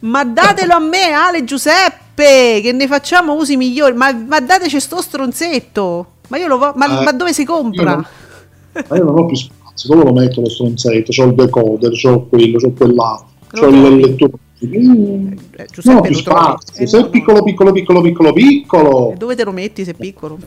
Ma 0.00 0.24
datelo 0.24 0.74
a 0.74 0.78
me, 0.78 1.12
Ale 1.12 1.44
Giuseppe, 1.44 2.60
che 2.62 2.72
ne 2.72 2.86
facciamo 2.86 3.34
usi 3.34 3.56
migliori, 3.56 3.94
ma, 3.94 4.12
ma 4.12 4.40
dateci 4.40 4.78
sto 4.80 5.02
stronzetto. 5.02 6.06
Ma 6.28 6.38
io 6.38 6.46
lo 6.46 6.58
vo- 6.58 6.72
ma, 6.76 7.00
eh, 7.00 7.04
ma 7.04 7.12
dove 7.12 7.32
si 7.32 7.44
compra? 7.44 7.90
Io 7.90 7.96
non, 7.96 8.84
ma 8.88 8.96
io 8.96 9.04
non 9.04 9.18
ho 9.18 9.26
più 9.26 9.36
spazio, 9.36 9.94
dove 9.94 10.04
lo 10.04 10.12
metto 10.12 10.40
lo 10.40 10.48
stronzetto? 10.48 11.10
C'ho 11.10 11.24
il 11.24 11.34
decoder, 11.34 11.90
c'ho 11.90 12.26
quello, 12.26 12.58
c'ho 12.58 12.70
quell'altro, 12.70 13.26
c'ho 13.50 13.66
il 13.66 13.96
lettore. 13.96 14.32
Mm. 14.64 15.32
Eh, 15.56 15.66
no, 15.82 16.00
più 16.00 16.14
spazio. 16.14 16.82
Eh, 16.82 16.86
se 16.86 16.98
no, 16.98 17.06
è 17.06 17.10
piccolo, 17.10 17.42
piccolo, 17.42 17.72
piccolo, 17.72 18.00
piccolo, 18.00 18.32
piccolo. 18.32 19.12
E 19.12 19.16
dove 19.16 19.34
te 19.34 19.44
lo 19.44 19.52
metti 19.52 19.84
se 19.84 19.90
è 19.90 19.94
piccolo? 19.94 20.38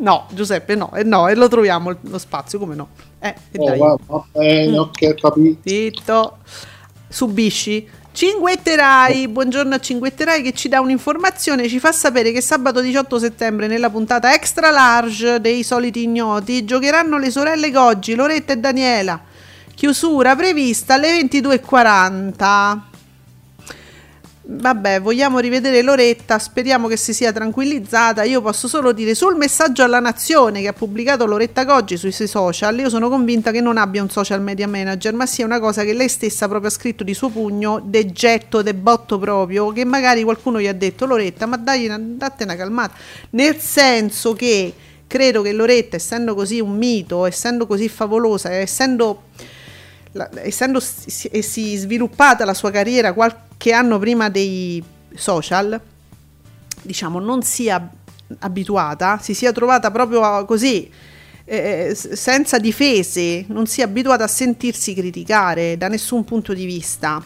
No, 0.00 0.26
Giuseppe, 0.30 0.74
no, 0.74 0.92
eh, 0.94 1.04
no, 1.04 1.28
e 1.28 1.34
lo 1.34 1.46
troviamo 1.48 1.94
lo 2.00 2.18
spazio, 2.18 2.58
come 2.58 2.74
no? 2.74 2.88
Eh, 3.18 3.34
oh, 3.58 3.76
va, 3.76 3.96
va, 4.06 4.24
bene, 4.32 4.78
ok, 4.78 5.14
capito. 5.14 5.68
Zitto. 5.68 6.38
Subisci. 7.06 7.86
Cinguetterai, 8.12 9.28
buongiorno 9.28 9.74
a 9.74 9.78
Cinguetterai 9.78 10.42
che 10.42 10.52
ci 10.52 10.68
dà 10.68 10.80
un'informazione, 10.80 11.68
ci 11.68 11.78
fa 11.78 11.92
sapere 11.92 12.32
che 12.32 12.40
sabato 12.40 12.80
18 12.80 13.18
settembre 13.18 13.66
nella 13.66 13.90
puntata 13.90 14.32
extra 14.32 14.70
large 14.70 15.40
dei 15.40 15.62
soliti 15.62 16.02
ignoti 16.02 16.64
giocheranno 16.64 17.18
le 17.18 17.30
sorelle 17.30 17.70
Goggi, 17.70 18.14
Loretta 18.14 18.54
e 18.54 18.56
Daniela. 18.56 19.20
Chiusura 19.74 20.34
prevista 20.34 20.94
alle 20.94 21.20
22.40. 21.20 22.89
Vabbè, 24.52 25.00
vogliamo 25.00 25.38
rivedere 25.38 25.80
Loretta, 25.80 26.40
speriamo 26.40 26.88
che 26.88 26.96
si 26.96 27.14
sia 27.14 27.30
tranquillizzata. 27.30 28.24
Io 28.24 28.42
posso 28.42 28.66
solo 28.66 28.90
dire 28.90 29.14
sul 29.14 29.36
messaggio 29.36 29.84
alla 29.84 30.00
nazione 30.00 30.60
che 30.60 30.66
ha 30.66 30.72
pubblicato 30.72 31.24
Loretta 31.24 31.64
Goggi 31.64 31.96
sui 31.96 32.10
suoi 32.10 32.26
social, 32.26 32.76
io 32.76 32.88
sono 32.88 33.08
convinta 33.08 33.52
che 33.52 33.60
non 33.60 33.76
abbia 33.76 34.02
un 34.02 34.10
social 34.10 34.42
media 34.42 34.66
manager, 34.66 35.14
ma 35.14 35.24
sia 35.24 35.44
una 35.44 35.60
cosa 35.60 35.84
che 35.84 35.92
lei 35.92 36.08
stessa 36.08 36.48
proprio 36.48 36.68
ha 36.68 36.72
scritto 36.72 37.04
di 37.04 37.14
suo 37.14 37.28
pugno, 37.28 37.80
de 37.84 38.10
getto, 38.10 38.60
de 38.60 38.74
botto 38.74 39.20
proprio, 39.20 39.70
che 39.70 39.84
magari 39.84 40.24
qualcuno 40.24 40.60
gli 40.60 40.66
ha 40.66 40.74
detto 40.74 41.06
Loretta, 41.06 41.46
ma 41.46 41.56
dai, 41.56 41.88
date 42.16 42.42
una 42.42 42.56
calmata. 42.56 42.94
Nel 43.30 43.56
senso 43.56 44.32
che 44.32 44.74
credo 45.06 45.42
che 45.42 45.52
Loretta, 45.52 45.94
essendo 45.94 46.34
così 46.34 46.58
un 46.58 46.76
mito, 46.76 47.24
essendo 47.24 47.68
così 47.68 47.88
favolosa, 47.88 48.50
essendo 48.50 49.22
la, 50.12 50.28
essendo 50.42 50.80
si, 50.80 51.30
si 51.40 51.76
sviluppata 51.76 52.44
la 52.44 52.54
sua 52.54 52.72
carriera 52.72 53.12
qualche 53.60 53.72
anno 53.72 53.98
prima 53.98 54.30
dei 54.30 54.82
social, 55.14 55.78
diciamo, 56.80 57.18
non 57.20 57.42
sia 57.42 57.90
abituata, 58.38 59.18
si 59.20 59.34
sia 59.34 59.52
trovata 59.52 59.90
proprio 59.90 60.46
così, 60.46 60.90
eh, 61.44 61.94
senza 61.94 62.58
difese, 62.58 63.44
non 63.48 63.66
sia 63.66 63.84
abituata 63.84 64.24
a 64.24 64.28
sentirsi 64.28 64.94
criticare 64.94 65.76
da 65.76 65.88
nessun 65.88 66.24
punto 66.24 66.54
di 66.54 66.64
vista. 66.64 67.22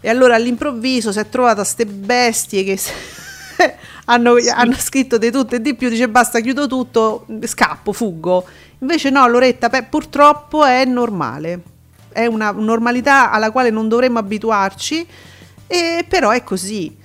E 0.00 0.08
allora 0.08 0.36
all'improvviso 0.36 1.10
si 1.10 1.18
è 1.18 1.28
trovata 1.28 1.62
queste 1.62 1.84
bestie 1.84 2.62
che 2.62 2.78
hanno, 4.06 4.38
sì. 4.38 4.48
hanno, 4.48 4.74
scritto 4.74 5.18
di 5.18 5.32
tutto 5.32 5.56
e 5.56 5.60
di 5.60 5.74
più, 5.74 5.88
dice 5.88 6.08
basta, 6.08 6.38
chiudo 6.38 6.68
tutto, 6.68 7.26
scappo, 7.42 7.92
fuggo. 7.92 8.46
Invece 8.78 9.10
no, 9.10 9.26
Loretta, 9.26 9.68
beh, 9.68 9.84
purtroppo 9.84 10.64
è 10.64 10.84
normale 10.84 11.74
è 12.16 12.24
una 12.24 12.50
normalità 12.50 13.30
alla 13.30 13.50
quale 13.50 13.68
non 13.68 13.88
dovremmo 13.88 14.18
abituarci, 14.18 15.06
e 15.66 16.04
però 16.08 16.30
è 16.30 16.42
così. 16.42 17.04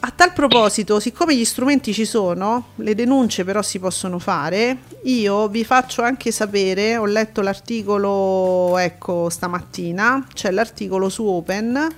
A 0.00 0.12
tal 0.14 0.34
proposito, 0.34 1.00
siccome 1.00 1.34
gli 1.34 1.46
strumenti 1.46 1.94
ci 1.94 2.04
sono, 2.04 2.72
le 2.76 2.94
denunce 2.94 3.42
però 3.42 3.62
si 3.62 3.78
possono 3.78 4.18
fare, 4.18 4.78
io 5.04 5.48
vi 5.48 5.64
faccio 5.64 6.02
anche 6.02 6.30
sapere, 6.30 6.98
ho 6.98 7.06
letto 7.06 7.40
l'articolo, 7.40 8.76
ecco, 8.76 9.30
stamattina, 9.30 10.26
c'è 10.34 10.50
l'articolo 10.50 11.08
su 11.08 11.24
Open, 11.24 11.88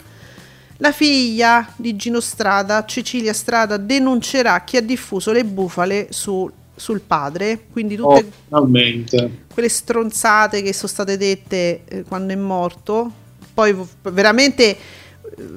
la 0.77 0.93
figlia 0.93 1.73
di 1.75 1.97
Gino 1.97 2.21
Strada, 2.21 2.85
Cecilia 2.85 3.33
Strada, 3.33 3.77
denuncerà 3.77 4.63
chi 4.63 4.77
ha 4.77 4.83
diffuso 4.83 5.33
le 5.33 5.45
bufale 5.45 6.09
su 6.11 6.49
sul 6.77 7.01
padre, 7.01 7.65
quindi 7.73 7.97
tutte 7.97 8.31
oh, 8.51 8.69
quelle 9.53 9.69
stronzate 9.69 10.61
che 10.61 10.75
sono 10.75 10.89
state 10.89 11.17
dette 11.17 11.81
eh, 11.87 12.03
quando 12.03 12.35
è 12.35 12.37
morto, 12.37 13.11
poi 13.55 13.75
veramente 14.03 14.77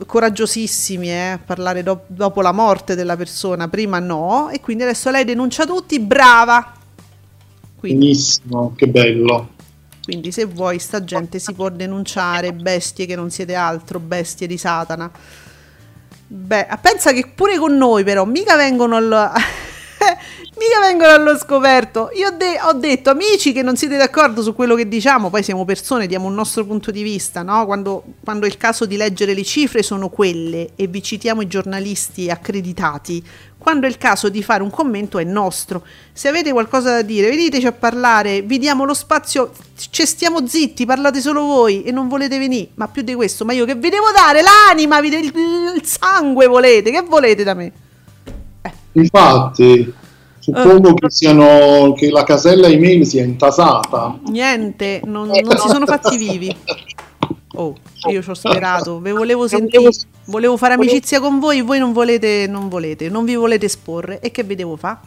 coraggiosissimi 0.05 1.09
eh, 1.09 1.29
a 1.31 1.39
parlare 1.43 1.83
do- 1.83 2.03
dopo 2.07 2.41
la 2.41 2.51
morte 2.51 2.95
della 2.95 3.15
persona, 3.15 3.67
prima 3.67 3.99
no, 3.99 4.49
e 4.49 4.59
quindi 4.59 4.83
adesso 4.83 5.09
lei 5.09 5.25
denuncia 5.25 5.65
tutti, 5.65 5.99
brava. 5.99 6.73
Quindi, 7.75 8.05
Benissimo, 8.05 8.73
che 8.75 8.87
bello. 8.87 9.49
Quindi 10.03 10.31
se 10.31 10.45
vuoi 10.45 10.79
sta 10.79 11.03
gente 11.03 11.39
si 11.39 11.53
può 11.53 11.69
denunciare, 11.69 12.51
bestie 12.51 13.05
che 13.05 13.15
non 13.15 13.29
siete 13.29 13.53
altro, 13.53 13.99
bestie 13.99 14.47
di 14.47 14.57
Satana. 14.57 15.09
Beh, 16.27 16.67
pensa 16.81 17.11
che 17.13 17.31
pure 17.33 17.57
con 17.57 17.77
noi 17.77 18.03
però 18.03 18.25
mica 18.25 18.55
vengono 18.55 18.95
al... 18.95 19.31
mica 20.59 20.79
vengono 20.81 21.11
allo 21.13 21.37
scoperto. 21.37 22.09
Io 22.13 22.27
ho, 22.27 22.31
de- 22.31 22.59
ho, 22.61 22.73
detto, 22.73 23.09
amici 23.09 23.53
che 23.53 23.63
non 23.63 23.77
siete 23.77 23.95
d'accordo 23.95 24.41
su 24.41 24.53
quello 24.53 24.75
che 24.75 24.87
diciamo, 24.87 25.29
poi 25.29 25.41
siamo 25.41 25.63
persone, 25.63 26.05
diamo 26.05 26.27
un 26.27 26.35
nostro 26.35 26.65
punto 26.65 26.91
di 26.91 27.01
vista, 27.01 27.41
no? 27.41 27.65
Quando, 27.65 28.03
quando 28.23 28.45
è 28.45 28.49
il 28.49 28.57
caso 28.57 28.85
di 28.85 28.97
leggere 28.97 29.33
le 29.33 29.43
cifre 29.43 29.81
sono 29.81 30.09
quelle 30.09 30.71
e 30.75 30.87
vi 30.87 31.01
citiamo 31.01 31.41
i 31.41 31.47
giornalisti 31.47 32.29
accreditati. 32.29 33.23
Quando 33.57 33.87
è 33.87 33.89
il 33.89 33.97
caso 33.97 34.29
di 34.29 34.41
fare 34.43 34.63
un 34.63 34.69
commento 34.69 35.17
è 35.17 35.23
nostro. 35.23 35.83
Se 36.13 36.27
avete 36.27 36.51
qualcosa 36.51 36.91
da 36.91 37.01
dire, 37.01 37.29
veniteci 37.29 37.67
a 37.67 37.71
parlare, 37.71 38.41
vi 38.41 38.57
diamo 38.57 38.85
lo 38.85 38.93
spazio, 38.93 39.51
ci 39.75 40.05
stiamo 40.05 40.47
zitti, 40.47 40.85
parlate 40.85 41.21
solo 41.21 41.43
voi 41.43 41.83
e 41.83 41.91
non 41.91 42.07
volete 42.07 42.37
venire. 42.37 42.69
Ma 42.75 42.87
più 42.87 43.01
di 43.01 43.13
questo, 43.15 43.45
ma 43.45 43.53
io 43.53 43.65
che 43.65 43.75
vi 43.75 43.89
devo 43.89 44.11
dare 44.13 44.41
l'anima, 44.41 44.99
il 44.99 45.81
sangue 45.83 46.47
volete, 46.47 46.91
che 46.91 47.01
volete 47.01 47.43
da 47.43 47.53
me? 47.53 47.71
Eh. 48.61 48.71
Infatti, 48.93 49.93
Suppongo 50.53 50.93
che, 50.93 51.09
siano, 51.09 51.93
che 51.93 52.09
la 52.09 52.23
casella 52.23 52.67
email 52.67 53.05
sia 53.05 53.23
intasata. 53.23 54.19
Niente, 54.27 55.01
non, 55.05 55.27
non 55.27 55.57
si 55.57 55.67
sono 55.67 55.85
fatti 55.85 56.17
vivi. 56.17 56.55
Oh, 57.55 57.75
io 58.09 58.21
ci 58.21 58.29
ho 58.29 58.33
sperato, 58.33 58.99
ve 58.99 59.11
volevo 59.11 59.47
sentire, 59.47 59.89
volevo 60.25 60.55
fare 60.55 60.75
amicizia 60.75 61.19
con 61.19 61.39
voi, 61.39 61.61
voi 61.61 61.79
non 61.79 61.91
volete, 61.91 62.47
non 62.47 62.69
volete, 62.69 63.09
non 63.09 63.25
vi 63.25 63.35
volete 63.35 63.65
esporre. 63.65 64.19
E 64.21 64.31
che 64.31 64.43
vi 64.43 64.55
devo 64.55 64.75
fare? 64.75 64.99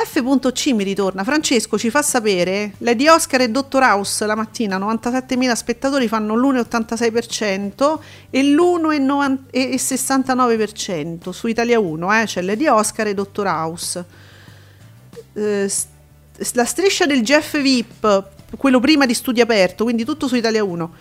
F.C 0.00 0.74
mi 0.74 0.84
ritorna. 0.84 1.24
Francesco 1.24 1.76
ci 1.76 1.90
fa 1.90 2.02
sapere: 2.02 2.74
Lady 2.78 3.08
Oscar 3.08 3.40
e 3.40 3.50
Dottor 3.50 3.82
House 3.82 4.24
la 4.26 4.36
mattina 4.36 4.78
97.000 4.78 5.52
spettatori 5.54 6.06
fanno 6.06 6.36
l'1,86% 6.36 7.98
e 8.30 8.44
l'1,69% 8.44 11.30
su 11.30 11.48
Italia 11.48 11.80
1. 11.80 12.20
Eh? 12.20 12.26
C'è 12.26 12.42
Lady 12.42 12.68
Oscar 12.68 13.08
e 13.08 13.14
Dottor 13.14 13.46
House. 13.46 14.04
Eh, 15.32 15.68
la 16.52 16.64
striscia 16.64 17.04
del 17.04 17.22
Jeff 17.22 17.60
VIP, 17.60 18.24
quello 18.56 18.78
prima 18.78 19.04
di 19.04 19.14
studio 19.14 19.42
aperto, 19.42 19.82
quindi 19.82 20.04
tutto 20.04 20.28
su 20.28 20.36
Italia 20.36 20.62
1, 20.62 20.92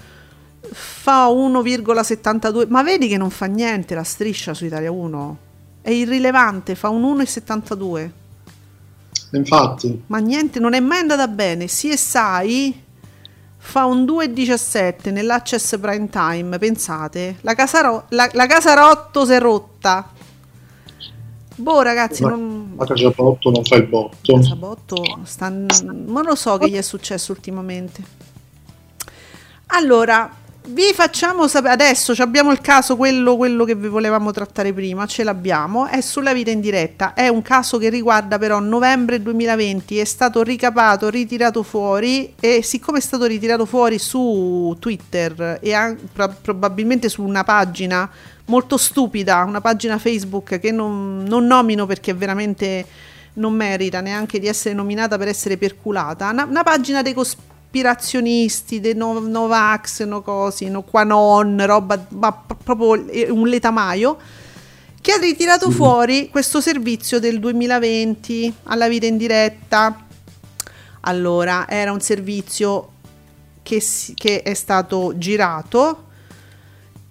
fa 0.72 1.28
1,72. 1.28 2.66
Ma 2.68 2.82
vedi 2.82 3.08
che 3.08 3.18
non 3.18 3.30
fa 3.30 3.46
niente 3.46 3.94
la 3.94 4.04
striscia 4.04 4.56
su 4.56 4.66
Italia 4.66 4.90
1? 4.90 5.38
È 5.84 5.92
irrilevante, 5.92 6.74
fa 6.74 6.90
un 6.90 7.18
1,72. 7.18 8.26
Infatti. 9.32 10.04
Ma 10.08 10.20
niente, 10.20 10.60
non 10.60 10.74
è 10.74 10.80
mai 10.80 11.00
andata 11.00 11.28
bene. 11.28 11.66
CSI 11.66 12.84
fa 13.58 13.86
un 13.86 14.06
2,17 14.06 15.12
nell'Access 15.12 15.78
Prime 15.80 16.10
Time, 16.10 16.58
pensate. 16.58 17.38
La, 17.42 17.54
Casaro- 17.54 18.06
la, 18.10 18.30
la 18.34 18.46
Casarotto 18.46 19.26
si 19.26 19.34
è 19.34 19.40
rotta. 19.40 20.12
Boh 21.60 21.82
ragazzi, 21.82 22.22
ma, 22.24 22.30
non... 22.30 22.74
Ma 22.76 22.86
Casabotto 22.86 23.50
non 23.50 23.64
fa 23.64 23.76
il 23.76 23.88
botto. 23.88 24.34
Casabotto 24.34 25.20
sta... 25.24 25.50
non 25.50 26.24
lo 26.24 26.36
so 26.36 26.58
che 26.58 26.70
gli 26.70 26.76
è 26.76 26.82
successo 26.82 27.32
ultimamente. 27.32 28.04
Allora, 29.68 30.32
vi 30.70 30.92
facciamo 30.94 31.48
sapere 31.48 31.74
adesso 31.74 32.14
abbiamo 32.22 32.52
il 32.52 32.60
caso 32.60 32.98
quello, 32.98 33.38
quello, 33.38 33.64
che 33.64 33.76
vi 33.76 33.88
volevamo 33.88 34.32
trattare 34.32 34.74
prima 34.74 35.06
ce 35.06 35.24
l'abbiamo 35.24 35.86
è 35.86 36.02
sulla 36.02 36.34
vita 36.34 36.52
in 36.52 36.60
diretta. 36.60 37.14
È 37.14 37.28
un 37.28 37.42
caso 37.42 37.78
che 37.78 37.90
riguarda 37.90 38.38
però 38.38 38.60
novembre 38.60 39.22
2020 39.22 39.98
è 39.98 40.04
stato 40.04 40.44
ricapato 40.44 41.10
ritirato 41.10 41.64
fuori 41.64 42.34
e 42.40 42.62
siccome 42.64 42.98
è 42.98 43.02
stato 43.02 43.26
ritirato 43.26 43.66
fuori 43.66 43.98
su 43.98 44.76
Twitter 44.80 45.60
e 45.62 45.74
anche, 45.74 46.04
probabilmente 46.42 47.08
su 47.08 47.24
una 47.24 47.44
pagina 47.44 48.10
molto 48.46 48.78
stupida 48.78 49.44
una 49.44 49.62
pagina 49.62 49.98
Facebook 49.98 50.60
che 50.60 50.72
non, 50.72 51.24
non 51.24 51.46
nomino 51.46 51.86
perché 51.86 52.14
veramente 52.14 52.86
non 53.34 53.54
merita 53.54 54.02
neanche 54.02 54.40
di 54.40 54.48
essere 54.48 54.74
nominata 54.74 55.18
per 55.18 55.28
essere 55.28 55.58
perculata 55.58 56.30
una, 56.30 56.46
una 56.46 56.64
pagina 56.64 57.02
dei 57.02 57.14
cospiratori 57.14 57.56
ispirazionisti, 57.78 58.80
dei 58.80 58.96
no, 58.96 59.20
Novax, 59.20 60.04
no 60.04 60.22
cosi, 60.22 60.70
no 60.70 60.82
Quanon, 60.82 61.66
roba, 61.66 62.06
ma 62.10 62.32
proprio 62.34 63.06
un 63.34 63.48
letamaio, 63.48 64.18
che 65.00 65.12
ha 65.12 65.18
ritirato 65.18 65.70
sì. 65.70 65.76
fuori 65.76 66.30
questo 66.30 66.60
servizio 66.60 67.20
del 67.20 67.40
2020 67.40 68.54
alla 68.64 68.88
vita 68.88 69.06
in 69.06 69.18
diretta. 69.18 70.06
Allora, 71.02 71.68
era 71.70 71.92
un 71.92 72.02
servizio 72.02 72.94
che, 73.62 73.80
si, 73.80 74.14
che 74.14 74.42
è 74.42 74.54
stato 74.54 75.14
girato 75.18 76.06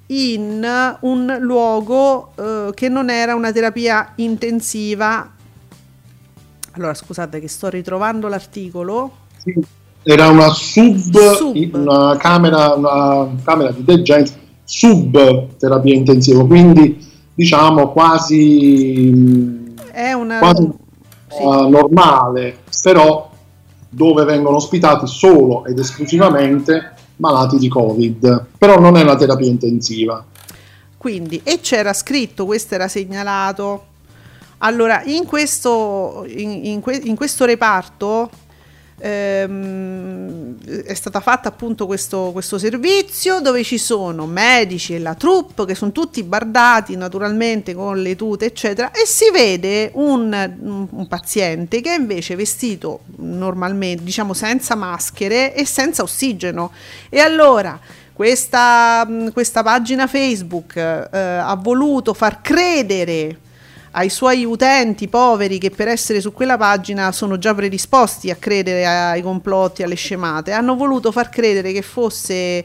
in 0.08 0.96
un 1.00 1.36
luogo 1.40 2.32
eh, 2.36 2.70
che 2.74 2.88
non 2.88 3.08
era 3.08 3.34
una 3.34 3.52
terapia 3.52 4.12
intensiva. 4.16 5.32
Allora, 6.72 6.92
scusate 6.92 7.40
che 7.40 7.48
sto 7.48 7.68
ritrovando 7.68 8.28
l'articolo. 8.28 9.24
Sì 9.38 9.75
era 10.08 10.28
una 10.28 10.50
sub, 10.50 11.34
sub. 11.34 11.74
Una, 11.74 12.16
camera, 12.16 12.74
una 12.74 13.28
camera 13.42 13.72
di 13.72 13.82
degenza 13.82 14.34
sub 14.62 15.56
terapia 15.56 15.94
intensiva, 15.94 16.46
quindi 16.46 17.04
diciamo 17.34 17.90
quasi, 17.90 19.74
è 19.90 20.12
una... 20.12 20.38
quasi 20.38 20.70
sì. 21.28 21.42
uh, 21.42 21.68
normale, 21.68 22.58
però 22.82 23.28
dove 23.88 24.24
vengono 24.24 24.56
ospitati 24.56 25.08
solo 25.08 25.64
ed 25.64 25.80
esclusivamente 25.80 26.92
malati 27.16 27.58
di 27.58 27.68
Covid, 27.68 28.46
però 28.56 28.78
non 28.78 28.96
è 28.96 29.02
una 29.02 29.16
terapia 29.16 29.48
intensiva. 29.48 30.24
Quindi, 30.96 31.40
e 31.42 31.58
c'era 31.60 31.92
scritto, 31.92 32.46
questo 32.46 32.76
era 32.76 32.86
segnalato. 32.86 33.86
Allora, 34.58 35.02
in 35.04 35.24
questo, 35.24 36.24
in, 36.28 36.64
in, 36.64 36.80
que, 36.80 37.00
in 37.02 37.16
questo 37.16 37.44
reparto 37.44 38.30
ehm, 38.98 40.56
è 40.84 40.94
stata 40.94 41.20
fatta 41.20 41.48
appunto 41.48 41.86
questo, 41.86 42.30
questo, 42.32 42.58
servizio 42.58 43.40
dove 43.40 43.62
ci 43.62 43.78
sono 43.78 44.26
medici 44.26 44.94
e 44.94 44.98
la 44.98 45.14
troupe 45.14 45.64
che 45.66 45.74
sono 45.74 45.92
tutti 45.92 46.22
bardati 46.22 46.96
naturalmente 46.96 47.74
con 47.74 48.00
le 48.00 48.16
tute 48.16 48.46
eccetera 48.46 48.90
e 48.90 49.06
si 49.06 49.30
vede 49.30 49.90
un, 49.94 50.88
un 50.90 51.06
paziente 51.08 51.80
che 51.80 51.94
è 51.94 51.98
invece 51.98 52.36
vestito 52.36 53.00
normalmente 53.16 54.02
diciamo 54.02 54.32
senza 54.32 54.74
maschere 54.74 55.54
e 55.54 55.64
senza 55.66 56.02
ossigeno. 56.02 56.72
E 57.08 57.18
allora 57.18 57.78
questa, 58.12 59.06
questa 59.32 59.62
pagina 59.62 60.06
Facebook 60.06 60.76
eh, 60.76 61.18
ha 61.18 61.54
voluto 61.60 62.14
far 62.14 62.40
credere 62.40 63.40
ai 63.96 64.10
suoi 64.10 64.44
utenti 64.44 65.08
poveri 65.08 65.58
che 65.58 65.70
per 65.70 65.88
essere 65.88 66.20
su 66.20 66.32
quella 66.32 66.58
pagina 66.58 67.12
sono 67.12 67.38
già 67.38 67.54
predisposti 67.54 68.30
a 68.30 68.36
credere 68.36 68.86
ai 68.86 69.22
complotti, 69.22 69.82
alle 69.82 69.94
scemate, 69.94 70.52
hanno 70.52 70.76
voluto 70.76 71.10
far 71.12 71.30
credere 71.30 71.72
che 71.72 71.80
fosse 71.80 72.64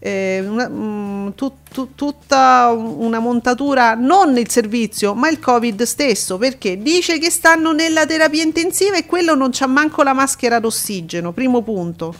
eh, 0.00 0.44
una, 0.44 0.68
mh, 0.68 0.74
mm, 0.74 1.28
tu, 1.36 1.52
tu, 1.70 1.94
tutta 1.94 2.74
una 2.76 3.20
montatura 3.20 3.94
non 3.94 4.36
il 4.36 4.50
servizio 4.50 5.14
ma 5.14 5.28
il 5.28 5.38
covid 5.38 5.82
stesso 5.82 6.38
perché 6.38 6.82
dice 6.82 7.18
che 7.18 7.30
stanno 7.30 7.70
nella 7.70 8.04
terapia 8.04 8.42
intensiva 8.42 8.96
e 8.96 9.06
quello 9.06 9.36
non 9.36 9.50
c'ha 9.52 9.68
manco 9.68 10.02
la 10.02 10.12
maschera 10.12 10.58
d'ossigeno 10.58 11.30
primo 11.30 11.62
punto 11.62 12.12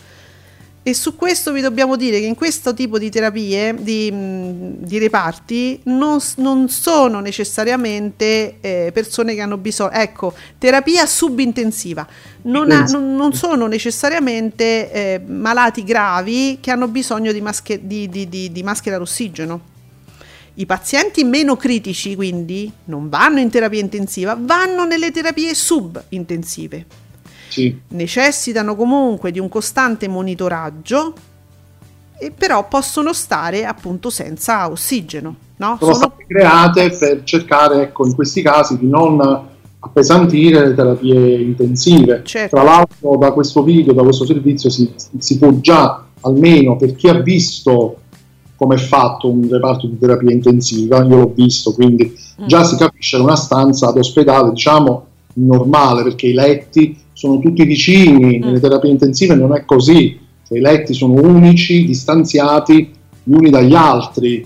e 0.84 0.94
su 0.94 1.14
questo 1.14 1.52
vi 1.52 1.60
dobbiamo 1.60 1.94
dire 1.94 2.18
che 2.18 2.26
in 2.26 2.34
questo 2.34 2.74
tipo 2.74 2.98
di 2.98 3.08
terapie, 3.08 3.72
di, 3.78 4.12
di 4.78 4.98
reparti, 4.98 5.78
non, 5.84 6.18
non, 6.36 6.68
sono 6.68 7.20
necessariamente 7.20 8.56
eh, 8.60 8.90
persone 8.92 9.34
che 9.34 9.40
hanno 9.42 9.58
bisogno, 9.58 9.92
ecco, 9.92 10.34
terapia 10.58 11.06
subintensiva, 11.06 12.04
non, 12.42 12.72
ha, 12.72 12.82
non, 12.86 13.14
non 13.14 13.32
sono 13.32 13.68
necessariamente 13.68 14.90
eh, 14.90 15.20
malati 15.24 15.84
gravi 15.84 16.58
che 16.60 16.72
hanno 16.72 16.88
bisogno 16.88 17.30
di, 17.30 17.40
masche, 17.40 17.86
di, 17.86 18.08
di 18.08 18.62
maschera 18.64 18.98
d'ossigeno. 18.98 19.70
I 20.54 20.66
pazienti 20.66 21.22
meno 21.22 21.56
critici 21.56 22.16
quindi 22.16 22.70
non 22.86 23.08
vanno 23.08 23.38
in 23.38 23.50
terapia 23.50 23.80
intensiva, 23.80 24.36
vanno 24.38 24.84
nelle 24.84 25.12
terapie 25.12 25.54
subintensive 25.54 26.86
sì. 27.53 27.80
necessitano 27.88 28.74
comunque 28.74 29.30
di 29.30 29.38
un 29.38 29.48
costante 29.48 30.09
monitoraggio 30.09 31.12
e 32.18 32.30
però 32.30 32.66
possono 32.68 33.12
stare 33.12 33.64
appunto 33.64 34.09
senza 34.09 34.70
ossigeno. 34.70 35.36
No? 35.57 35.76
Sono, 35.78 35.92
Sono 35.92 36.07
state 36.07 36.24
create 36.26 36.96
per 36.96 37.22
cercare, 37.24 37.82
ecco, 37.82 38.07
in 38.07 38.14
questi 38.14 38.42
casi 38.42 38.78
di 38.78 38.88
non 38.88 39.50
appesantire 39.80 40.68
le 40.68 40.74
terapie 40.74 41.40
intensive. 41.40 42.22
Certo. 42.24 42.57
Tra 42.57 42.64
l'altro 42.64 43.16
da 43.16 43.32
questo 43.32 43.62
video, 43.62 43.92
da 43.92 44.03
questo 44.03 44.24
servizio 44.24 44.70
si, 44.70 44.92
si 45.18 45.38
può 45.38 45.50
già, 45.61 46.05
almeno 46.20 46.76
per 46.76 46.94
chi 46.94 47.09
ha 47.09 47.20
visto 47.20 47.96
come 48.55 48.76
è 48.76 48.78
fatto 48.78 49.28
un 49.28 49.48
reparto 49.50 49.88
di 49.88 49.98
terapia 49.98 50.30
intensiva, 50.30 51.03
io 51.03 51.16
l'ho 51.16 51.32
visto, 51.34 51.72
quindi 51.72 52.16
mm. 52.40 52.46
già 52.46 52.62
si 52.62 52.76
capisce 52.76 53.16
una 53.16 53.34
stanza 53.34 53.88
ad 53.88 53.98
ospedale, 53.98 54.50
diciamo, 54.50 55.07
normale, 55.34 56.05
perché 56.05 56.28
i 56.28 56.32
letti 56.32 56.96
sono 57.22 57.38
tutti 57.38 57.64
vicini, 57.64 58.38
mm. 58.38 58.42
nelle 58.42 58.58
terapie 58.58 58.90
intensive 58.90 59.36
non 59.36 59.54
è 59.54 59.64
così, 59.64 60.18
cioè, 60.44 60.58
i 60.58 60.60
letti 60.60 60.92
sono 60.92 61.12
unici, 61.12 61.84
distanziati 61.84 62.90
gli 63.22 63.32
uni 63.32 63.48
dagli 63.48 63.74
altri, 63.74 64.44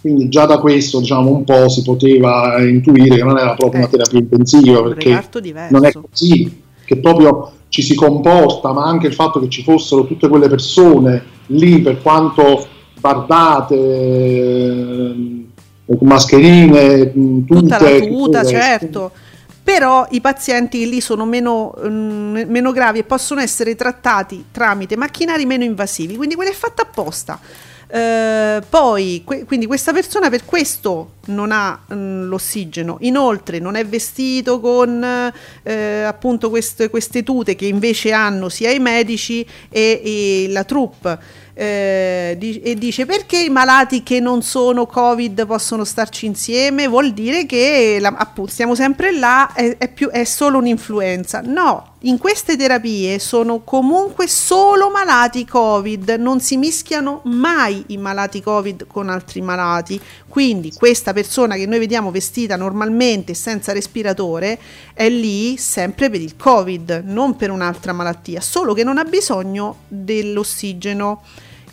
quindi 0.00 0.28
già 0.28 0.46
da 0.46 0.58
questo 0.60 1.00
diciamo 1.00 1.30
un 1.30 1.42
po' 1.42 1.68
si 1.68 1.82
poteva 1.82 2.62
intuire 2.62 3.16
che 3.16 3.24
non 3.24 3.36
era 3.36 3.54
proprio 3.54 3.80
una 3.80 3.88
eh. 3.88 3.90
terapia 3.90 4.20
intensiva, 4.20 4.82
perché 4.84 5.24
non 5.70 5.84
è 5.84 5.90
così, 5.92 6.62
che 6.84 6.96
proprio 6.98 7.50
ci 7.70 7.82
si 7.82 7.96
comporta, 7.96 8.72
ma 8.72 8.84
anche 8.84 9.08
il 9.08 9.14
fatto 9.14 9.40
che 9.40 9.48
ci 9.48 9.64
fossero 9.64 10.06
tutte 10.06 10.28
quelle 10.28 10.46
persone 10.46 11.24
lì 11.46 11.80
per 11.80 12.00
quanto 12.02 12.68
bardate, 13.00 13.74
eh, 13.74 15.44
mascherine, 16.02 17.12
tutte, 17.12 17.44
tutta 17.46 17.80
la 17.80 17.98
tuta, 17.98 18.44
certo 18.44 19.10
però 19.66 20.06
i 20.10 20.20
pazienti 20.20 20.88
lì 20.88 21.00
sono 21.00 21.24
meno, 21.24 21.74
mm, 21.76 22.42
meno, 22.46 22.70
gravi 22.70 23.00
e 23.00 23.02
possono 23.02 23.40
essere 23.40 23.74
trattati 23.74 24.44
tramite 24.52 24.96
macchinari 24.96 25.44
meno 25.44 25.64
invasivi, 25.64 26.14
quindi 26.14 26.36
quello 26.36 26.52
è 26.52 26.54
fatto 26.54 26.82
apposta. 26.82 27.40
Eh, 27.88 28.62
poi, 28.68 29.22
que- 29.24 29.44
quindi 29.44 29.66
questa 29.66 29.92
persona 29.92 30.30
per 30.30 30.44
questo 30.44 31.14
non 31.26 31.50
ha 31.50 31.80
mh, 31.84 31.94
mm, 31.96 32.22
l'ossigeno. 32.28 32.98
Inoltre 33.00 33.58
non 33.58 33.74
è 33.74 33.84
vestito 33.84 34.60
con 34.60 35.32
eh, 35.64 36.02
appunto 36.02 36.48
queste, 36.48 36.88
queste, 36.88 37.24
tute 37.24 37.56
che 37.56 37.66
invece 37.66 38.12
hanno 38.12 38.48
sia 38.48 38.70
i 38.70 38.78
medici 38.78 39.44
e, 39.68 40.00
e 40.04 40.46
la 40.48 40.62
troupe 40.62 41.18
eh, 41.58 42.36
e 42.38 42.74
dice 42.74 43.06
perché 43.06 43.38
i 43.38 43.48
malati 43.48 44.02
che 44.02 44.20
non 44.20 44.42
sono 44.42 44.84
covid 44.84 45.46
possono 45.46 45.84
starci 45.84 46.26
insieme? 46.26 46.86
Vuol 46.86 47.14
dire 47.14 47.46
che 47.46 47.96
la, 47.98 48.12
appunto 48.14 48.50
stiamo 48.50 48.74
sempre 48.74 49.10
là 49.10 49.50
è, 49.54 49.78
è, 49.78 49.90
più, 49.90 50.10
è 50.10 50.24
solo 50.24 50.58
un'influenza. 50.58 51.40
No 51.40 51.94
in 52.00 52.18
queste 52.18 52.56
terapie 52.56 53.18
sono 53.18 53.60
comunque 53.64 54.28
solo 54.28 54.90
malati 54.90 55.46
covid 55.46 56.10
non 56.18 56.40
si 56.40 56.58
mischiano 56.58 57.22
mai 57.24 57.84
i 57.88 57.96
malati 57.96 58.42
covid 58.42 58.86
con 58.86 59.08
altri 59.08 59.40
malati. 59.40 59.98
Quindi 60.28 60.72
questa 60.72 61.14
persona 61.14 61.56
che 61.56 61.64
noi 61.64 61.78
vediamo 61.78 62.10
vestita 62.10 62.56
normalmente 62.56 63.32
senza 63.32 63.72
respiratore 63.72 64.58
è 64.92 65.08
lì 65.08 65.56
sempre 65.56 66.10
per 66.10 66.20
il 66.20 66.36
covid 66.36 67.02
non 67.06 67.34
per 67.34 67.50
un'altra 67.50 67.94
malattia 67.94 68.42
solo 68.42 68.74
che 68.74 68.84
non 68.84 68.98
ha 68.98 69.04
bisogno 69.04 69.78
dell'ossigeno 69.88 71.22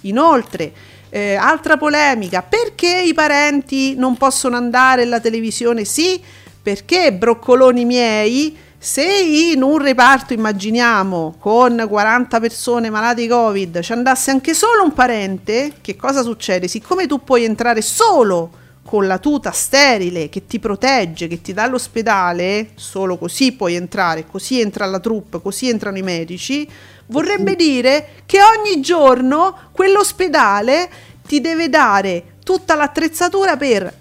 Inoltre, 0.03 0.71
eh, 1.09 1.35
altra 1.35 1.77
polemica, 1.77 2.41
perché 2.41 3.03
i 3.05 3.13
parenti 3.13 3.95
non 3.95 4.17
possono 4.17 4.55
andare 4.55 5.03
alla 5.03 5.19
televisione? 5.19 5.83
Sì, 5.83 6.21
perché 6.61 7.13
broccoloni 7.13 7.85
miei, 7.85 8.57
se 8.77 9.03
in 9.03 9.61
un 9.61 9.77
reparto, 9.77 10.33
immaginiamo, 10.33 11.35
con 11.39 11.85
40 11.87 12.39
persone 12.39 12.89
malate 12.89 13.21
di 13.21 13.27
Covid, 13.27 13.79
ci 13.81 13.91
andasse 13.91 14.31
anche 14.31 14.53
solo 14.53 14.83
un 14.83 14.93
parente, 14.93 15.73
che 15.81 15.95
cosa 15.95 16.21
succede? 16.21 16.67
Siccome 16.67 17.07
tu 17.07 17.23
puoi 17.23 17.43
entrare 17.43 17.81
solo 17.81 18.61
con 18.93 19.07
la 19.07 19.17
tuta 19.17 19.49
sterile 19.49 20.29
che 20.29 20.45
ti 20.45 20.59
protegge, 20.59 21.25
che 21.25 21.41
ti 21.41 21.51
dà 21.51 21.65
l'ospedale, 21.65 22.73
solo 22.75 23.17
così 23.17 23.53
puoi 23.53 23.73
entrare, 23.73 24.27
così 24.29 24.61
entra 24.61 24.85
la 24.85 24.99
troupe, 24.99 25.41
così 25.41 25.67
entrano 25.67 25.97
i 25.97 26.03
medici, 26.03 26.69
Vorrebbe 27.07 27.55
dire 27.55 28.09
che 28.25 28.37
ogni 28.41 28.81
giorno 28.81 29.69
quell'ospedale 29.71 30.89
ti 31.27 31.41
deve 31.41 31.69
dare 31.69 32.35
tutta 32.43 32.75
l'attrezzatura 32.75 33.57
per 33.57 33.97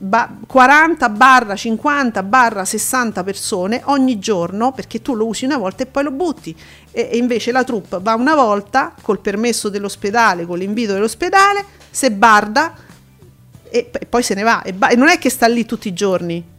40 0.47 1.09
barra 1.09 1.57
50 1.57 2.23
barra 2.23 2.65
60 2.65 3.25
persone 3.25 3.81
ogni 3.87 4.19
giorno 4.19 4.73
perché 4.73 5.01
tu 5.01 5.15
lo 5.15 5.27
usi 5.27 5.45
una 5.45 5.59
volta 5.59 5.83
e 5.83 5.87
poi 5.87 6.05
lo 6.05 6.11
butti. 6.11 6.55
E, 6.91 7.09
e 7.13 7.17
invece 7.17 7.51
la 7.51 7.65
troupe 7.65 7.99
va 8.01 8.15
una 8.15 8.35
volta 8.35 8.95
col 9.01 9.21
permesso 9.21 9.69
dell'ospedale 9.69 10.45
con 10.45 10.59
l'invito 10.59 10.93
dell'ospedale 10.93 11.65
se 11.91 12.11
barda 12.13 12.91
e, 13.73 13.91
e 13.91 14.07
poi 14.07 14.23
se 14.23 14.35
ne 14.35 14.43
va 14.43 14.63
e, 14.63 14.75
ba- 14.75 14.89
e 14.89 14.97
non 14.97 15.09
è 15.09 15.19
che 15.19 15.31
sta 15.31 15.47
lì 15.47 15.65
tutti 15.65 15.89
i 15.89 15.95
giorni. 15.95 16.51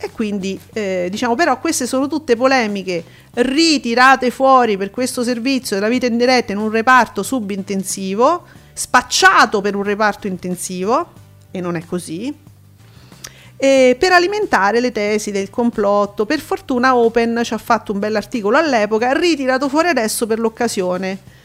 E 0.00 0.10
quindi 0.12 0.58
eh, 0.72 1.08
diciamo 1.10 1.34
però 1.34 1.58
queste 1.58 1.86
sono 1.86 2.06
tutte 2.06 2.36
polemiche 2.36 3.04
ritirate 3.34 4.30
fuori 4.30 4.76
per 4.76 4.90
questo 4.90 5.24
servizio 5.24 5.76
della 5.76 5.88
vita 5.88 6.06
in 6.06 6.16
diretta 6.16 6.52
in 6.52 6.58
un 6.58 6.70
reparto 6.70 7.22
subintensivo 7.22 8.44
spacciato 8.72 9.60
per 9.60 9.74
un 9.74 9.82
reparto 9.82 10.28
intensivo 10.28 11.12
e 11.50 11.60
non 11.60 11.74
è 11.74 11.84
così 11.84 12.32
e 13.60 13.96
per 13.98 14.12
alimentare 14.12 14.78
le 14.78 14.92
tesi 14.92 15.32
del 15.32 15.50
complotto. 15.50 16.24
Per 16.24 16.38
fortuna 16.38 16.96
Open 16.96 17.40
ci 17.42 17.54
ha 17.54 17.58
fatto 17.58 17.92
un 17.92 17.98
bell'articolo 17.98 18.56
all'epoca 18.56 19.12
ritirato 19.12 19.68
fuori 19.68 19.88
adesso 19.88 20.28
per 20.28 20.38
l'occasione 20.38 21.36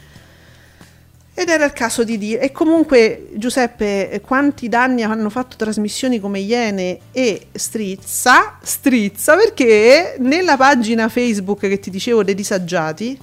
ed 1.36 1.48
era 1.48 1.64
il 1.64 1.72
caso 1.72 2.04
di 2.04 2.16
dire, 2.16 2.40
e 2.40 2.52
comunque 2.52 3.30
Giuseppe, 3.32 4.20
quanti 4.24 4.68
danni 4.68 5.02
hanno 5.02 5.30
fatto 5.30 5.56
trasmissioni 5.56 6.20
come 6.20 6.38
Iene 6.38 6.98
e 7.10 7.48
Strizza? 7.52 8.58
Strizza 8.62 9.34
perché 9.34 10.14
nella 10.20 10.56
pagina 10.56 11.08
Facebook 11.08 11.58
che 11.58 11.80
ti 11.80 11.90
dicevo 11.90 12.22
dei 12.22 12.36
disagiati 12.36 13.18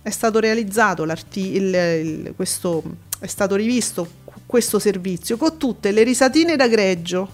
è 0.00 0.08
stato 0.08 0.38
realizzato 0.40 1.02
il, 1.02 1.14
il, 1.34 2.32
questo, 2.34 2.82
è 3.18 3.26
stato 3.26 3.56
rivisto 3.56 4.08
questo 4.46 4.78
servizio 4.78 5.36
con 5.36 5.58
tutte 5.58 5.90
le 5.90 6.02
risatine 6.02 6.56
da 6.56 6.66
greggio. 6.66 7.28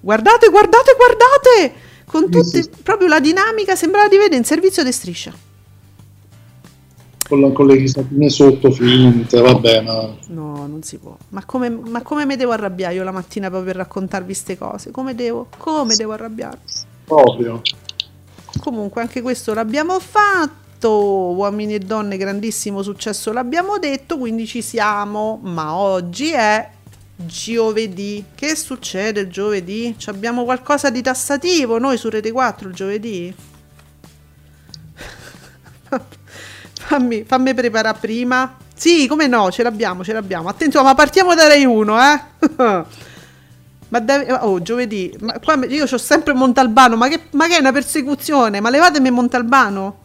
Guardate, 0.00 0.48
guardate, 0.48 0.96
guardate! 0.96 1.86
Con 2.04 2.28
tutte, 2.28 2.68
proprio 2.82 3.06
la 3.06 3.20
dinamica 3.20 3.76
sembrava 3.76 4.08
di 4.08 4.16
vedere 4.16 4.36
in 4.36 4.44
servizio 4.44 4.82
di 4.82 4.90
striscia 4.90 5.46
con, 7.28 7.40
la, 7.40 7.50
con 7.50 7.66
le 7.66 7.74
risatine 7.74 8.28
sotto 8.30 8.70
finte, 8.70 9.40
vabbè. 9.40 9.82
Ma... 9.82 10.14
No, 10.28 10.66
non 10.66 10.82
si 10.82 10.98
può. 10.98 11.16
Ma 11.28 11.44
come, 11.44 11.68
ma 11.68 12.02
come 12.02 12.24
mi 12.24 12.36
devo 12.36 12.52
arrabbiare 12.52 12.94
io 12.94 13.04
la 13.04 13.12
mattina 13.12 13.48
proprio 13.48 13.72
per 13.72 13.82
raccontarvi 13.82 14.26
queste 14.26 14.56
cose? 14.56 14.90
Come 14.90 15.14
devo? 15.14 15.48
Come 15.58 15.94
devo 15.94 16.12
arrabbiarmi? 16.12 16.62
Proprio. 17.04 17.60
Comunque 18.60 19.02
anche 19.02 19.20
questo 19.20 19.54
l'abbiamo 19.54 20.00
fatto, 20.00 20.90
uomini 20.90 21.74
e 21.74 21.78
donne, 21.80 22.16
grandissimo 22.16 22.82
successo 22.82 23.32
l'abbiamo 23.32 23.78
detto, 23.78 24.18
quindi 24.18 24.46
ci 24.46 24.62
siamo, 24.62 25.38
ma 25.42 25.74
oggi 25.74 26.30
è 26.30 26.70
giovedì. 27.14 28.24
Che 28.34 28.56
succede 28.56 29.20
il 29.20 29.28
giovedì? 29.28 29.94
Ci 29.96 30.08
abbiamo 30.08 30.44
qualcosa 30.44 30.90
di 30.90 31.02
tassativo 31.02 31.78
noi 31.78 31.98
su 31.98 32.08
Rete 32.08 32.32
4 32.32 32.68
il 32.68 32.74
giovedì? 32.74 33.34
Fammi, 36.88 37.22
fammi 37.22 37.52
preparare 37.52 37.98
prima. 38.00 38.56
Sì, 38.74 39.06
come 39.06 39.26
no, 39.26 39.50
ce 39.50 39.62
l'abbiamo, 39.62 40.02
ce 40.02 40.14
l'abbiamo. 40.14 40.48
Attenzione, 40.48 40.86
ma 40.86 40.94
partiamo 40.94 41.34
da 41.34 41.46
Rai 41.46 41.66
1, 41.66 41.96
eh? 41.98 42.20
ma 43.88 44.00
deve, 44.00 44.32
oh, 44.40 44.62
giovedì. 44.62 45.14
Ma 45.20 45.38
qua 45.38 45.62
io 45.66 45.84
ho 45.84 45.98
sempre 45.98 46.32
Montalbano, 46.32 46.96
ma 46.96 47.08
che, 47.08 47.24
ma 47.32 47.46
che 47.46 47.56
è 47.56 47.60
una 47.60 47.72
persecuzione? 47.72 48.60
Ma 48.60 48.70
levatemi 48.70 49.10
Montalbano? 49.10 49.98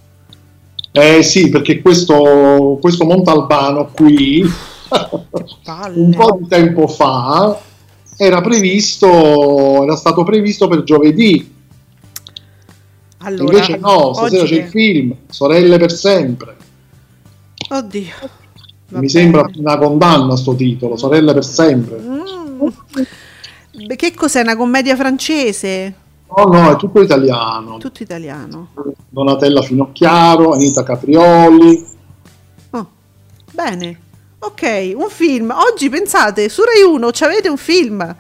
Eh 0.92 1.24
sì, 1.24 1.48
perché 1.50 1.82
questo, 1.82 2.78
questo 2.82 3.06
Montalbano 3.06 3.90
qui, 3.94 4.42
un 5.96 6.14
po' 6.18 6.38
di 6.42 6.48
tempo 6.50 6.88
fa, 6.90 7.58
era 8.18 8.42
previsto, 8.42 9.84
era 9.84 9.96
stato 9.96 10.26
previsto 10.26 10.68
per 10.68 10.84
giovedì. 10.84 11.50
Allora, 13.20 13.54
Invece 13.54 13.78
no, 13.78 14.14
stasera 14.14 14.44
c'è 14.44 14.56
il 14.56 14.68
film, 14.68 15.16
Sorelle 15.30 15.78
per 15.78 15.94
sempre. 15.94 16.58
Oddio. 17.70 18.14
Va 18.90 19.00
Mi 19.00 19.10
sembra 19.10 19.50
una 19.56 19.78
condanna 19.78 20.36
sto 20.36 20.56
titolo, 20.56 20.96
Sorelle 20.98 21.34
per 21.34 21.44
sempre. 21.44 21.98
Mm. 22.00 22.68
Che 23.96 24.14
cos'è? 24.14 24.42
Una 24.42 24.56
commedia 24.56 24.96
francese? 24.96 25.94
No, 26.36 26.44
no, 26.46 26.72
è 26.72 26.76
tutto 26.76 27.02
italiano. 27.02 27.78
Tutto 27.78 28.04
italiano. 28.04 28.70
Donatella 29.10 29.62
Finocchiaro, 29.62 30.54
Anita 30.54 30.84
Caprioli. 30.84 31.86
Oh, 32.72 32.88
bene. 33.52 34.00
Ok, 34.40 34.94
un 34.96 35.10
film. 35.10 35.54
Oggi 35.56 35.90
pensate, 35.90 36.50
su 36.50 36.64
Rai 36.64 36.82
1 36.82 37.10
avete 37.22 37.50
un 37.50 37.58
film. 37.58 38.16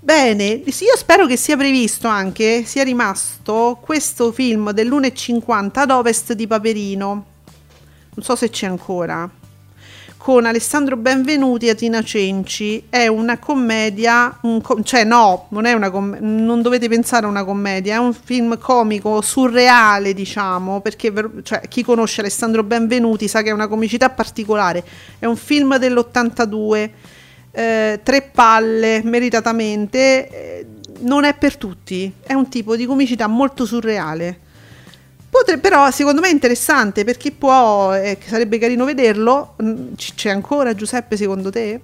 Bene, 0.00 0.44
io 0.44 0.96
spero 0.96 1.26
che 1.26 1.36
sia 1.36 1.56
previsto 1.56 2.08
anche, 2.08 2.64
sia 2.64 2.82
rimasto 2.82 3.78
questo 3.80 4.32
film 4.32 4.72
dell'1.50 4.72 5.70
ad 5.74 5.90
ovest 5.90 6.32
di 6.32 6.46
Paperino 6.46 7.24
non 8.18 8.26
so 8.26 8.34
se 8.34 8.50
c'è 8.50 8.66
ancora, 8.66 9.30
con 10.16 10.44
Alessandro 10.44 10.96
Benvenuti 10.96 11.68
e 11.68 11.76
Tina 11.76 12.02
Cenci. 12.02 12.86
È 12.88 13.06
una 13.06 13.38
commedia, 13.38 14.36
un 14.42 14.60
com- 14.60 14.82
cioè 14.82 15.04
no, 15.04 15.46
non 15.50 15.66
è 15.66 15.72
una 15.72 15.88
com- 15.90 16.16
non 16.18 16.60
dovete 16.60 16.88
pensare 16.88 17.26
a 17.26 17.28
una 17.28 17.44
commedia, 17.44 17.94
è 17.94 17.98
un 17.98 18.12
film 18.12 18.58
comico 18.58 19.20
surreale, 19.20 20.14
diciamo, 20.14 20.80
perché 20.80 21.12
cioè, 21.44 21.60
chi 21.68 21.84
conosce 21.84 22.20
Alessandro 22.22 22.64
Benvenuti 22.64 23.28
sa 23.28 23.42
che 23.42 23.50
è 23.50 23.52
una 23.52 23.68
comicità 23.68 24.10
particolare. 24.10 24.82
È 25.20 25.26
un 25.26 25.36
film 25.36 25.78
dell'82, 25.78 26.90
eh, 27.52 28.00
tre 28.02 28.22
palle, 28.22 29.00
meritatamente. 29.04 30.28
Eh, 30.28 30.66
non 31.02 31.22
è 31.22 31.34
per 31.34 31.56
tutti, 31.56 32.12
è 32.20 32.32
un 32.32 32.48
tipo 32.48 32.74
di 32.74 32.84
comicità 32.84 33.28
molto 33.28 33.64
surreale 33.64 34.46
Potrebbe, 35.30 35.60
però 35.60 35.90
secondo 35.90 36.20
me 36.20 36.28
è 36.28 36.32
interessante 36.32 37.04
perché 37.04 37.32
può, 37.32 37.92
eh, 37.94 38.18
sarebbe 38.24 38.58
carino 38.58 38.84
vederlo. 38.84 39.54
Mm, 39.62 39.92
c- 39.94 40.14
c'è 40.14 40.30
ancora 40.30 40.74
Giuseppe 40.74 41.16
secondo 41.16 41.50
te? 41.50 41.80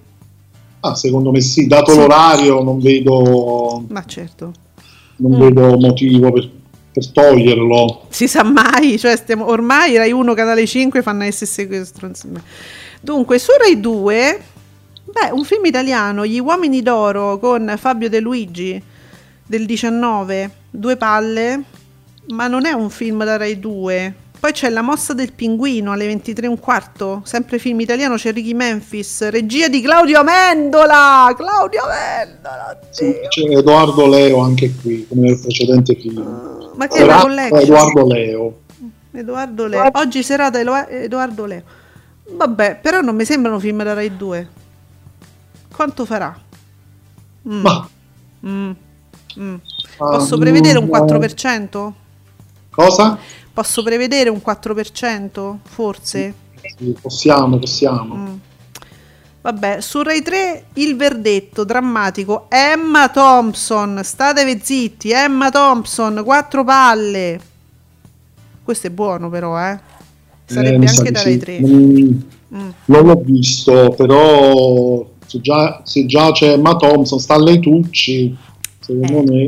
Ah, 0.79 0.95
secondo 0.95 1.31
me 1.31 1.41
sì, 1.41 1.67
dato 1.67 1.91
sì. 1.91 1.97
l'orario 1.97 2.63
non 2.63 2.79
vedo... 2.79 3.83
Ma 3.89 4.03
certo. 4.05 4.51
Non 5.17 5.35
mm. 5.35 5.39
vedo 5.39 5.77
motivo 5.77 6.31
per, 6.31 6.49
per, 6.91 7.11
toglierlo. 7.11 8.07
Si 8.09 8.27
sa 8.27 8.43
mai, 8.43 8.97
cioè 8.97 9.15
stiamo, 9.15 9.47
ormai 9.47 9.95
Rai 9.95 10.11
1, 10.11 10.33
Canale 10.33 10.65
5 10.65 11.01
fanno 11.03 11.23
le 11.23 11.31
stesse 11.31 11.67
cose. 11.67 11.93
Dunque, 12.99 13.37
su 13.37 13.51
Rai 13.59 13.79
2, 13.79 14.41
beh, 15.03 15.31
un 15.31 15.43
film 15.43 15.65
italiano, 15.65 16.25
Gli 16.25 16.39
uomini 16.39 16.81
d'oro 16.81 17.37
con 17.37 17.75
Fabio 17.77 18.09
De 18.09 18.19
Luigi 18.19 18.81
del 19.45 19.65
19, 19.65 20.51
due 20.71 20.97
palle 20.97 21.63
ma 22.27 22.47
non 22.47 22.65
è 22.65 22.71
un 22.71 22.89
film 22.89 23.23
da 23.23 23.37
Rai 23.37 23.59
2. 23.59 24.15
Poi 24.39 24.51
c'è 24.51 24.69
La 24.69 24.81
mossa 24.81 25.13
del 25.13 25.31
pinguino 25.31 25.91
alle 25.91 26.05
23 26.05 26.45
e 26.45 26.49
un 26.49 26.59
quarto, 26.59 27.21
sempre 27.23 27.57
film 27.57 27.79
italiano, 27.79 28.15
c'è 28.15 28.31
Ricky 28.31 28.53
Memphis, 28.53 29.29
regia 29.29 29.67
di 29.67 29.81
Claudio 29.81 30.19
Amendola. 30.19 31.33
Claudio 31.35 31.81
Amendola. 31.83 32.79
Sì, 32.91 33.15
c'è 33.27 33.57
Edoardo 33.57 34.07
Leo 34.07 34.39
anche 34.39 34.71
qui, 34.75 35.07
come 35.07 35.29
nel 35.29 35.39
precedente 35.39 35.95
film. 35.95 36.17
Uh, 36.17 36.75
ma 36.75 36.87
che 36.87 37.05
la 37.05 37.17
collection? 37.21 37.61
Edoardo 37.61 38.05
Leo. 38.05 38.59
Edoardo 39.11 39.67
Leo. 39.67 39.89
Oggi 39.93 40.21
serata 40.21 40.59
Edoardo 40.59 41.45
Leo. 41.45 41.63
Vabbè, 42.29 42.79
però 42.81 43.01
non 43.01 43.15
mi 43.15 43.25
sembrano 43.25 43.59
film 43.59 43.83
da 43.83 43.93
Rai 43.93 44.15
2. 44.15 44.49
Quanto 45.73 46.05
farà? 46.05 46.37
Mm. 47.49 47.61
Ma. 47.61 47.89
Mm. 48.45 48.71
Mm. 49.39 49.55
Posso 49.97 50.37
prevedere 50.37 50.77
un 50.77 50.85
4%? 50.85 51.93
Cosa? 52.75 53.17
Posso 53.53 53.83
prevedere 53.83 54.29
un 54.29 54.41
4%? 54.45 55.55
Forse? 55.63 56.33
Sì, 56.77 56.95
possiamo, 57.01 57.57
possiamo. 57.57 58.15
Mm. 58.15 58.35
Vabbè, 59.41 59.79
su 59.79 60.01
Rai 60.01 60.21
3 60.21 60.65
il 60.73 60.95
verdetto 60.95 61.63
drammatico 61.63 62.47
Emma 62.49 63.09
Thompson, 63.09 64.01
statevi 64.03 64.59
zitti, 64.61 65.11
Emma 65.11 65.51
Thompson, 65.51 66.21
quattro 66.25 66.63
palle. 66.63 67.39
Questo 68.63 68.87
è 68.87 68.89
buono 68.89 69.29
però, 69.29 69.57
eh. 69.57 69.79
Sarebbe 70.45 70.85
eh, 70.85 70.89
anche 70.89 71.11
da 71.11 71.21
Rai 71.21 71.37
3. 71.37 71.59
Mm, 71.61 72.07
mm. 72.55 72.69
Non 72.85 73.05
l'ho 73.05 73.21
visto, 73.23 73.93
però 73.95 75.07
se 75.25 75.39
già, 75.39 75.81
se 75.85 76.05
già 76.05 76.31
c'è 76.31 76.53
Emma 76.53 76.75
Thompson, 76.75 77.19
Stanley 77.19 77.59
Tucci, 77.59 78.35
secondo 78.79 79.19
eh. 79.19 79.23
me 79.23 79.45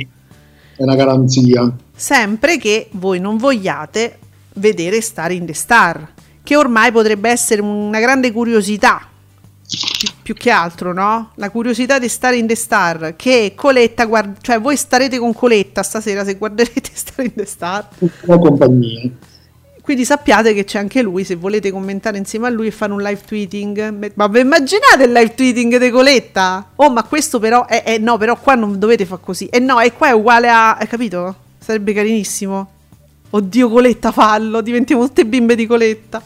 è 0.77 0.83
una 0.83 0.95
garanzia. 0.95 1.75
Sempre 1.99 2.59
che 2.59 2.89
voi 2.91 3.19
non 3.19 3.37
vogliate 3.37 4.19
vedere 4.53 5.01
Star 5.01 5.31
in 5.31 5.47
the 5.47 5.53
Star, 5.53 6.13
che 6.43 6.55
ormai 6.55 6.91
potrebbe 6.91 7.27
essere 7.27 7.59
una 7.59 7.99
grande 7.99 8.31
curiosità. 8.31 9.01
Più, 9.67 10.07
più 10.21 10.33
che 10.35 10.51
altro, 10.51 10.93
no? 10.93 11.31
La 11.35 11.49
curiosità 11.49 11.97
di 11.97 12.07
stare 12.07 12.37
in 12.37 12.45
The 12.45 12.55
Star. 12.55 13.15
Che 13.15 13.53
Coletta, 13.55 14.05
guard- 14.05 14.37
cioè 14.41 14.61
voi 14.61 14.77
starete 14.77 15.17
con 15.17 15.33
Coletta 15.33 15.81
stasera 15.81 16.23
se 16.23 16.35
guarderete 16.35 16.91
Star 16.93 17.25
in 17.25 17.33
The 17.33 17.45
Star. 17.45 17.87
Una 17.97 18.37
compagnia. 18.37 19.09
Quindi 19.81 20.05
sappiate 20.05 20.53
che 20.53 20.65
c'è 20.65 20.77
anche 20.77 21.01
lui, 21.01 21.23
se 21.23 21.35
volete 21.35 21.71
commentare 21.71 22.19
insieme 22.19 22.45
a 22.45 22.49
lui 22.51 22.67
e 22.67 22.71
fare 22.71 22.91
un 22.91 23.01
live 23.01 23.21
tweeting. 23.25 24.11
Ma 24.13 24.27
vi 24.27 24.41
immaginate 24.41 25.05
il 25.05 25.11
live 25.11 25.33
tweeting 25.33 25.77
di 25.77 25.89
Coletta? 25.89 26.73
Oh, 26.75 26.91
ma 26.91 27.01
questo 27.03 27.39
però 27.39 27.65
è, 27.65 27.81
è 27.81 27.97
no, 27.97 28.17
però 28.17 28.39
qua 28.39 28.53
non 28.53 28.77
dovete 28.77 29.05
fare 29.07 29.21
così. 29.23 29.47
E 29.47 29.57
eh 29.57 29.59
no, 29.59 29.79
e 29.79 29.93
qua 29.93 30.09
è 30.09 30.11
uguale 30.11 30.47
a... 30.47 30.75
Hai 30.75 30.87
capito? 30.87 31.46
Sarebbe 31.67 31.91
carinissimo. 31.91 32.71
Oddio 33.31 33.67
Coletta, 33.67 34.13
fallo, 34.13 34.61
diventiamo 34.61 35.05
tutte 35.05 35.25
bimbe 35.25 35.53
di 35.53 35.67
Coletta. 35.67 36.23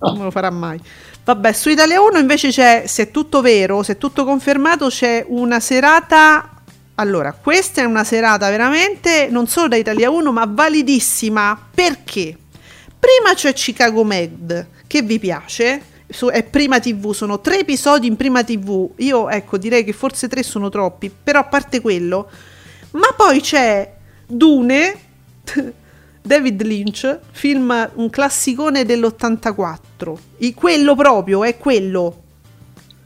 Non 0.00 0.16
me 0.16 0.24
lo 0.24 0.32
farà 0.32 0.50
mai. 0.50 0.76
Vabbè, 1.24 1.52
su 1.52 1.68
Italia 1.68 2.00
1 2.00 2.18
invece 2.18 2.48
c'è, 2.48 2.82
se 2.88 3.04
è 3.04 3.10
tutto 3.12 3.40
vero, 3.40 3.84
se 3.84 3.92
è 3.92 3.96
tutto 3.96 4.24
confermato, 4.24 4.88
c'è 4.88 5.24
una 5.28 5.60
serata 5.60 6.50
allora, 6.96 7.32
questa 7.32 7.82
è 7.82 7.84
una 7.84 8.02
serata 8.02 8.50
veramente 8.50 9.28
non 9.30 9.46
solo 9.46 9.68
da 9.68 9.76
Italia 9.76 10.10
1, 10.10 10.32
ma 10.32 10.48
validissima. 10.50 11.56
Perché? 11.72 12.36
Prima 12.98 13.34
c'è 13.34 13.52
Chicago 13.52 14.02
Med, 14.02 14.66
che 14.88 15.02
vi 15.02 15.20
piace, 15.20 15.80
su, 16.08 16.26
è 16.26 16.42
Prima 16.42 16.80
TV, 16.80 17.12
sono 17.12 17.40
tre 17.40 17.60
episodi 17.60 18.08
in 18.08 18.16
Prima 18.16 18.42
TV. 18.42 18.90
Io 18.96 19.28
ecco, 19.28 19.58
direi 19.58 19.84
che 19.84 19.92
forse 19.92 20.26
tre 20.26 20.42
sono 20.42 20.70
troppi, 20.70 21.08
però 21.22 21.38
a 21.38 21.44
parte 21.44 21.80
quello. 21.80 22.28
Ma 22.90 23.12
poi 23.16 23.40
c'è 23.40 24.02
Dune, 24.26 24.94
David 26.22 26.62
Lynch, 26.62 27.18
film 27.30 27.90
un 27.94 28.10
classicone 28.10 28.84
dell'84. 28.84 30.14
I, 30.38 30.54
quello 30.54 30.94
proprio, 30.94 31.44
è 31.44 31.56
quello. 31.58 32.22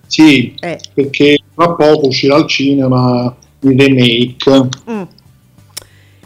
Sì, 0.06 0.54
eh. 0.60 0.80
perché 0.94 1.38
tra 1.54 1.74
poco 1.74 2.06
uscirà 2.06 2.36
al 2.36 2.46
cinema 2.46 3.34
il 3.60 3.78
remake. 3.78 4.68
Mm. 4.90 5.02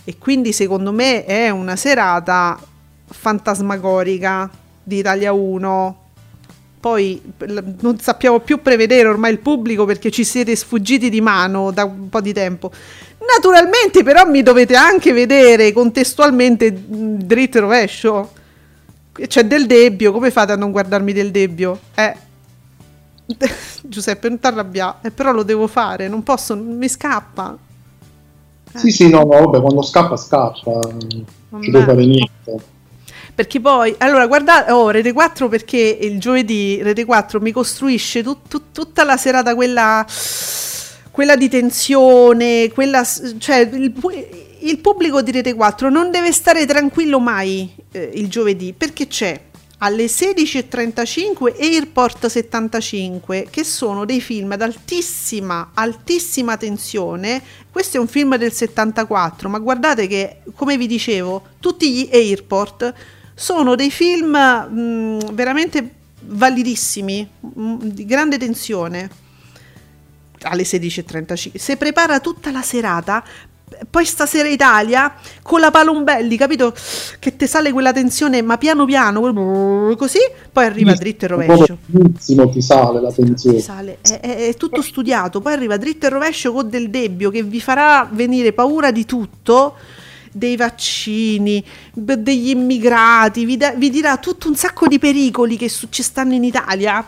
E 0.04 0.18
quindi 0.18 0.52
secondo 0.52 0.92
me 0.92 1.24
è 1.24 1.50
una 1.50 1.76
serata 1.76 2.60
fantasmagorica 3.06 4.50
di 4.82 4.98
Italia 4.98 5.32
1. 5.32 5.98
Poi 6.80 7.22
non 7.80 8.00
sappiamo 8.00 8.40
più 8.40 8.60
prevedere 8.60 9.08
ormai 9.08 9.30
il 9.30 9.38
pubblico 9.38 9.84
perché 9.84 10.10
ci 10.10 10.24
siete 10.24 10.56
sfuggiti 10.56 11.10
di 11.10 11.20
mano 11.20 11.70
da 11.70 11.84
un 11.84 12.08
po' 12.08 12.20
di 12.20 12.32
tempo. 12.32 12.72
Naturalmente 13.34 14.02
però 14.02 14.26
mi 14.26 14.42
dovete 14.42 14.74
anche 14.74 15.12
vedere 15.12 15.72
contestualmente 15.72 16.72
dritto 16.86 17.58
e 17.58 17.60
rovescio. 17.60 18.32
C'è 19.12 19.44
del 19.44 19.66
debbio, 19.66 20.12
come 20.12 20.30
fate 20.30 20.52
a 20.52 20.56
non 20.56 20.70
guardarmi 20.70 21.12
del 21.12 21.30
debbio? 21.30 21.78
Eh. 21.94 22.16
Giuseppe, 23.82 24.28
non 24.28 24.40
ti 24.40 24.46
arrabbiare, 24.46 24.96
eh, 25.02 25.10
però 25.10 25.32
lo 25.32 25.42
devo 25.42 25.66
fare, 25.66 26.08
non 26.08 26.22
posso, 26.22 26.56
mi 26.56 26.88
scappa. 26.88 27.56
Sì, 28.74 28.90
sì, 28.90 29.08
no, 29.08 29.18
no, 29.18 29.44
vabbè, 29.44 29.60
quando 29.60 29.82
scappa, 29.82 30.16
scappa, 30.16 30.70
non 31.50 31.62
ci 31.62 31.70
devo 31.70 31.84
fare 31.84 32.04
niente. 32.04 32.70
Perché 33.34 33.60
poi, 33.60 33.94
allora, 33.98 34.26
guardate, 34.26 34.72
oh, 34.72 34.90
Rete 34.90 35.12
4 35.12 35.48
perché 35.48 35.78
il 35.78 36.20
giovedì 36.20 36.82
Rete 36.82 37.04
4 37.04 37.40
mi 37.40 37.50
costruisce 37.50 38.22
tut, 38.22 38.48
tut, 38.48 38.62
tutta 38.72 39.04
la 39.04 39.16
serata 39.16 39.54
quella, 39.54 40.04
quella 41.12 41.36
di 41.36 41.48
tensione, 41.48 42.70
quella, 42.72 43.06
cioè 43.38 43.58
il, 43.58 43.92
il, 44.60 44.78
pubblico 44.78 45.20
di 45.20 45.30
Rete 45.30 45.52
4 45.52 45.90
non 45.90 46.10
deve 46.10 46.32
stare 46.32 46.64
tranquillo 46.64 47.20
mai 47.20 47.70
eh, 47.92 48.10
il 48.14 48.28
giovedì 48.28 48.72
perché 48.72 49.06
c'è 49.06 49.38
alle 49.78 50.06
16.35 50.06 51.60
Airport 51.60 52.26
75, 52.26 53.48
che 53.50 53.62
sono 53.62 54.04
dei 54.04 54.20
film 54.20 54.52
ad 54.52 54.62
altissima, 54.62 55.72
altissima 55.74 56.56
tensione. 56.56 57.42
Questo 57.70 57.96
è 57.96 58.00
un 58.00 58.06
film 58.06 58.36
del 58.36 58.52
74, 58.52 59.48
ma 59.48 59.58
guardate 59.58 60.06
che, 60.06 60.38
come 60.54 60.78
vi 60.78 60.86
dicevo, 60.86 61.42
tutti 61.58 61.92
gli 61.92 62.08
Airport 62.12 62.94
sono 63.34 63.74
dei 63.74 63.90
film 63.90 64.30
mh, 64.30 65.34
veramente 65.34 65.94
validissimi, 66.20 67.28
mh, 67.40 67.76
di 67.88 68.06
grande 68.06 68.38
tensione 68.38 69.21
alle 70.42 70.62
16.35. 70.62 71.56
Si 71.56 71.76
prepara 71.76 72.20
tutta 72.20 72.50
la 72.50 72.62
serata 72.62 73.22
poi 73.88 74.04
stasera 74.04 74.48
Italia 74.48 75.14
con 75.42 75.60
la 75.60 75.70
Palombelli, 75.70 76.36
capito? 76.36 76.74
Che 77.18 77.36
ti 77.36 77.46
sale 77.46 77.72
quella 77.72 77.92
tensione, 77.92 78.42
ma 78.42 78.58
piano 78.58 78.84
piano, 78.84 79.94
così, 79.96 80.18
poi 80.50 80.64
arriva 80.64 80.94
dritto 80.94 81.24
e 81.24 81.28
rovescio. 81.28 81.78
Benissimo 81.86 82.48
ti 82.48 82.60
sale 82.60 83.00
la 83.00 83.12
tensione. 83.12 83.60
Sale. 83.60 83.98
È, 84.00 84.20
è, 84.20 84.48
è, 84.48 84.54
tutto 84.54 84.82
studiato, 84.82 85.40
poi 85.40 85.54
arriva 85.54 85.76
dritto 85.76 86.06
e 86.06 86.08
rovescio 86.10 86.52
con 86.52 86.68
del 86.68 86.90
debbio 86.90 87.30
che 87.30 87.42
vi 87.42 87.60
farà 87.60 88.08
venire 88.10 88.52
paura 88.52 88.90
di 88.90 89.04
tutto, 89.04 89.74
dei 90.30 90.56
vaccini, 90.56 91.64
degli 91.92 92.50
immigrati, 92.50 93.44
vi, 93.44 93.56
da, 93.56 93.72
vi 93.72 93.90
dirà 93.90 94.16
tutto 94.18 94.48
un 94.48 94.54
sacco 94.54 94.86
di 94.86 94.98
pericoli 94.98 95.56
che 95.56 95.68
su, 95.68 95.88
ci 95.90 96.02
stanno 96.02 96.34
in 96.34 96.44
Italia 96.44 97.04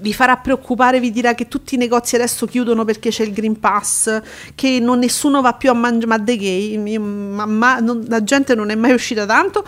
vi 0.00 0.12
farà 0.12 0.36
preoccupare, 0.36 1.00
vi 1.00 1.10
dirà 1.10 1.34
che 1.34 1.48
tutti 1.48 1.74
i 1.74 1.78
negozi 1.78 2.14
adesso 2.14 2.46
chiudono 2.46 2.84
perché 2.84 3.10
c'è 3.10 3.24
il 3.24 3.32
Green 3.32 3.58
Pass, 3.58 4.20
che 4.54 4.78
non, 4.80 4.98
nessuno 4.98 5.40
va 5.40 5.54
più 5.54 5.70
a 5.70 5.74
mangiare, 5.74 6.06
ma 6.06 6.18
de 6.18 6.36
gay, 6.36 6.98
ma, 6.98 7.46
ma, 7.46 7.78
non, 7.78 8.04
la 8.08 8.22
gente 8.22 8.54
non 8.54 8.70
è 8.70 8.74
mai 8.74 8.92
uscita 8.92 9.26
tanto, 9.26 9.64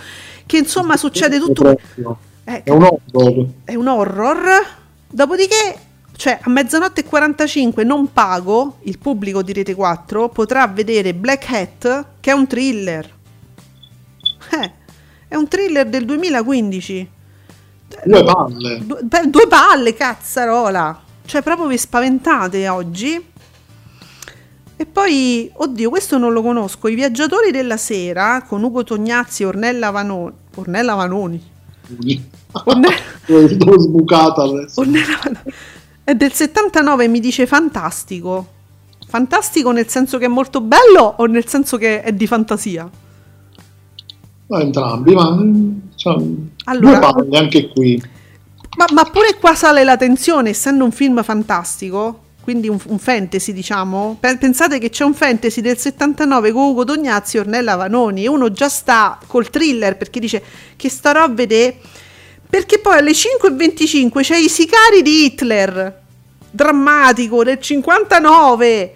che 0.47 0.59
insomma 0.59 0.97
succede 0.97 1.39
tutto... 1.39 1.79
Eh, 2.45 2.63
è 2.65 2.71
un 2.71 2.83
horror. 2.83 3.47
È 3.65 3.75
un 3.75 3.87
horror. 3.87 4.67
Dopodiché, 5.09 5.77
cioè 6.17 6.39
a 6.41 6.51
mezzanotte 6.51 7.03
e 7.03 7.05
45 7.05 7.85
non 7.85 8.13
pago, 8.13 8.79
il 8.83 8.99
pubblico 8.99 9.43
di 9.43 9.53
Rete 9.53 9.75
4 9.75 10.29
potrà 10.31 10.67
vedere 10.67 11.15
Black 11.15 11.51
Hat, 11.51 12.05
che 12.21 12.31
è 12.31 12.35
un 12.35 12.47
thriller. 12.47 13.19
Eh, 14.53 14.73
è 15.29 15.37
un 15.37 15.47
thriller 15.47 15.89
del 15.89 16.05
2015 16.05 17.09
Due 18.05 18.25
palle. 18.25 18.81
Due, 18.85 19.01
due 19.29 19.47
palle, 19.49 19.95
cazzarola. 19.95 21.01
Cioè, 21.25 21.43
proprio 21.43 21.67
vi 21.67 21.77
spaventate 21.77 22.69
oggi. 22.69 23.29
E 24.77 24.87
poi, 24.87 25.51
oddio, 25.53 25.91
questo 25.91 26.17
non 26.17 26.33
lo 26.33 26.43
conosco. 26.43 26.89
I 26.89 26.95
viaggiatori 26.95 27.51
della 27.51 27.77
sera 27.77 28.43
con 28.47 28.63
Ugo 28.63 28.83
Tognazzi 28.83 29.43
e 29.43 29.47
Ornella 29.47 29.91
Vanoni. 29.91 30.33
Ornella 30.55 30.95
Vanoni. 30.95 31.43
Ornella... 32.65 32.97
Sbucata 33.79 34.43
adesso. 34.43 34.81
Ornella 34.81 35.19
Vanoni. 35.23 35.55
È 36.03 36.15
del 36.15 36.33
79 36.33 37.09
mi 37.09 37.21
dice 37.21 37.47
fantastico. 37.47 38.47
Fantastico 39.07 39.71
nel 39.71 39.89
senso 39.89 40.19
che 40.19 40.25
è 40.25 40.29
molto 40.29 40.61
bello 40.61 41.15
o 41.19 41.27
nel 41.27 41.47
senso 41.47 41.77
che 41.77 42.03
è 42.03 42.13
di 42.13 42.27
fantasia? 42.27 42.89
No, 44.51 44.59
entrambi, 44.59 45.15
ma 45.15 45.39
cioè, 45.95 46.17
allora, 46.65 46.99
due 46.99 46.99
palle 46.99 47.39
anche 47.39 47.69
qui. 47.69 48.03
Ma, 48.77 48.87
ma, 48.93 49.05
pure 49.05 49.37
qua 49.39 49.55
sale 49.55 49.85
la 49.85 49.97
tensione, 49.97 50.51
essendo 50.51 50.83
un 50.83 50.91
film 50.91 51.23
fantastico. 51.23 52.23
quindi 52.43 52.69
un, 52.69 52.79
un 52.87 52.99
fantasy 52.99 53.53
diciamo. 53.53 54.17
Pensate 54.19 54.81
che 54.81 54.91
c'è 54.91 55.05
un 55.05 55.15
fantasy 55.15 55.61
del 55.61 55.79
79 55.79 56.51
con 56.51 56.71
Ugo 56.71 56.85
Tognazzi 56.85 57.37
e 57.37 57.41
Ornella 57.41 57.77
Vanoni 57.77 58.25
e 58.25 58.29
uno 58.29 58.51
già 58.51 58.69
sta 58.69 59.21
col 59.29 59.51
thriller 59.51 59.97
perché 59.97 60.19
dice 60.19 60.43
che 60.75 60.89
starò 60.89 61.23
a 61.23 61.29
vedere 61.29 61.77
perché 62.49 62.81
poi 62.81 62.99
alle 62.99 63.13
5.25 63.13 64.21
c'è 64.23 64.37
i 64.37 64.49
sicari 64.49 65.03
di 65.03 65.27
Hitler 65.27 66.03
drammatico 66.51 67.45
del 67.45 67.61
59 67.61 68.95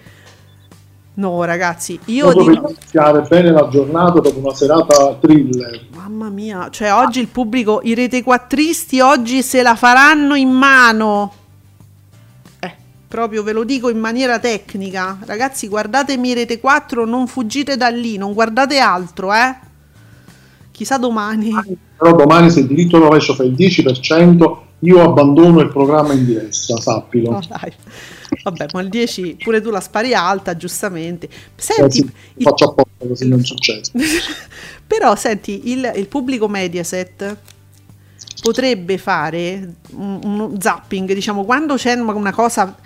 No, 1.16 1.44
ragazzi, 1.44 1.98
io 2.06 2.32
dico... 2.32 2.50
iniziare 2.50 3.20
bene 3.28 3.52
la 3.52 3.68
giornata 3.68 4.18
dopo 4.18 4.38
una 4.38 4.52
serata 4.52 5.14
thriller. 5.20 5.86
Mamma 5.94 6.28
mia, 6.28 6.68
cioè 6.70 6.92
oggi 6.92 7.20
il 7.20 7.28
pubblico, 7.28 7.80
i 7.84 7.94
rete 7.94 8.24
quattristi 8.24 8.98
oggi 8.98 9.42
se 9.42 9.62
la 9.62 9.76
faranno 9.76 10.34
in 10.34 10.50
mano. 10.50 11.32
Eh, 12.58 12.74
proprio 13.06 13.44
ve 13.44 13.52
lo 13.52 13.62
dico 13.62 13.90
in 13.90 13.98
maniera 14.00 14.40
tecnica. 14.40 15.18
Ragazzi, 15.24 15.68
guardatemi 15.68 16.34
rete 16.34 16.58
4, 16.58 17.04
non 17.04 17.28
fuggite 17.28 17.76
da 17.76 17.88
lì, 17.88 18.16
non 18.16 18.32
guardate 18.32 18.78
altro, 18.78 19.32
eh. 19.32 19.54
Chissà 20.72 20.98
domani. 20.98 21.52
Però 21.96 22.16
domani 22.16 22.50
se 22.50 22.58
il 22.60 22.66
diritto 22.66 22.98
rovescio 22.98 23.34
fa 23.34 23.44
il 23.44 23.52
10%, 23.52 24.56
io 24.80 25.00
abbandono 25.00 25.60
il 25.60 25.68
programma 25.70 26.12
in 26.12 26.24
diretta, 26.24 26.76
sappilo. 26.80 27.30
No, 27.30 27.40
dai. 27.46 27.72
Vabbè, 28.42 28.66
ma 28.72 28.80
il 28.80 28.88
10 28.88 29.36
pure 29.42 29.60
tu 29.60 29.70
la 29.70 29.80
spari 29.80 30.14
alta, 30.14 30.56
giustamente. 30.56 31.28
Senti, 31.56 32.00
eh 32.00 32.06
sì, 32.36 32.42
faccio 32.42 32.70
apposta 32.70 33.06
così 33.06 33.28
non 33.28 33.44
succede. 33.44 33.90
Però 34.86 35.14
senti, 35.16 35.70
il, 35.70 35.92
il, 35.96 36.06
pubblico 36.08 36.48
Mediaset 36.48 37.36
potrebbe 38.42 38.98
fare 38.98 39.74
un, 39.92 40.20
un 40.22 40.60
zapping, 40.60 41.12
diciamo, 41.12 41.44
quando 41.44 41.76
c'è 41.76 41.94
una 41.94 42.32
cosa 42.32 42.76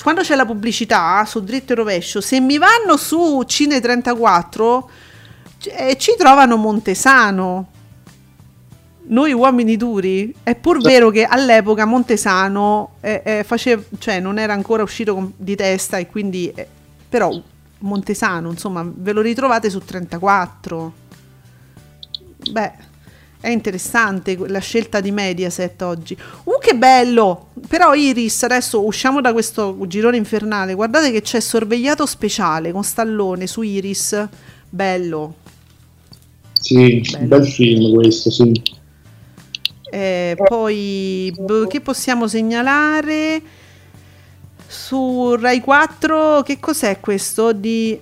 quando 0.00 0.22
c'è 0.22 0.34
la 0.36 0.46
pubblicità 0.46 1.22
su 1.26 1.42
dritto 1.42 1.72
e 1.72 1.76
rovescio, 1.76 2.22
se 2.22 2.40
mi 2.40 2.56
vanno 2.56 2.96
su 2.96 3.42
Cine 3.46 3.78
34 3.78 4.90
eh, 5.64 5.96
ci 5.98 6.14
trovano 6.16 6.56
Montesano 6.56 7.71
noi 9.12 9.32
uomini 9.32 9.76
duri, 9.76 10.34
è 10.42 10.54
pur 10.54 10.80
vero 10.80 11.10
che 11.10 11.24
all'epoca 11.24 11.84
Montesano 11.84 12.94
eh, 13.00 13.22
eh, 13.24 13.44
faceva, 13.44 13.82
cioè 13.98 14.20
non 14.20 14.38
era 14.38 14.52
ancora 14.54 14.82
uscito 14.82 15.14
con, 15.14 15.32
di 15.36 15.54
testa 15.54 15.98
e 15.98 16.06
quindi, 16.06 16.50
eh, 16.54 16.66
però 17.08 17.30
Montesano, 17.78 18.50
insomma, 18.50 18.90
ve 18.92 19.12
lo 19.12 19.20
ritrovate 19.20 19.68
su 19.68 19.80
34. 19.80 20.92
Beh, 22.50 22.72
è 23.40 23.50
interessante 23.50 24.36
la 24.48 24.60
scelta 24.60 25.00
di 25.00 25.10
Mediaset 25.10 25.82
oggi. 25.82 26.16
Uh, 26.44 26.58
che 26.58 26.74
bello! 26.74 27.48
Però 27.68 27.92
Iris, 27.94 28.44
adesso 28.44 28.84
usciamo 28.84 29.20
da 29.20 29.32
questo 29.32 29.76
girone 29.88 30.16
infernale, 30.16 30.74
guardate 30.74 31.12
che 31.12 31.20
c'è 31.20 31.40
sorvegliato 31.40 32.06
speciale 32.06 32.72
con 32.72 32.82
Stallone 32.82 33.46
su 33.46 33.60
Iris. 33.60 34.26
Bello. 34.70 35.34
Sì, 36.52 37.00
bello. 37.10 37.26
bel 37.26 37.46
film 37.46 37.92
questo, 37.92 38.30
sì. 38.30 38.80
Eh, 39.94 40.36
poi 40.42 41.30
b- 41.38 41.66
che 41.66 41.82
possiamo 41.82 42.26
segnalare 42.26 43.42
su 44.66 45.34
Rai 45.34 45.60
4? 45.60 46.42
Che 46.42 46.58
cos'è 46.58 46.98
questo 46.98 47.52
di 47.52 48.00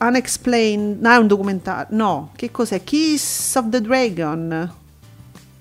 Unexplained? 0.00 1.02
No, 1.02 1.12
è 1.12 1.16
un 1.16 1.26
documentario. 1.26 1.94
No, 1.94 2.30
che 2.36 2.50
cos'è? 2.50 2.82
Kiss 2.82 3.54
of 3.56 3.68
the 3.68 3.82
Dragon 3.82 4.72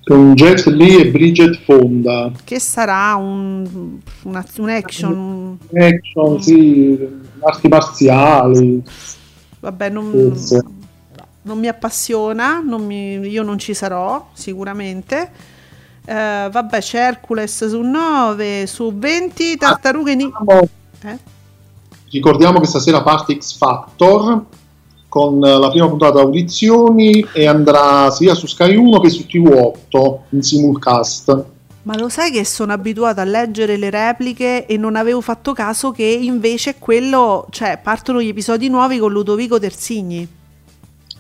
con 0.06 0.34
Jet 0.34 0.66
Li 0.66 0.98
e 0.98 1.12
Bridget 1.12 1.64
Fonda. 1.64 2.32
Che 2.44 2.60
sarà 2.60 3.16
un, 3.16 4.00
un, 4.24 4.44
un 4.58 4.70
action? 4.70 5.58
Un 5.70 5.82
action, 5.82 6.42
sì, 6.42 6.98
arti 7.40 7.68
marziali. 7.68 8.84
Vabbè, 9.60 9.90
non, 9.90 10.34
non 11.44 11.60
mi 11.60 11.68
appassiona, 11.68 12.62
non 12.62 12.86
mi, 12.86 13.20
io 13.20 13.44
non 13.44 13.58
ci 13.58 13.74
sarò 13.74 14.30
sicuramente. 14.34 15.32
Uh, 16.06 16.50
vabbè, 16.50 16.80
c'è 16.80 17.00
Hercules 17.00 17.68
su 17.68 17.82
9, 17.82 18.68
su 18.68 18.92
20, 18.94 19.58
Tartarughe 19.58 20.16
Ninja. 20.16 20.38
Eh? 21.04 21.18
Ricordiamo 22.10 22.60
che 22.60 22.68
stasera 22.68 23.02
parte 23.02 23.38
X 23.38 23.58
Factor 23.58 24.44
con 25.08 25.40
la 25.40 25.70
prima 25.70 25.88
puntata 25.88 26.20
audizioni 26.20 27.26
e 27.34 27.46
andrà 27.46 28.10
sia 28.12 28.34
su 28.34 28.48
Sky 28.48 28.76
1 28.76 29.00
che 29.00 29.10
su 29.10 29.26
TV8 29.30 30.18
in 30.30 30.42
simulcast. 30.42 31.46
Ma 31.84 31.98
lo 31.98 32.10
sai 32.10 32.32
che 32.32 32.46
sono 32.46 32.72
abituata 32.74 33.22
a 33.22 33.26
leggere 33.26 33.78
le 33.78 33.90
repliche 33.90 34.66
e 34.66 34.78
non 34.78 34.96
avevo 34.96 35.22
fatto 35.22 35.54
caso 35.54 35.92
che 35.92 36.04
invece 36.04 36.76
quello, 36.80 37.46
cioè 37.50 37.80
partono 37.82 38.22
gli 38.22 38.30
episodi 38.30 38.70
nuovi 38.70 38.98
con 38.98 39.12
Ludovico 39.12 39.60
Terzigni. 39.60 40.42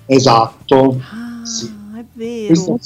Esatto. 0.06 1.01
Ah, 1.12 1.45
sì. 1.45 1.74
è 1.95 2.04
vero. 2.14 2.80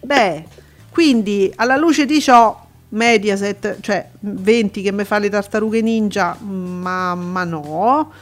Beh, 0.00 0.44
quindi 0.90 1.52
alla 1.56 1.76
luce 1.76 2.04
di 2.06 2.20
ciò, 2.20 2.62
Mediaset, 2.90 3.78
cioè 3.80 4.08
20 4.20 4.82
che 4.82 4.92
mi 4.92 5.04
fa 5.04 5.18
le 5.18 5.30
tartarughe 5.30 5.80
ninja, 5.80 6.36
ma, 6.40 7.14
ma 7.14 7.44
no. 7.44 8.12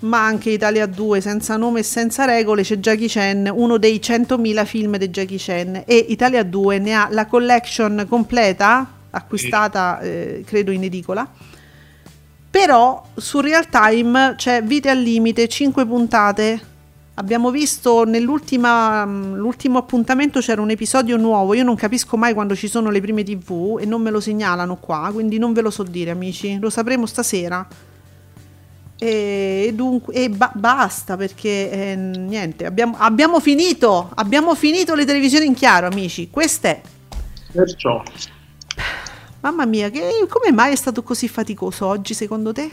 Ma 0.00 0.24
anche 0.24 0.50
Italia 0.50 0.86
2 0.86 1.20
senza 1.20 1.56
nome 1.56 1.80
e 1.80 1.82
senza 1.84 2.24
regole 2.24 2.62
c'è 2.62 2.76
Jackie 2.76 3.06
Chan, 3.08 3.48
uno 3.52 3.78
dei 3.78 4.00
100.000 4.02 4.64
film 4.66 4.96
di 4.96 5.08
Jackie 5.10 5.38
Chan 5.38 5.84
e 5.86 6.06
Italia 6.08 6.42
2 6.42 6.78
ne 6.78 6.94
ha 6.94 7.08
la 7.10 7.26
collection 7.26 8.04
completa, 8.08 8.90
acquistata 9.10 10.00
eh, 10.00 10.42
credo 10.44 10.72
in 10.72 10.82
edicola. 10.82 11.28
Però 12.50 13.04
su 13.14 13.40
Real 13.40 13.68
Time 13.68 14.34
c'è 14.36 14.62
Vite 14.64 14.90
al 14.90 14.98
limite, 14.98 15.46
5 15.46 15.86
puntate 15.86 16.70
Abbiamo 17.22 17.52
visto 17.52 18.02
nell'ultimo 18.02 19.78
appuntamento 19.78 20.40
c'era 20.40 20.60
un 20.60 20.70
episodio 20.70 21.16
nuovo, 21.16 21.54
io 21.54 21.62
non 21.62 21.76
capisco 21.76 22.16
mai 22.16 22.34
quando 22.34 22.56
ci 22.56 22.66
sono 22.66 22.90
le 22.90 23.00
prime 23.00 23.22
tv 23.22 23.78
e 23.80 23.86
non 23.86 24.02
me 24.02 24.10
lo 24.10 24.18
segnalano 24.18 24.74
qua, 24.74 25.08
quindi 25.12 25.38
non 25.38 25.52
ve 25.52 25.60
lo 25.60 25.70
so 25.70 25.84
dire 25.84 26.10
amici, 26.10 26.58
lo 26.58 26.68
sapremo 26.68 27.06
stasera. 27.06 27.64
E, 28.98 29.70
dunque, 29.72 30.12
e 30.14 30.30
ba- 30.30 30.50
basta 30.52 31.16
perché 31.16 31.70
eh, 31.70 31.94
niente, 31.94 32.66
abbiamo, 32.66 32.96
abbiamo, 32.98 33.38
finito, 33.38 34.10
abbiamo 34.16 34.56
finito 34.56 34.96
le 34.96 35.04
televisioni 35.04 35.46
in 35.46 35.54
chiaro 35.54 35.86
amici, 35.86 36.28
queste. 36.28 36.82
Perciò. 37.52 38.02
Mamma 39.42 39.64
mia, 39.64 39.90
che, 39.90 40.26
come 40.28 40.50
mai 40.50 40.72
è 40.72 40.76
stato 40.76 41.04
così 41.04 41.28
faticoso 41.28 41.86
oggi 41.86 42.14
secondo 42.14 42.52
te? 42.52 42.70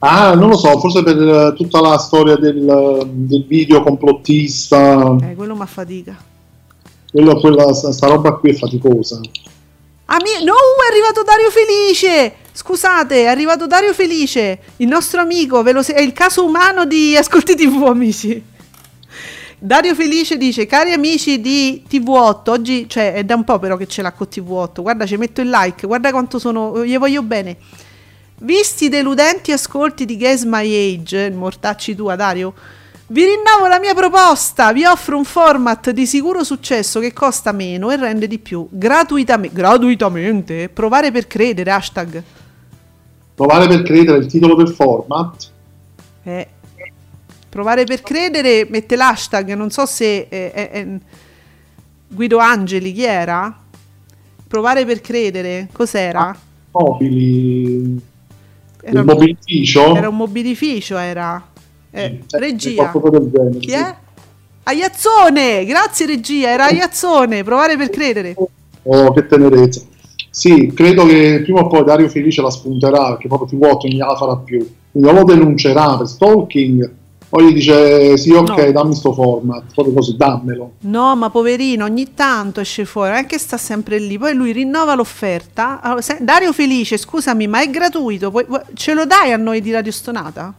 Ah, 0.00 0.34
non 0.34 0.48
lo 0.48 0.56
so, 0.56 0.78
forse 0.78 1.02
per 1.02 1.16
uh, 1.16 1.54
tutta 1.54 1.80
la 1.80 1.98
storia 1.98 2.36
del, 2.36 3.02
del 3.04 3.44
video 3.46 3.82
complottista. 3.82 5.16
Eh, 5.22 5.34
quello 5.34 5.56
mi 5.56 5.62
affatica. 5.62 6.16
Quello, 7.10 7.40
quella, 7.40 7.72
sta 7.72 8.06
roba 8.06 8.34
qui 8.34 8.50
è 8.50 8.54
faticosa. 8.54 9.20
Ami- 10.10 10.44
no, 10.44 10.54
è 10.54 10.90
arrivato 10.90 11.22
Dario 11.22 11.50
Felice! 11.50 12.34
Scusate, 12.52 13.22
è 13.22 13.26
arrivato 13.26 13.66
Dario 13.66 13.92
Felice, 13.92 14.58
il 14.76 14.88
nostro 14.88 15.20
amico, 15.20 15.62
se- 15.82 15.94
è 15.94 16.00
il 16.00 16.12
caso 16.12 16.44
umano 16.44 16.86
di 16.86 17.16
Ascolti 17.16 17.54
TV, 17.54 17.82
amici. 17.84 18.42
Dario 19.58 19.94
Felice 19.94 20.36
dice, 20.36 20.66
cari 20.66 20.92
amici 20.92 21.40
di 21.40 21.82
TV8, 21.88 22.50
oggi, 22.50 22.88
cioè 22.88 23.14
è 23.14 23.24
da 23.24 23.34
un 23.34 23.44
po' 23.44 23.58
però 23.58 23.76
che 23.76 23.86
ce 23.86 24.02
l'ha 24.02 24.12
con 24.12 24.28
TV8, 24.30 24.80
guarda 24.80 25.06
ci 25.06 25.16
metto 25.16 25.40
il 25.40 25.50
like, 25.50 25.86
guarda 25.86 26.10
quanto 26.10 26.38
sono, 26.38 26.84
gli 26.84 26.96
voglio 26.96 27.22
bene. 27.22 27.56
Visti 28.40 28.84
i 28.84 28.88
deludenti 28.88 29.50
ascolti 29.50 30.04
di 30.04 30.16
Guess 30.16 30.44
My 30.44 30.94
Age, 30.94 31.28
mortacci 31.30 31.96
tua 31.96 32.14
Dario, 32.14 32.54
vi 33.08 33.24
rinnovo 33.24 33.66
la 33.66 33.80
mia 33.80 33.94
proposta, 33.94 34.72
vi 34.72 34.84
offro 34.84 35.16
un 35.16 35.24
format 35.24 35.90
di 35.90 36.06
sicuro 36.06 36.44
successo 36.44 37.00
che 37.00 37.12
costa 37.12 37.50
meno 37.50 37.90
e 37.90 37.96
rende 37.96 38.28
di 38.28 38.38
più, 38.38 38.68
gratuitamente, 38.70 39.56
gratuitamente, 39.56 40.68
provare 40.68 41.10
per 41.10 41.26
credere, 41.26 41.72
hashtag. 41.72 42.22
Provare 43.34 43.66
per 43.66 43.82
credere 43.82 44.18
il 44.18 44.26
titolo 44.26 44.54
del 44.54 44.68
format? 44.68 45.50
Eh, 46.22 46.48
provare 47.48 47.84
per 47.84 48.02
credere 48.02 48.68
mette 48.70 48.94
l'hashtag, 48.94 49.52
non 49.54 49.70
so 49.70 49.84
se 49.84 50.28
eh, 50.28 50.52
eh, 50.54 50.70
eh 50.72 50.98
Guido 52.06 52.38
Angeli, 52.38 52.92
chi 52.92 53.02
era? 53.02 53.52
Provare 54.46 54.84
per 54.84 55.00
credere, 55.00 55.68
cos'era? 55.72 56.28
Ah, 56.28 56.36
mobili 56.70 58.16
era 58.90 59.00
un 59.00 59.06
mobilificio? 59.06 59.96
Era 59.96 60.08
un 60.08 60.16
mobilificio, 60.16 60.96
era. 60.96 61.46
Eh, 61.90 62.20
sì, 62.26 62.38
regia. 62.38 62.92
Genere, 62.92 63.58
Chi 63.58 63.68
sì. 63.68 63.74
è? 63.74 63.94
Aiazzone! 64.64 65.64
Grazie 65.64 66.06
regia, 66.06 66.50
era 66.50 66.66
Aiazzone, 66.66 67.42
provare 67.42 67.76
per 67.76 67.90
credere. 67.90 68.34
Oh, 68.82 69.12
che 69.12 69.26
tenerezza. 69.26 69.80
Sì, 70.30 70.72
credo 70.74 71.06
che 71.06 71.40
prima 71.42 71.60
o 71.60 71.66
poi 71.66 71.84
Dario 71.84 72.08
Felice 72.08 72.42
la 72.42 72.50
spunterà, 72.50 73.08
perché 73.08 73.28
proprio 73.28 73.58
TV8 73.58 73.88
non 73.88 73.90
gliela 73.90 74.16
farà 74.16 74.36
più. 74.36 74.58
Quindi 74.90 75.12
lo 75.12 75.24
denuncerà 75.24 75.96
per 75.96 76.06
stalking, 76.06 76.94
poi 77.28 77.48
gli 77.48 77.52
dice 77.52 78.16
sì 78.16 78.30
ok 78.32 78.48
no. 78.48 78.72
dammi 78.72 78.94
sto 78.94 79.12
format 79.12 79.64
proprio 79.74 79.94
così 79.94 80.16
dammelo. 80.16 80.72
No 80.80 81.14
ma 81.14 81.28
poverino 81.28 81.84
ogni 81.84 82.14
tanto 82.14 82.60
esce 82.60 82.86
fuori 82.86 83.10
non 83.10 83.18
è 83.18 83.26
che 83.26 83.38
sta 83.38 83.58
sempre 83.58 83.98
lì. 83.98 84.16
Poi 84.16 84.32
lui 84.32 84.52
rinnova 84.52 84.94
l'offerta. 84.94 85.80
Allora, 85.82 86.00
se, 86.00 86.16
Dario 86.20 86.54
Felice 86.54 86.96
scusami 86.96 87.46
ma 87.46 87.60
è 87.60 87.68
gratuito? 87.68 88.30
Poi, 88.30 88.46
ce 88.72 88.94
lo 88.94 89.04
dai 89.04 89.32
a 89.32 89.36
noi 89.36 89.60
di 89.60 89.70
Radio 89.70 89.92
Stonata? 89.92 90.54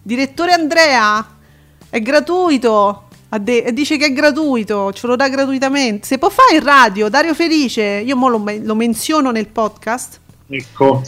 direttore 0.00 0.52
Andrea 0.52 1.26
è 1.90 2.00
gratuito? 2.00 3.04
De- 3.40 3.72
dice 3.72 3.96
che 3.96 4.06
è 4.06 4.12
gratuito 4.12 4.92
ce 4.92 5.06
lo 5.08 5.16
dà 5.16 5.28
gratuitamente. 5.28 6.06
Se 6.06 6.18
può 6.18 6.28
fare 6.28 6.54
in 6.54 6.62
radio 6.62 7.08
Dario 7.08 7.34
Felice 7.34 7.82
io 7.82 8.14
mo 8.14 8.28
lo, 8.28 8.44
lo 8.62 8.74
menziono 8.76 9.32
nel 9.32 9.48
podcast. 9.48 10.20
Ecco. 10.48 11.02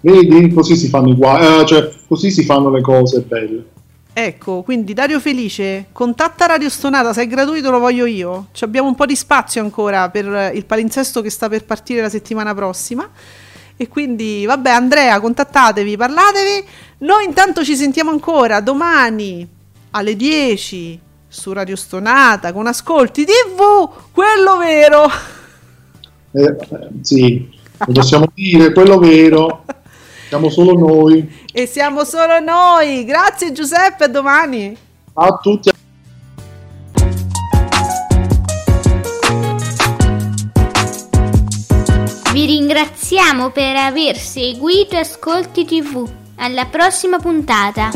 Vedi? 0.00 0.50
Così 0.54 0.74
si 0.74 0.88
fanno 0.88 1.10
i 1.10 1.14
guai 1.14 1.60
eh, 1.60 1.66
cioè 1.66 1.90
così 2.08 2.30
si 2.30 2.44
fanno 2.44 2.70
le 2.70 2.80
cose 2.80 3.20
belle 3.20 3.76
Ecco, 4.20 4.62
quindi 4.62 4.94
Dario 4.94 5.20
Felice, 5.20 5.90
contatta 5.92 6.46
Radio 6.46 6.68
Stonata, 6.68 7.12
se 7.12 7.22
è 7.22 7.28
gratuito 7.28 7.70
lo 7.70 7.78
voglio 7.78 8.04
io. 8.04 8.48
Ci 8.50 8.64
abbiamo 8.64 8.88
un 8.88 8.96
po' 8.96 9.06
di 9.06 9.14
spazio 9.14 9.62
ancora 9.62 10.10
per 10.10 10.50
il 10.56 10.64
palinsesto 10.64 11.20
che 11.22 11.30
sta 11.30 11.48
per 11.48 11.64
partire 11.64 12.00
la 12.00 12.08
settimana 12.08 12.52
prossima. 12.52 13.08
E 13.76 13.86
quindi, 13.86 14.44
vabbè, 14.44 14.70
Andrea, 14.70 15.20
contattatevi, 15.20 15.96
parlatevi. 15.96 16.66
Noi 16.98 17.26
intanto 17.26 17.62
ci 17.62 17.76
sentiamo 17.76 18.10
ancora 18.10 18.58
domani 18.60 19.48
alle 19.90 20.16
10 20.16 21.00
su 21.28 21.52
Radio 21.52 21.76
Stonata 21.76 22.52
con 22.52 22.66
Ascolti 22.66 23.24
TV, 23.24 23.88
quello 24.10 24.56
vero. 24.56 25.08
Eh, 26.32 26.56
sì, 27.02 27.48
lo 27.86 27.92
possiamo 27.92 28.26
dire, 28.34 28.72
quello 28.72 28.98
vero. 28.98 29.62
Siamo 30.28 30.50
solo 30.50 30.74
noi. 30.74 31.46
E 31.52 31.66
siamo 31.66 32.04
solo 32.04 32.38
noi. 32.38 33.04
Grazie 33.06 33.50
Giuseppe, 33.52 34.04
a 34.04 34.08
domani. 34.08 34.76
Ciao 35.14 35.26
a 35.26 35.38
tutti. 35.38 35.70
Vi 42.30 42.46
ringraziamo 42.46 43.50
per 43.50 43.76
aver 43.76 44.18
seguito 44.18 44.96
Ascolti 44.96 45.64
TV. 45.64 46.06
Alla 46.36 46.66
prossima 46.66 47.18
puntata. 47.18 47.90